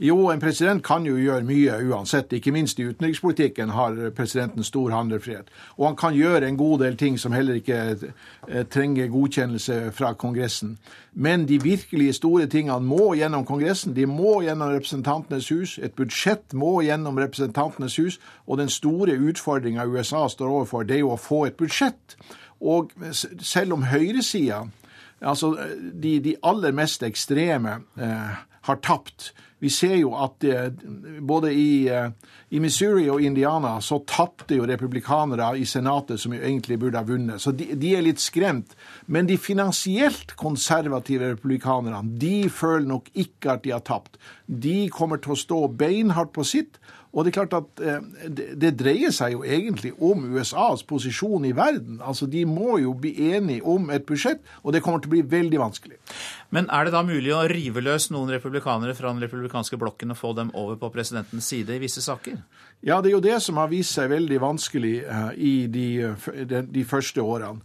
Jo, 0.00 0.30
en 0.32 0.40
president 0.40 0.80
kan 0.84 1.04
jo 1.04 1.18
gjøre 1.20 1.44
mye 1.44 1.74
uansett. 1.90 2.32
Ikke 2.32 2.54
minst 2.56 2.78
i 2.80 2.86
utenrikspolitikken 2.88 3.74
har 3.76 3.98
presidenten 4.16 4.64
stor 4.64 4.94
handlefrihet. 4.96 5.50
Og 5.76 5.86
han 5.90 5.96
kan 6.00 6.16
gjøre 6.16 6.48
en 6.48 6.56
god 6.56 6.78
del 6.80 6.96
ting 6.96 7.18
som 7.20 7.36
heller 7.36 7.60
ikke 7.60 8.10
trenger 8.72 9.12
godkjennelse 9.12 9.92
fra 9.92 10.14
Kongressen. 10.16 10.78
Men 11.12 11.44
de 11.48 11.60
virkelig 11.62 12.14
store 12.14 12.46
tingene 12.46 12.80
må 12.80 13.12
gjennom 13.14 13.44
Kongressen. 13.44 13.92
De 13.96 14.06
må 14.06 14.40
gjennom 14.40 14.72
Representantenes 14.72 15.48
hus. 15.52 15.78
Et 15.82 15.92
budsjett 15.92 16.54
må 16.56 16.78
gjennom 16.80 17.20
Representantenes 17.20 17.96
hus. 18.00 18.20
Og 18.46 18.58
den 18.58 18.72
store 18.72 19.20
utfordringa 19.20 19.84
USA 19.84 20.28
står 20.28 20.48
overfor, 20.48 20.82
det 20.82 20.96
er 20.96 21.04
jo 21.04 21.12
å 21.12 21.20
få 21.20 21.44
et 21.50 21.60
budsjett. 21.60 22.16
Og 22.60 22.92
selv 23.40 23.76
om 23.76 23.82
høyresida, 23.82 24.64
altså 25.20 25.56
de, 25.92 26.20
de, 26.24 26.36
aller 26.42 26.72
mest 26.72 27.02
ekstreme, 27.02 27.82
eh, 28.00 28.46
har 28.68 28.82
tapt 28.84 29.32
vi 29.60 29.68
ser 29.70 29.98
jo 30.00 30.14
at 30.16 30.44
både 31.20 31.52
i, 31.52 31.84
i, 32.48 32.60
Missouri 32.64 33.04
og 33.12 33.20
Indiana 33.20 33.74
så 33.84 33.98
tapte 34.08 34.56
jo 34.56 34.64
republikanere 34.68 35.50
i 35.60 35.66
Senatet, 35.68 36.20
som 36.22 36.32
jo 36.32 36.40
egentlig 36.40 36.78
burde 36.80 36.96
ha 36.96 37.04
vunnet. 37.04 37.42
Så 37.42 37.52
de, 37.52 37.66
de, 37.76 37.90
er 37.96 38.06
litt 38.06 38.22
skremt. 38.24 38.72
Men 39.04 39.28
de 39.28 39.36
finansielt 39.36 40.32
konservative 40.40 41.34
republikanerne 41.34 42.16
de 42.20 42.48
føler 42.48 42.88
nok 42.88 43.12
ikke 43.12 43.58
at 43.58 43.66
de 43.66 43.74
har 43.76 43.84
tapt. 43.84 44.16
De 44.48 44.88
kommer 44.96 45.20
til 45.20 45.36
å 45.36 45.40
stå 45.42 45.60
beinhardt 45.82 46.32
på 46.32 46.46
sitt. 46.48 46.80
Og 47.10 47.24
det 47.24 47.32
er 47.32 47.36
klart 47.40 47.54
at 47.58 47.80
det, 48.30 48.44
det 48.62 48.70
dreier 48.78 49.10
seg 49.14 49.34
jo 49.34 49.40
egentlig 49.42 49.90
om 49.98 50.22
USAs 50.30 50.84
posisjon 50.86 51.48
i 51.48 51.52
verden. 51.56 51.98
Altså 52.06 52.28
De 52.30 52.44
må 52.46 52.78
jo 52.78 52.92
bli 52.94 53.32
enige 53.32 53.64
om 53.66 53.90
et 53.90 54.06
budsjett, 54.06 54.44
og 54.62 54.74
det 54.74 54.82
kommer 54.84 55.02
til 55.02 55.10
å 55.10 55.16
bli 55.16 55.24
veldig 55.32 55.58
vanskelig. 55.58 55.98
Men 56.54 56.70
er 56.70 56.86
det 56.86 56.94
da 56.94 57.02
mulig 57.06 57.34
å 57.34 57.42
rive 57.50 57.82
løs 57.82 58.10
noen 58.14 58.30
republikanere 58.30 58.94
fra 58.98 59.10
den 59.10 59.22
republikanske 59.24 59.78
blokken 59.80 60.14
og 60.14 60.20
få 60.20 60.32
dem 60.38 60.54
over 60.54 60.78
på 60.78 60.92
presidentens 60.94 61.50
side 61.50 61.74
i 61.74 61.82
visse 61.82 62.02
saker? 62.04 62.38
Ja, 62.86 63.00
det 63.02 63.10
er 63.10 63.18
jo 63.18 63.26
det 63.26 63.38
som 63.42 63.58
har 63.60 63.70
vist 63.74 63.96
seg 63.98 64.12
veldig 64.14 64.40
vanskelig 64.40 64.96
i 65.36 65.54
de, 65.66 65.86
de, 66.46 66.62
de 66.62 66.86
første 66.88 67.22
årene. 67.22 67.60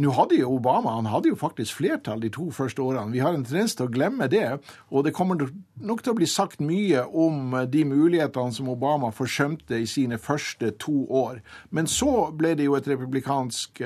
Nå 0.00 0.12
hadde 0.16 0.38
jo 0.38 0.54
Obama 0.56 0.94
han 0.96 1.08
hadde 1.10 1.28
jo 1.32 1.38
faktisk 1.38 1.76
flertall 1.80 2.22
de 2.22 2.30
to 2.32 2.46
første 2.54 2.80
årene. 2.82 3.12
Vi 3.12 3.20
har 3.20 3.34
en 3.36 3.44
tendens 3.44 3.74
til 3.76 3.88
å 3.88 3.92
glemme 3.92 4.28
det. 4.32 4.58
Og 4.88 5.04
det 5.04 5.12
kommer 5.16 5.50
nok 5.80 6.04
til 6.04 6.14
å 6.14 6.18
bli 6.18 6.28
sagt 6.30 6.62
mye 6.64 7.02
om 7.04 7.54
de 7.68 7.84
mulighetene 7.88 8.56
som 8.56 8.70
Obama 8.72 9.12
forsømte 9.14 9.80
i 9.80 9.88
sine 9.90 10.18
første 10.18 10.72
to 10.80 11.04
år. 11.06 11.42
Men 11.70 11.90
så 11.90 12.30
ble 12.32 12.54
det 12.56 12.68
jo 12.68 12.78
et 12.78 12.88
republikansk 12.88 13.82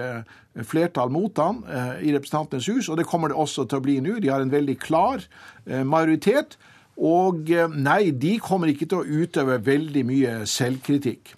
flertall 0.63 1.11
mot 1.11 1.43
han 1.43 1.65
i 1.99 2.15
Representantenes 2.15 2.71
hus, 2.71 2.89
og 2.89 3.01
det 3.01 3.09
kommer 3.11 3.33
det 3.33 3.41
også 3.43 3.67
til 3.67 3.83
å 3.83 3.85
bli 3.85 3.99
nå. 4.05 4.21
De 4.23 4.31
har 4.31 4.45
en 4.45 4.55
veldig 4.55 4.79
klar 4.79 5.27
majoritet. 5.67 6.59
Og 7.01 7.51
eh, 7.51 7.71
nei, 7.71 8.11
de 8.11 8.37
kommer 8.43 8.71
ikke 8.71 8.87
til 8.91 9.01
å 9.03 9.23
utøve 9.25 9.59
veldig 9.67 10.05
mye 10.07 10.35
selvkritikk. 10.51 11.35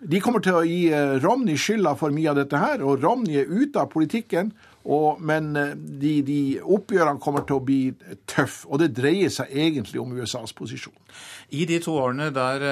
De 0.00 0.20
kommer 0.20 0.42
til 0.44 0.56
å 0.58 0.64
gi 0.66 0.86
eh, 0.92 1.16
Romney 1.22 1.56
skylda 1.60 1.94
for 1.96 2.12
mye 2.12 2.28
av 2.32 2.40
dette 2.40 2.58
her, 2.60 2.82
og 2.84 3.04
Romney 3.04 3.38
er 3.40 3.48
ute 3.48 3.80
av 3.80 3.88
politikken. 3.92 4.50
Og, 4.86 5.22
men 5.24 5.48
eh, 5.58 5.72
de, 5.74 6.12
de 6.26 6.40
oppgjørene 6.60 7.22
kommer 7.22 7.46
til 7.48 7.56
å 7.58 7.64
bli 7.64 7.80
tøffe, 8.28 8.68
og 8.68 8.82
det 8.82 8.92
dreier 8.98 9.32
seg 9.32 9.54
egentlig 9.56 10.02
om 10.02 10.12
USAs 10.18 10.52
posisjon. 10.56 10.94
I 11.56 11.64
de 11.68 11.80
to 11.82 11.94
årene 11.96 12.28
der 12.34 12.64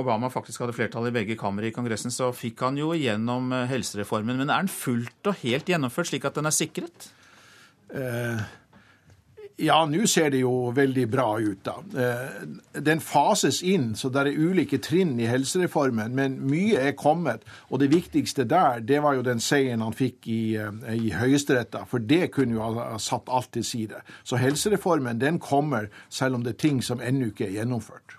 Obama 0.00 0.32
faktisk 0.32 0.64
hadde 0.64 0.74
flertall 0.74 1.10
i 1.10 1.14
begge 1.14 1.36
kamre 1.38 1.68
i 1.68 1.74
Kongressen, 1.74 2.12
så 2.12 2.32
fikk 2.34 2.66
han 2.66 2.80
jo 2.80 2.90
igjennom 2.96 3.52
helsereformen. 3.70 4.40
Men 4.40 4.50
er 4.50 4.66
den 4.66 4.72
fullt 4.72 5.30
og 5.30 5.40
helt 5.44 5.70
gjennomført, 5.70 6.10
slik 6.10 6.26
at 6.28 6.40
den 6.40 6.48
er 6.50 6.56
sikret? 6.56 7.10
Eh, 7.88 8.40
ja, 9.58 9.78
nå 9.90 10.06
ser 10.06 10.30
det 10.30 10.42
jo 10.44 10.70
veldig 10.74 11.04
bra 11.10 11.26
ut, 11.42 11.64
da. 11.66 11.74
Eh, 11.98 12.82
den 12.86 13.00
fases 13.02 13.58
inn, 13.66 13.90
så 13.98 14.10
det 14.14 14.22
er 14.22 14.38
ulike 14.38 14.78
trinn 14.82 15.16
i 15.18 15.26
helsereformen, 15.26 16.14
men 16.14 16.36
mye 16.46 16.78
er 16.90 16.94
kommet. 16.98 17.42
Og 17.68 17.82
det 17.82 17.90
viktigste 17.90 18.46
der, 18.48 18.78
det 18.86 19.02
var 19.02 19.18
jo 19.18 19.26
den 19.26 19.42
seieren 19.42 19.82
han 19.82 19.96
fikk 19.98 20.28
i, 20.30 20.42
eh, 20.56 20.92
i 20.94 21.10
Høyesterett, 21.10 21.74
for 21.90 21.98
det 21.98 22.30
kunne 22.36 22.54
jo 22.54 22.70
ha 22.78 22.98
satt 23.02 23.26
alt 23.28 23.50
til 23.56 23.66
side. 23.66 24.02
Så 24.22 24.38
helsereformen, 24.38 25.18
den 25.18 25.42
kommer, 25.42 25.90
selv 26.08 26.38
om 26.38 26.46
det 26.46 26.54
er 26.54 26.62
ting 26.68 26.82
som 26.82 27.02
ennå 27.02 27.32
ikke 27.32 27.48
er 27.48 27.58
gjennomført. 27.58 28.14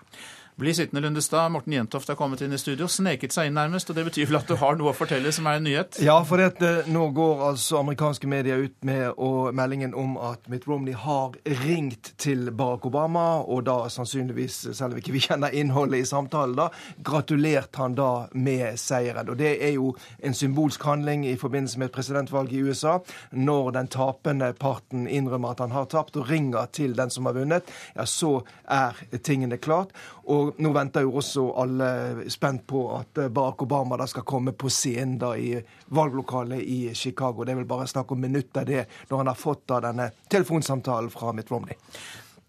Bli 0.60 0.74
sittende, 0.74 1.00
Lundestad. 1.00 1.48
Morten 1.48 1.72
Jentoft 1.72 2.08
har 2.08 2.14
kommet 2.14 2.40
inn 2.40 2.52
i 2.52 2.58
studio. 2.60 2.84
Sneket 2.88 3.32
seg 3.32 3.46
inn 3.48 3.54
nærmest. 3.56 3.88
og 3.88 3.96
Det 3.96 4.02
betyr 4.04 4.26
vel 4.28 4.36
at 4.42 4.50
du 4.50 4.58
har 4.60 4.74
noe 4.76 4.90
å 4.90 4.96
fortelle 4.98 5.30
som 5.32 5.46
er 5.48 5.56
en 5.56 5.64
nyhet? 5.64 5.96
Ja, 6.04 6.18
for 6.28 6.36
dette, 6.36 6.82
nå 6.92 7.06
går 7.16 7.40
altså 7.46 7.78
amerikanske 7.78 8.28
medier 8.28 8.66
ut 8.66 8.74
med 8.84 9.16
meldingen 9.56 9.94
om 9.96 10.18
at 10.20 10.50
Mitt 10.52 10.66
Romney 10.68 10.92
har 10.92 11.38
ringt 11.62 12.10
til 12.20 12.50
Barack 12.52 12.84
Obama, 12.90 13.22
og 13.40 13.62
da 13.70 13.78
sannsynligvis, 13.88 14.58
selv 14.76 14.92
om 14.92 15.00
ikke 15.00 15.14
vi 15.14 15.22
kjenner 15.24 15.56
innholdet 15.56 16.02
i 16.02 16.10
samtalen, 16.10 16.58
da, 16.60 16.68
gratulert 17.08 17.80
han 17.80 17.96
da 17.96 18.10
med 18.36 18.76
seieren. 18.76 19.32
Og 19.32 19.40
det 19.40 19.54
er 19.64 19.72
jo 19.78 19.94
en 20.20 20.36
symbolsk 20.36 20.84
handling 20.84 21.24
i 21.24 21.38
forbindelse 21.40 21.80
med 21.80 21.88
et 21.88 21.96
presidentvalg 21.96 22.52
i 22.52 22.60
USA, 22.68 22.98
når 23.32 23.72
den 23.78 23.88
tapende 23.96 24.52
parten 24.60 25.08
innrømmer 25.08 25.56
at 25.56 25.64
han 25.64 25.72
har 25.72 25.88
tapt, 25.88 26.20
og 26.20 26.28
ringer 26.28 26.68
til 26.68 26.92
den 27.00 27.08
som 27.08 27.32
har 27.32 27.40
vunnet, 27.40 27.76
ja, 27.96 28.04
så 28.04 28.42
er 28.68 29.00
tingene 29.24 29.56
klart. 29.56 29.96
Og 30.30 30.60
nå 30.62 30.70
venter 30.74 31.04
jo 31.04 31.16
også 31.18 31.44
alle 31.58 31.90
spent 32.30 32.66
på 32.70 32.84
at 32.94 33.18
eh, 33.18 33.30
Barack 33.32 33.64
Obama 33.64 33.98
da 33.98 34.06
skal 34.10 34.26
komme 34.28 34.54
på 34.54 34.70
scenen 34.70 35.18
da 35.18 35.32
i 35.36 35.56
valglokalet 35.96 36.62
i 36.62 36.80
Chicago. 36.94 37.44
Det 37.44 37.54
er 37.54 37.62
vel 37.62 37.70
bare 37.70 37.88
snakk 37.90 38.12
om 38.14 38.22
minutter, 38.22 38.66
det, 38.68 38.86
når 39.10 39.24
han 39.24 39.32
har 39.32 39.40
fått 39.40 39.66
da 39.70 39.80
denne 39.88 40.10
telefonsamtalen 40.30 41.10
fra 41.10 41.34
Mitt 41.34 41.50
Romney. 41.50 41.78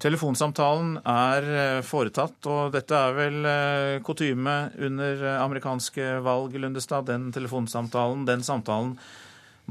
Telefonsamtalen 0.02 0.96
er 1.06 1.50
eh, 1.56 1.82
foretatt, 1.86 2.38
og 2.50 2.72
dette 2.76 3.02
er 3.02 3.18
vel 3.18 3.50
eh, 3.50 3.98
kutyme 4.06 4.56
under 4.78 5.28
amerikanske 5.40 6.16
valg, 6.26 6.58
Lundestad. 6.62 7.10
Den 7.10 7.30
telefonsamtalen, 7.34 8.26
den 8.30 8.46
samtalen 8.46 8.96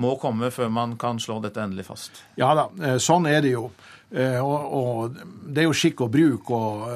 må 0.00 0.14
komme 0.18 0.50
før 0.54 0.70
man 0.72 0.96
kan 0.98 1.18
slå 1.22 1.38
dette 1.44 1.62
endelig 1.62 1.86
fast. 1.90 2.24
Ja 2.40 2.54
da, 2.56 2.70
sånn 3.02 3.26
er 3.28 3.42
det 3.44 3.50
jo. 3.52 3.68
Og, 4.10 4.70
og 4.74 5.18
det 5.44 5.60
er 5.60 5.66
jo 5.68 5.74
skikk 5.76 6.00
og 6.06 6.14
bruk. 6.14 6.48
og 6.56 6.86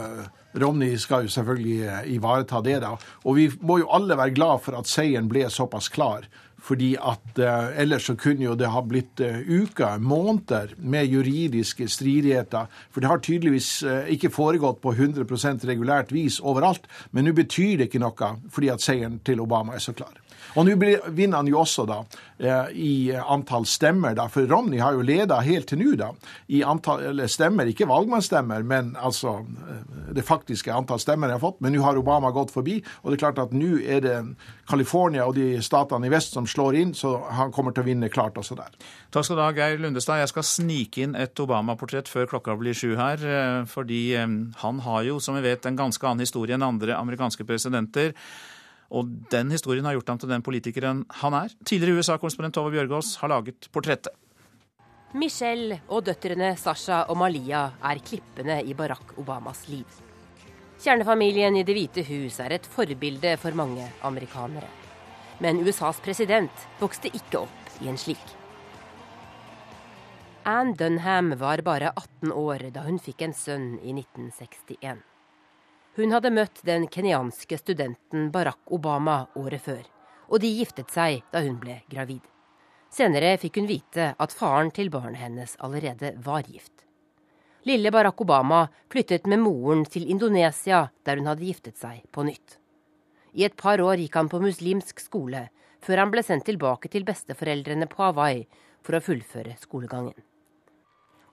Romney 0.61 0.97
skal 1.01 1.27
jo 1.27 1.35
selvfølgelig 1.35 1.79
eh, 1.83 2.15
ivareta 2.15 2.63
det. 2.65 2.81
da. 2.85 2.95
Og 3.25 3.37
vi 3.37 3.51
må 3.61 3.81
jo 3.83 3.91
alle 3.93 4.19
være 4.19 4.37
glad 4.37 4.65
for 4.65 4.79
at 4.79 4.91
seieren 4.91 5.29
ble 5.31 5.49
såpass 5.51 5.91
klar. 5.93 6.29
Fordi 6.65 6.95
at 6.97 7.39
eh, 7.39 7.81
ellers 7.83 8.07
så 8.09 8.15
kunne 8.17 8.47
jo 8.47 8.55
det 8.57 8.71
ha 8.73 8.81
blitt 8.89 9.21
eh, 9.21 9.43
uker, 9.45 10.01
måneder 10.01 10.73
med 10.79 11.11
juridiske 11.13 11.89
stridigheter. 11.93 12.71
For 12.91 13.05
det 13.05 13.11
har 13.11 13.21
tydeligvis 13.25 13.71
eh, 13.83 14.13
ikke 14.17 14.33
foregått 14.33 14.81
på 14.85 14.95
100% 14.95 15.67
regulært 15.69 16.15
vis 16.15 16.41
overalt. 16.41 16.89
Men 17.13 17.29
nå 17.29 17.37
betyr 17.37 17.83
det 17.83 17.91
ikke 17.91 18.01
noe 18.01 18.35
fordi 18.53 18.73
at 18.73 18.85
seieren 18.85 19.21
til 19.27 19.45
Obama 19.45 19.77
er 19.77 19.85
så 19.85 19.93
klar. 19.97 20.17
Og 20.55 20.69
nå 20.69 20.75
vinner 20.79 21.41
han 21.41 21.49
jo 21.51 21.59
også 21.63 21.85
da 21.89 22.01
eh, 22.39 22.71
i 22.75 22.93
antall 23.19 23.67
stemmer, 23.69 24.15
da, 24.19 24.29
for 24.33 24.47
Romney 24.51 24.81
har 24.83 24.97
jo 24.97 25.05
leda 25.07 25.41
helt 25.45 25.69
til 25.71 25.81
nå 25.81 25.95
da, 25.99 26.11
i 26.53 26.63
antall 26.67 27.23
stemmer, 27.31 27.69
ikke 27.71 27.89
valgmannsstemmer, 27.91 28.63
men 28.67 28.93
altså 29.01 29.39
eh, 29.43 29.83
det 30.15 30.27
faktiske 30.27 30.73
antall 30.73 31.03
stemmer 31.03 31.31
han 31.31 31.39
har 31.39 31.43
fått. 31.43 31.61
Men 31.65 31.75
nå 31.75 31.83
har 31.85 31.99
Obama 31.99 32.31
gått 32.35 32.55
forbi, 32.55 32.79
og 33.03 33.11
det 33.11 33.19
er 33.19 33.25
klart 33.25 33.43
at 33.43 33.57
nå 33.57 33.79
er 33.81 34.05
det 34.05 34.17
California 34.71 35.27
og 35.29 35.37
de 35.39 35.59
statene 35.65 36.09
i 36.09 36.13
vest 36.13 36.37
som 36.37 36.49
slår 36.49 36.81
inn, 36.81 36.95
så 36.97 37.17
han 37.35 37.53
kommer 37.55 37.75
til 37.75 37.85
å 37.85 37.89
vinne 37.89 38.13
klart 38.13 38.39
også 38.41 38.59
der. 38.59 38.79
Takk 39.15 39.27
skal 39.27 39.41
du 39.41 39.45
ha, 39.45 39.51
Geir 39.57 39.83
Lundestad. 39.83 40.23
Jeg 40.23 40.33
skal 40.33 40.49
snike 40.49 41.05
inn 41.05 41.19
et 41.19 41.41
Obama-portrett 41.41 42.11
før 42.11 42.31
klokka 42.31 42.57
blir 42.61 42.77
sju 42.77 42.95
her, 43.01 43.21
eh, 43.21 43.61
fordi 43.71 44.03
han 44.15 44.83
har 44.85 45.07
jo, 45.07 45.21
som 45.23 45.39
vi 45.39 45.45
vet, 45.47 45.67
en 45.67 45.79
ganske 45.79 46.07
annen 46.07 46.25
historie 46.25 46.57
enn 46.57 46.67
andre 46.67 46.97
amerikanske 46.99 47.47
presidenter. 47.49 48.13
Og 48.91 49.09
den 49.33 49.51
historien 49.55 49.85
har 49.87 49.97
gjort 49.97 50.13
ham 50.13 50.21
til 50.21 50.31
den 50.31 50.45
politikeren 50.45 51.05
han 51.23 51.37
er. 51.39 51.55
Tidligere 51.65 52.03
USA-korrespondent 52.03 52.57
Tove 52.57 52.75
Bjørgaas 52.75 53.17
har 53.23 53.33
laget 53.33 53.69
portrettet. 53.73 54.13
Michelle 55.15 55.79
og 55.95 56.03
døtrene 56.09 56.57
Sasha 56.59 57.05
og 57.07 57.19
Malia 57.21 57.69
er 57.87 58.01
klippene 58.03 58.59
i 58.67 58.75
Barack 58.75 59.15
Obamas 59.19 59.69
liv. 59.71 59.87
Kjernefamilien 60.83 61.55
i 61.57 61.63
Det 61.63 61.77
hvite 61.77 62.03
hus 62.09 62.41
er 62.43 62.57
et 62.57 62.67
forbilde 62.67 63.37
for 63.39 63.55
mange 63.55 63.87
amerikanere. 64.03 64.69
Men 65.39 65.63
USAs 65.63 66.03
president 66.03 66.67
vokste 66.81 67.13
ikke 67.15 67.45
opp 67.47 67.79
i 67.81 67.89
en 67.91 67.99
slik. 67.99 68.25
Anne 70.45 70.75
Dunham 70.77 71.33
var 71.41 71.63
bare 71.65 71.95
18 71.95 72.33
år 72.35 72.69
da 72.75 72.83
hun 72.85 72.99
fikk 73.01 73.23
en 73.25 73.33
sønn 73.33 73.79
i 73.81 73.95
1961. 73.95 75.14
Hun 75.95 76.11
hadde 76.11 76.33
møtt 76.35 76.59
den 76.67 76.89
kenyanske 76.91 77.55
studenten 77.61 78.31
Barack 78.35 78.73
Obama 78.75 79.29
året 79.39 79.63
før, 79.63 79.83
og 80.27 80.41
de 80.43 80.51
giftet 80.57 80.91
seg 80.91 81.21
da 81.31 81.45
hun 81.45 81.61
ble 81.63 81.77
gravid. 81.91 82.25
Senere 82.91 83.37
fikk 83.39 83.61
hun 83.61 83.71
vite 83.71 84.09
at 84.19 84.35
faren 84.35 84.73
til 84.75 84.91
barnet 84.91 85.23
hennes 85.23 85.55
allerede 85.63 86.17
var 86.27 86.43
gift. 86.51 86.83
Lille 87.65 87.95
Barack 87.95 88.21
Obama 88.21 88.65
flyttet 88.91 89.31
med 89.31 89.41
moren 89.47 89.87
til 89.87 90.11
Indonesia, 90.11 90.89
der 91.07 91.23
hun 91.23 91.31
hadde 91.31 91.47
giftet 91.47 91.79
seg 91.79 92.03
på 92.11 92.27
nytt. 92.27 92.59
I 93.39 93.47
et 93.47 93.57
par 93.57 93.79
år 93.81 94.03
gikk 94.03 94.19
han 94.19 94.31
på 94.31 94.43
muslimsk 94.43 94.99
skole, 95.01 95.47
før 95.79 96.03
han 96.03 96.11
ble 96.11 96.27
sendt 96.27 96.47
tilbake 96.51 96.91
til 96.91 97.07
besteforeldrene 97.07 97.87
på 97.91 98.03
Hawaii 98.03 98.45
for 98.83 98.99
å 98.99 99.05
fullføre 99.05 99.55
skolegangen. 99.63 100.19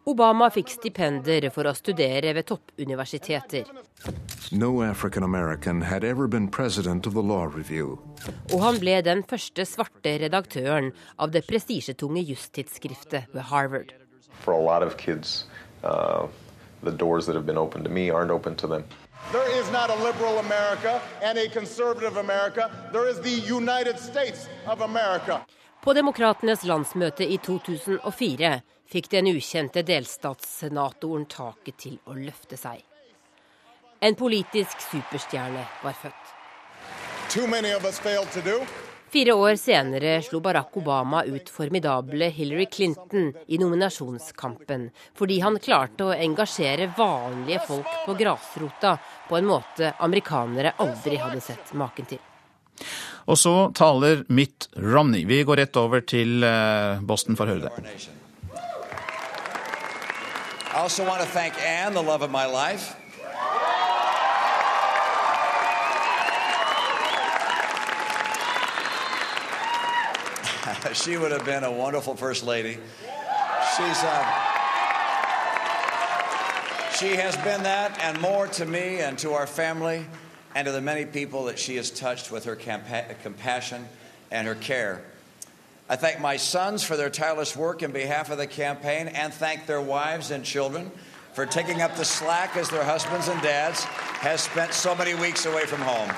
Obama 0.09 0.47
fikk 0.49 0.71
stipender 0.73 1.45
for 1.53 1.69
å 1.69 1.75
studere 1.77 2.33
ved 2.33 2.47
toppuniversiteter. 2.49 3.67
No 4.51 4.71
Og 8.51 8.63
han 8.65 8.79
ble 8.81 8.95
den 9.05 9.21
første 9.29 9.65
svarte 9.69 10.15
redaktøren 10.23 10.89
av 11.21 11.31
det 11.35 11.45
prestisjetunge 11.45 12.25
jusstidsskriftet 12.25 13.29
ved 13.31 13.47
Harvard. 13.53 13.93
For 14.41 14.53
a 14.53 14.59
lot 14.59 14.81
of 14.81 14.97
kids, 14.97 15.45
uh, 15.83 16.25
the 16.81 16.91
doors 16.91 17.27
that 17.27 17.35
have 17.35 17.45
been 17.45 17.59
open 17.59 17.83
to 17.83 17.89
me 17.89 18.09
aren't 18.09 18.31
open 18.31 18.55
to 18.55 18.67
them. 18.67 18.83
There 19.31 19.47
is 19.59 19.71
not 19.71 19.91
a 19.91 19.95
liberal 20.03 20.39
America 20.39 20.99
and 21.21 21.37
a 21.37 21.47
conservative 21.47 22.17
America. 22.17 22.71
There 22.91 23.07
is 23.07 23.21
the 23.21 23.29
United 23.29 23.99
States 23.99 24.49
of 24.65 24.81
America. 24.81 25.45
På 25.81 25.93
Demokratenes 25.97 26.61
landsmøte 26.69 27.25
i 27.25 27.39
2004 27.41 28.49
fikk 28.91 29.07
den 29.09 29.31
ukjente 29.31 29.81
delstatssenatoren 29.81 31.23
taket 31.25 31.79
til 31.81 31.95
å 32.05 32.13
løfte 32.13 32.59
seg. 32.59 32.83
En 33.97 34.13
politisk 34.19 34.77
superstjerne 34.91 35.63
var 35.81 35.97
født. 35.97 36.37
Fire 39.11 39.33
år 39.33 39.57
senere 39.57 40.13
slo 40.21 40.39
Barack 40.45 40.77
Obama 40.77 41.23
ut 41.25 41.49
formidable 41.49 42.29
Hillary 42.29 42.67
Clinton 42.69 43.31
i 43.47 43.57
nominasjonskampen, 43.57 44.91
fordi 45.17 45.39
han 45.41 45.57
klarte 45.59 46.11
å 46.11 46.13
engasjere 46.13 46.91
vanlige 46.97 47.65
folk 47.65 48.03
på 48.05 48.19
grasrota 48.21 48.99
på 49.29 49.41
en 49.41 49.49
måte 49.49 49.95
amerikanere 49.97 50.77
aldri 50.77 51.17
hadde 51.17 51.41
sett 51.41 51.73
maken 51.73 52.13
til. 52.13 52.21
Og 53.25 53.37
så 53.37 53.71
taler 53.75 54.23
Mitt 54.27 54.69
Romney. 54.77 55.25
Vi 55.27 55.43
går 55.43 55.57
rett 55.61 55.77
over 55.77 56.01
til 56.01 56.43
eh, 56.43 57.01
Boston 57.01 57.37
for 57.37 57.45
å 57.45 57.55
høre 57.55 57.69
det. 57.69 58.09
I 60.71 60.83
also 60.83 61.03
want 61.03 61.21
to 61.21 61.39
Anne, 61.39 61.93
the 61.93 62.01
love 62.01 62.21
of 62.23 62.31
my 62.31 62.45
life. 62.45 62.95
she 70.93 71.17
would 71.17 71.31
have 71.31 71.45
been 71.45 71.63
a 71.63 71.71
wonderful 71.71 72.15
first 72.15 72.43
lady. 72.45 72.77
She's 73.75 74.03
uh, 74.03 74.25
she 76.97 77.15
has 77.15 77.35
been 77.37 77.63
that 77.63 77.97
and 78.01 78.19
more 78.21 78.47
to 78.47 78.65
me 78.65 78.99
and 78.99 79.17
to 79.19 79.31
our 79.33 79.47
family 79.47 80.05
and 80.55 80.65
to 80.65 80.71
the 80.71 80.81
many 80.81 81.05
people 81.05 81.45
that 81.45 81.59
she 81.59 81.75
has 81.77 81.89
touched 81.89 82.31
with 82.31 82.45
her 82.45 82.55
compassion 82.55 83.87
and 84.31 84.47
her 84.47 84.55
care. 84.55 85.01
I 85.89 85.95
thank 85.97 86.19
my 86.21 86.37
sons 86.37 86.83
for 86.83 86.95
their 86.95 87.09
tireless 87.09 87.55
work 87.55 87.83
in 87.83 87.91
behalf 87.91 88.31
of 88.31 88.37
the 88.37 88.47
campaign 88.47 89.09
and 89.09 89.33
thank 89.33 89.65
their 89.65 89.81
wives 89.81 90.31
and 90.31 90.43
children 90.43 90.91
for 91.33 91.45
taking 91.45 91.81
up 91.81 91.95
the 91.95 92.05
slack 92.05 92.55
as 92.55 92.69
their 92.69 92.83
husbands 92.83 93.27
and 93.27 93.41
dads 93.41 93.83
has 93.83 94.41
spent 94.41 94.73
so 94.73 94.95
many 94.95 95.15
weeks 95.15 95.45
away 95.45 95.65
from 95.65 95.81
home. 95.81 96.09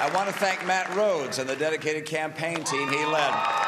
I 0.00 0.10
want 0.14 0.28
to 0.28 0.34
thank 0.34 0.66
Matt 0.66 0.92
Rhodes 0.96 1.38
and 1.38 1.48
the 1.48 1.54
dedicated 1.54 2.06
campaign 2.06 2.64
team 2.64 2.88
he 2.88 3.04
led. 3.04 3.61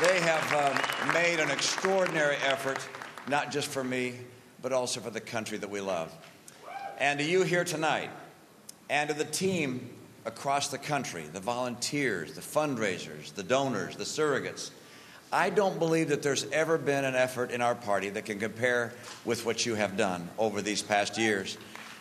They 0.00 0.20
have 0.20 0.52
um, 0.52 1.12
made 1.12 1.40
an 1.40 1.50
extraordinary 1.50 2.36
effort, 2.36 2.78
not 3.26 3.50
just 3.50 3.66
for 3.66 3.82
me, 3.82 4.14
but 4.62 4.72
also 4.72 5.00
for 5.00 5.10
the 5.10 5.20
country 5.20 5.58
that 5.58 5.70
we 5.70 5.80
love. 5.80 6.14
And 6.98 7.18
to 7.18 7.24
you 7.24 7.42
here 7.42 7.64
tonight, 7.64 8.10
and 8.88 9.10
to 9.10 9.14
the 9.16 9.24
team 9.24 9.90
across 10.24 10.68
the 10.68 10.78
country, 10.78 11.24
the 11.32 11.40
volunteers, 11.40 12.34
the 12.34 12.40
fundraisers, 12.40 13.34
the 13.34 13.42
donors, 13.42 13.96
the 13.96 14.04
surrogates, 14.04 14.70
I 15.32 15.50
don't 15.50 15.80
believe 15.80 16.10
that 16.10 16.22
there's 16.22 16.44
ever 16.52 16.78
been 16.78 17.04
an 17.04 17.16
effort 17.16 17.50
in 17.50 17.60
our 17.60 17.74
party 17.74 18.08
that 18.10 18.24
can 18.24 18.38
compare 18.38 18.92
with 19.24 19.44
what 19.44 19.66
you 19.66 19.74
have 19.74 19.96
done 19.96 20.28
over 20.38 20.62
these 20.62 20.80
past 20.80 21.18
years. 21.18 21.58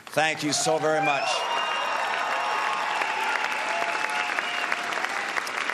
Thank 0.07 0.43
you 0.43 0.53
so 0.53 0.77
very 0.77 1.03
much. 1.03 1.27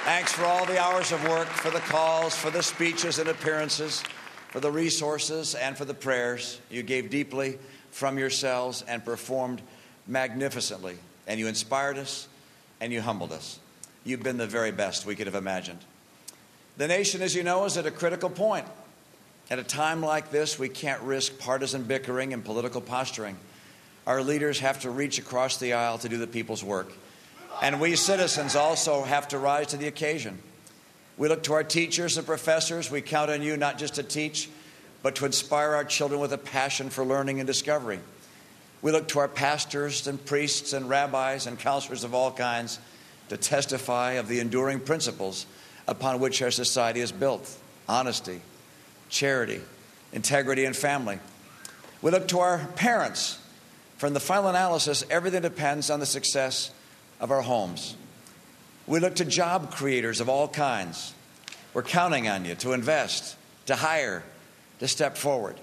Thanks 0.03 0.33
for 0.33 0.43
all 0.43 0.65
the 0.65 0.77
hours 0.77 1.13
of 1.13 1.23
work, 1.29 1.47
for 1.47 1.71
the 1.71 1.79
calls, 1.79 2.35
for 2.35 2.49
the 2.49 2.61
speeches 2.61 3.19
and 3.19 3.29
appearances, 3.29 4.03
for 4.49 4.59
the 4.59 4.69
resources, 4.69 5.55
and 5.55 5.77
for 5.77 5.85
the 5.85 5.93
prayers. 5.93 6.59
You 6.69 6.83
gave 6.83 7.09
deeply 7.09 7.57
from 7.89 8.17
yourselves 8.17 8.83
and 8.85 9.05
performed 9.05 9.61
magnificently. 10.05 10.97
And 11.25 11.39
you 11.39 11.47
inspired 11.47 11.97
us 11.97 12.27
and 12.81 12.91
you 12.91 12.99
humbled 12.99 13.31
us. 13.31 13.59
You've 14.03 14.21
been 14.23 14.35
the 14.35 14.45
very 14.45 14.73
best 14.73 15.05
we 15.05 15.15
could 15.15 15.27
have 15.27 15.35
imagined. 15.35 15.79
The 16.75 16.89
nation, 16.89 17.21
as 17.21 17.33
you 17.33 17.43
know, 17.43 17.63
is 17.63 17.77
at 17.77 17.85
a 17.85 17.91
critical 17.91 18.29
point. 18.29 18.67
At 19.49 19.57
a 19.57 19.63
time 19.63 20.01
like 20.01 20.31
this, 20.31 20.59
we 20.59 20.67
can't 20.67 21.01
risk 21.03 21.39
partisan 21.39 21.83
bickering 21.83 22.33
and 22.33 22.43
political 22.43 22.81
posturing. 22.81 23.37
Our 24.05 24.21
leaders 24.21 24.59
have 24.59 24.81
to 24.81 24.89
reach 24.89 25.17
across 25.17 25.55
the 25.55 25.71
aisle 25.71 25.97
to 25.99 26.09
do 26.09 26.17
the 26.17 26.27
people's 26.27 26.61
work. 26.61 26.91
And 27.63 27.79
we 27.79 27.95
citizens 27.95 28.57
also 28.57 29.03
have 29.03 29.29
to 29.29 29.39
rise 29.39 29.67
to 29.67 29.77
the 29.77 29.87
occasion. 29.87 30.37
We 31.17 31.29
look 31.29 31.43
to 31.43 31.53
our 31.53 31.63
teachers 31.63 32.17
and 32.17 32.27
professors. 32.27 32.91
We 32.91 33.01
count 33.01 33.31
on 33.31 33.41
you 33.41 33.55
not 33.55 33.77
just 33.77 33.95
to 33.95 34.03
teach, 34.03 34.49
but 35.01 35.15
to 35.15 35.25
inspire 35.25 35.73
our 35.73 35.85
children 35.85 36.19
with 36.19 36.33
a 36.33 36.37
passion 36.37 36.89
for 36.89 37.05
learning 37.05 37.39
and 37.39 37.47
discovery. 37.47 38.01
We 38.81 38.91
look 38.91 39.07
to 39.09 39.19
our 39.19 39.29
pastors 39.29 40.07
and 40.07 40.23
priests 40.25 40.73
and 40.73 40.89
rabbis 40.89 41.47
and 41.47 41.57
counselors 41.57 42.03
of 42.03 42.13
all 42.13 42.33
kinds 42.33 42.79
to 43.29 43.37
testify 43.37 44.13
of 44.13 44.27
the 44.27 44.41
enduring 44.41 44.81
principles 44.81 45.45
upon 45.87 46.19
which 46.19 46.41
our 46.41 46.51
society 46.51 46.99
is 46.99 47.13
built 47.13 47.49
honesty, 47.87 48.41
charity, 49.07 49.61
integrity, 50.11 50.65
and 50.65 50.75
family. 50.75 51.17
We 52.01 52.11
look 52.11 52.27
to 52.27 52.39
our 52.39 52.59
parents. 52.75 53.39
From 53.99 54.13
the 54.13 54.19
final 54.19 54.49
analysis, 54.49 55.05
everything 55.09 55.43
depends 55.43 55.89
on 55.89 56.01
the 56.01 56.05
success 56.05 56.69
of 57.23 57.31
our 57.31 57.41
homes. 57.41 57.95
We 58.85 58.99
look 58.99 59.15
to 59.15 59.25
job 59.25 59.71
creators 59.71 60.19
of 60.19 60.27
all 60.27 60.49
kinds. 60.49 61.13
We're 61.73 61.81
counting 61.83 62.27
on 62.27 62.43
you 62.43 62.55
to 62.55 62.73
invest, 62.73 63.37
to 63.67 63.77
hire, 63.77 64.23
to 64.79 64.89
step 64.89 65.15
forward. 65.15 65.57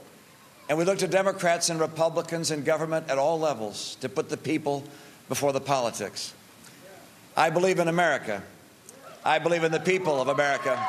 And 0.70 0.78
we 0.78 0.84
look 0.84 0.98
to 1.00 1.06
Democrats 1.06 1.68
and 1.68 1.78
Republicans 1.78 2.50
in 2.50 2.64
government 2.64 3.10
at 3.10 3.18
all 3.18 3.38
levels 3.38 3.96
to 4.00 4.08
put 4.08 4.30
the 4.30 4.38
people 4.38 4.84
before 5.28 5.52
the 5.52 5.60
politics. 5.60 6.32
I 7.36 7.50
believe 7.50 7.78
in 7.78 7.88
America. 7.88 8.42
I 9.22 9.38
believe 9.38 9.62
in 9.62 9.70
the 9.70 9.80
people 9.80 10.18
of 10.18 10.28
America. 10.28 10.82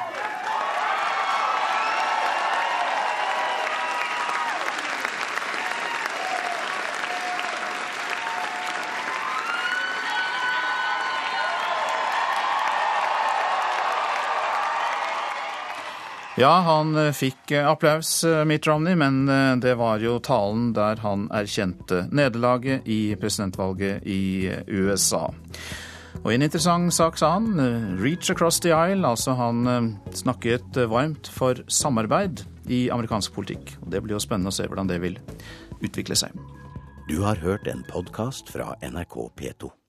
Ja, 16.42 16.56
han 16.66 16.96
eh, 16.98 17.12
fikk 17.14 17.52
eh, 17.52 17.68
applaus, 17.70 18.24
eh, 18.24 18.46
Mitt 18.46 18.66
Romney, 18.68 18.96
men 18.96 19.26
det 19.62 19.76
var 19.78 20.02
jo 20.02 20.16
talen 20.26 20.72
der 20.74 20.98
han 21.04 21.28
erkjente 21.30 22.08
nederlaget 22.10 22.88
i 22.90 23.14
presidentvalget 23.22 24.08
i 24.10 24.50
USA. 24.66 25.28
Og 26.24 26.32
en 26.34 26.42
interessant 26.42 26.90
sak 26.94 27.20
sa 27.22 27.36
han, 27.36 27.54
'reach 28.02 28.32
across 28.34 28.60
the 28.60 28.74
aisle', 28.74 29.06
altså 29.06 29.36
han 29.38 30.00
snakket 30.14 30.82
varmt 30.90 31.30
for 31.30 31.62
samarbeid 31.68 32.42
i 32.66 32.90
amerikansk 32.90 33.34
politikk. 33.34 33.78
Og 33.82 33.92
Det 33.92 34.02
blir 34.02 34.18
jo 34.18 34.26
spennende 34.26 34.50
å 34.50 34.58
se 34.58 34.66
hvordan 34.66 34.90
det 34.90 35.02
vil 35.02 35.20
utvikle 35.82 36.18
seg. 36.18 36.34
Du 37.08 37.22
har 37.22 37.36
hørt 37.36 37.68
en 37.68 37.86
podkast 37.86 38.50
fra 38.50 38.74
NRK 38.82 39.30
P2. 39.38 39.81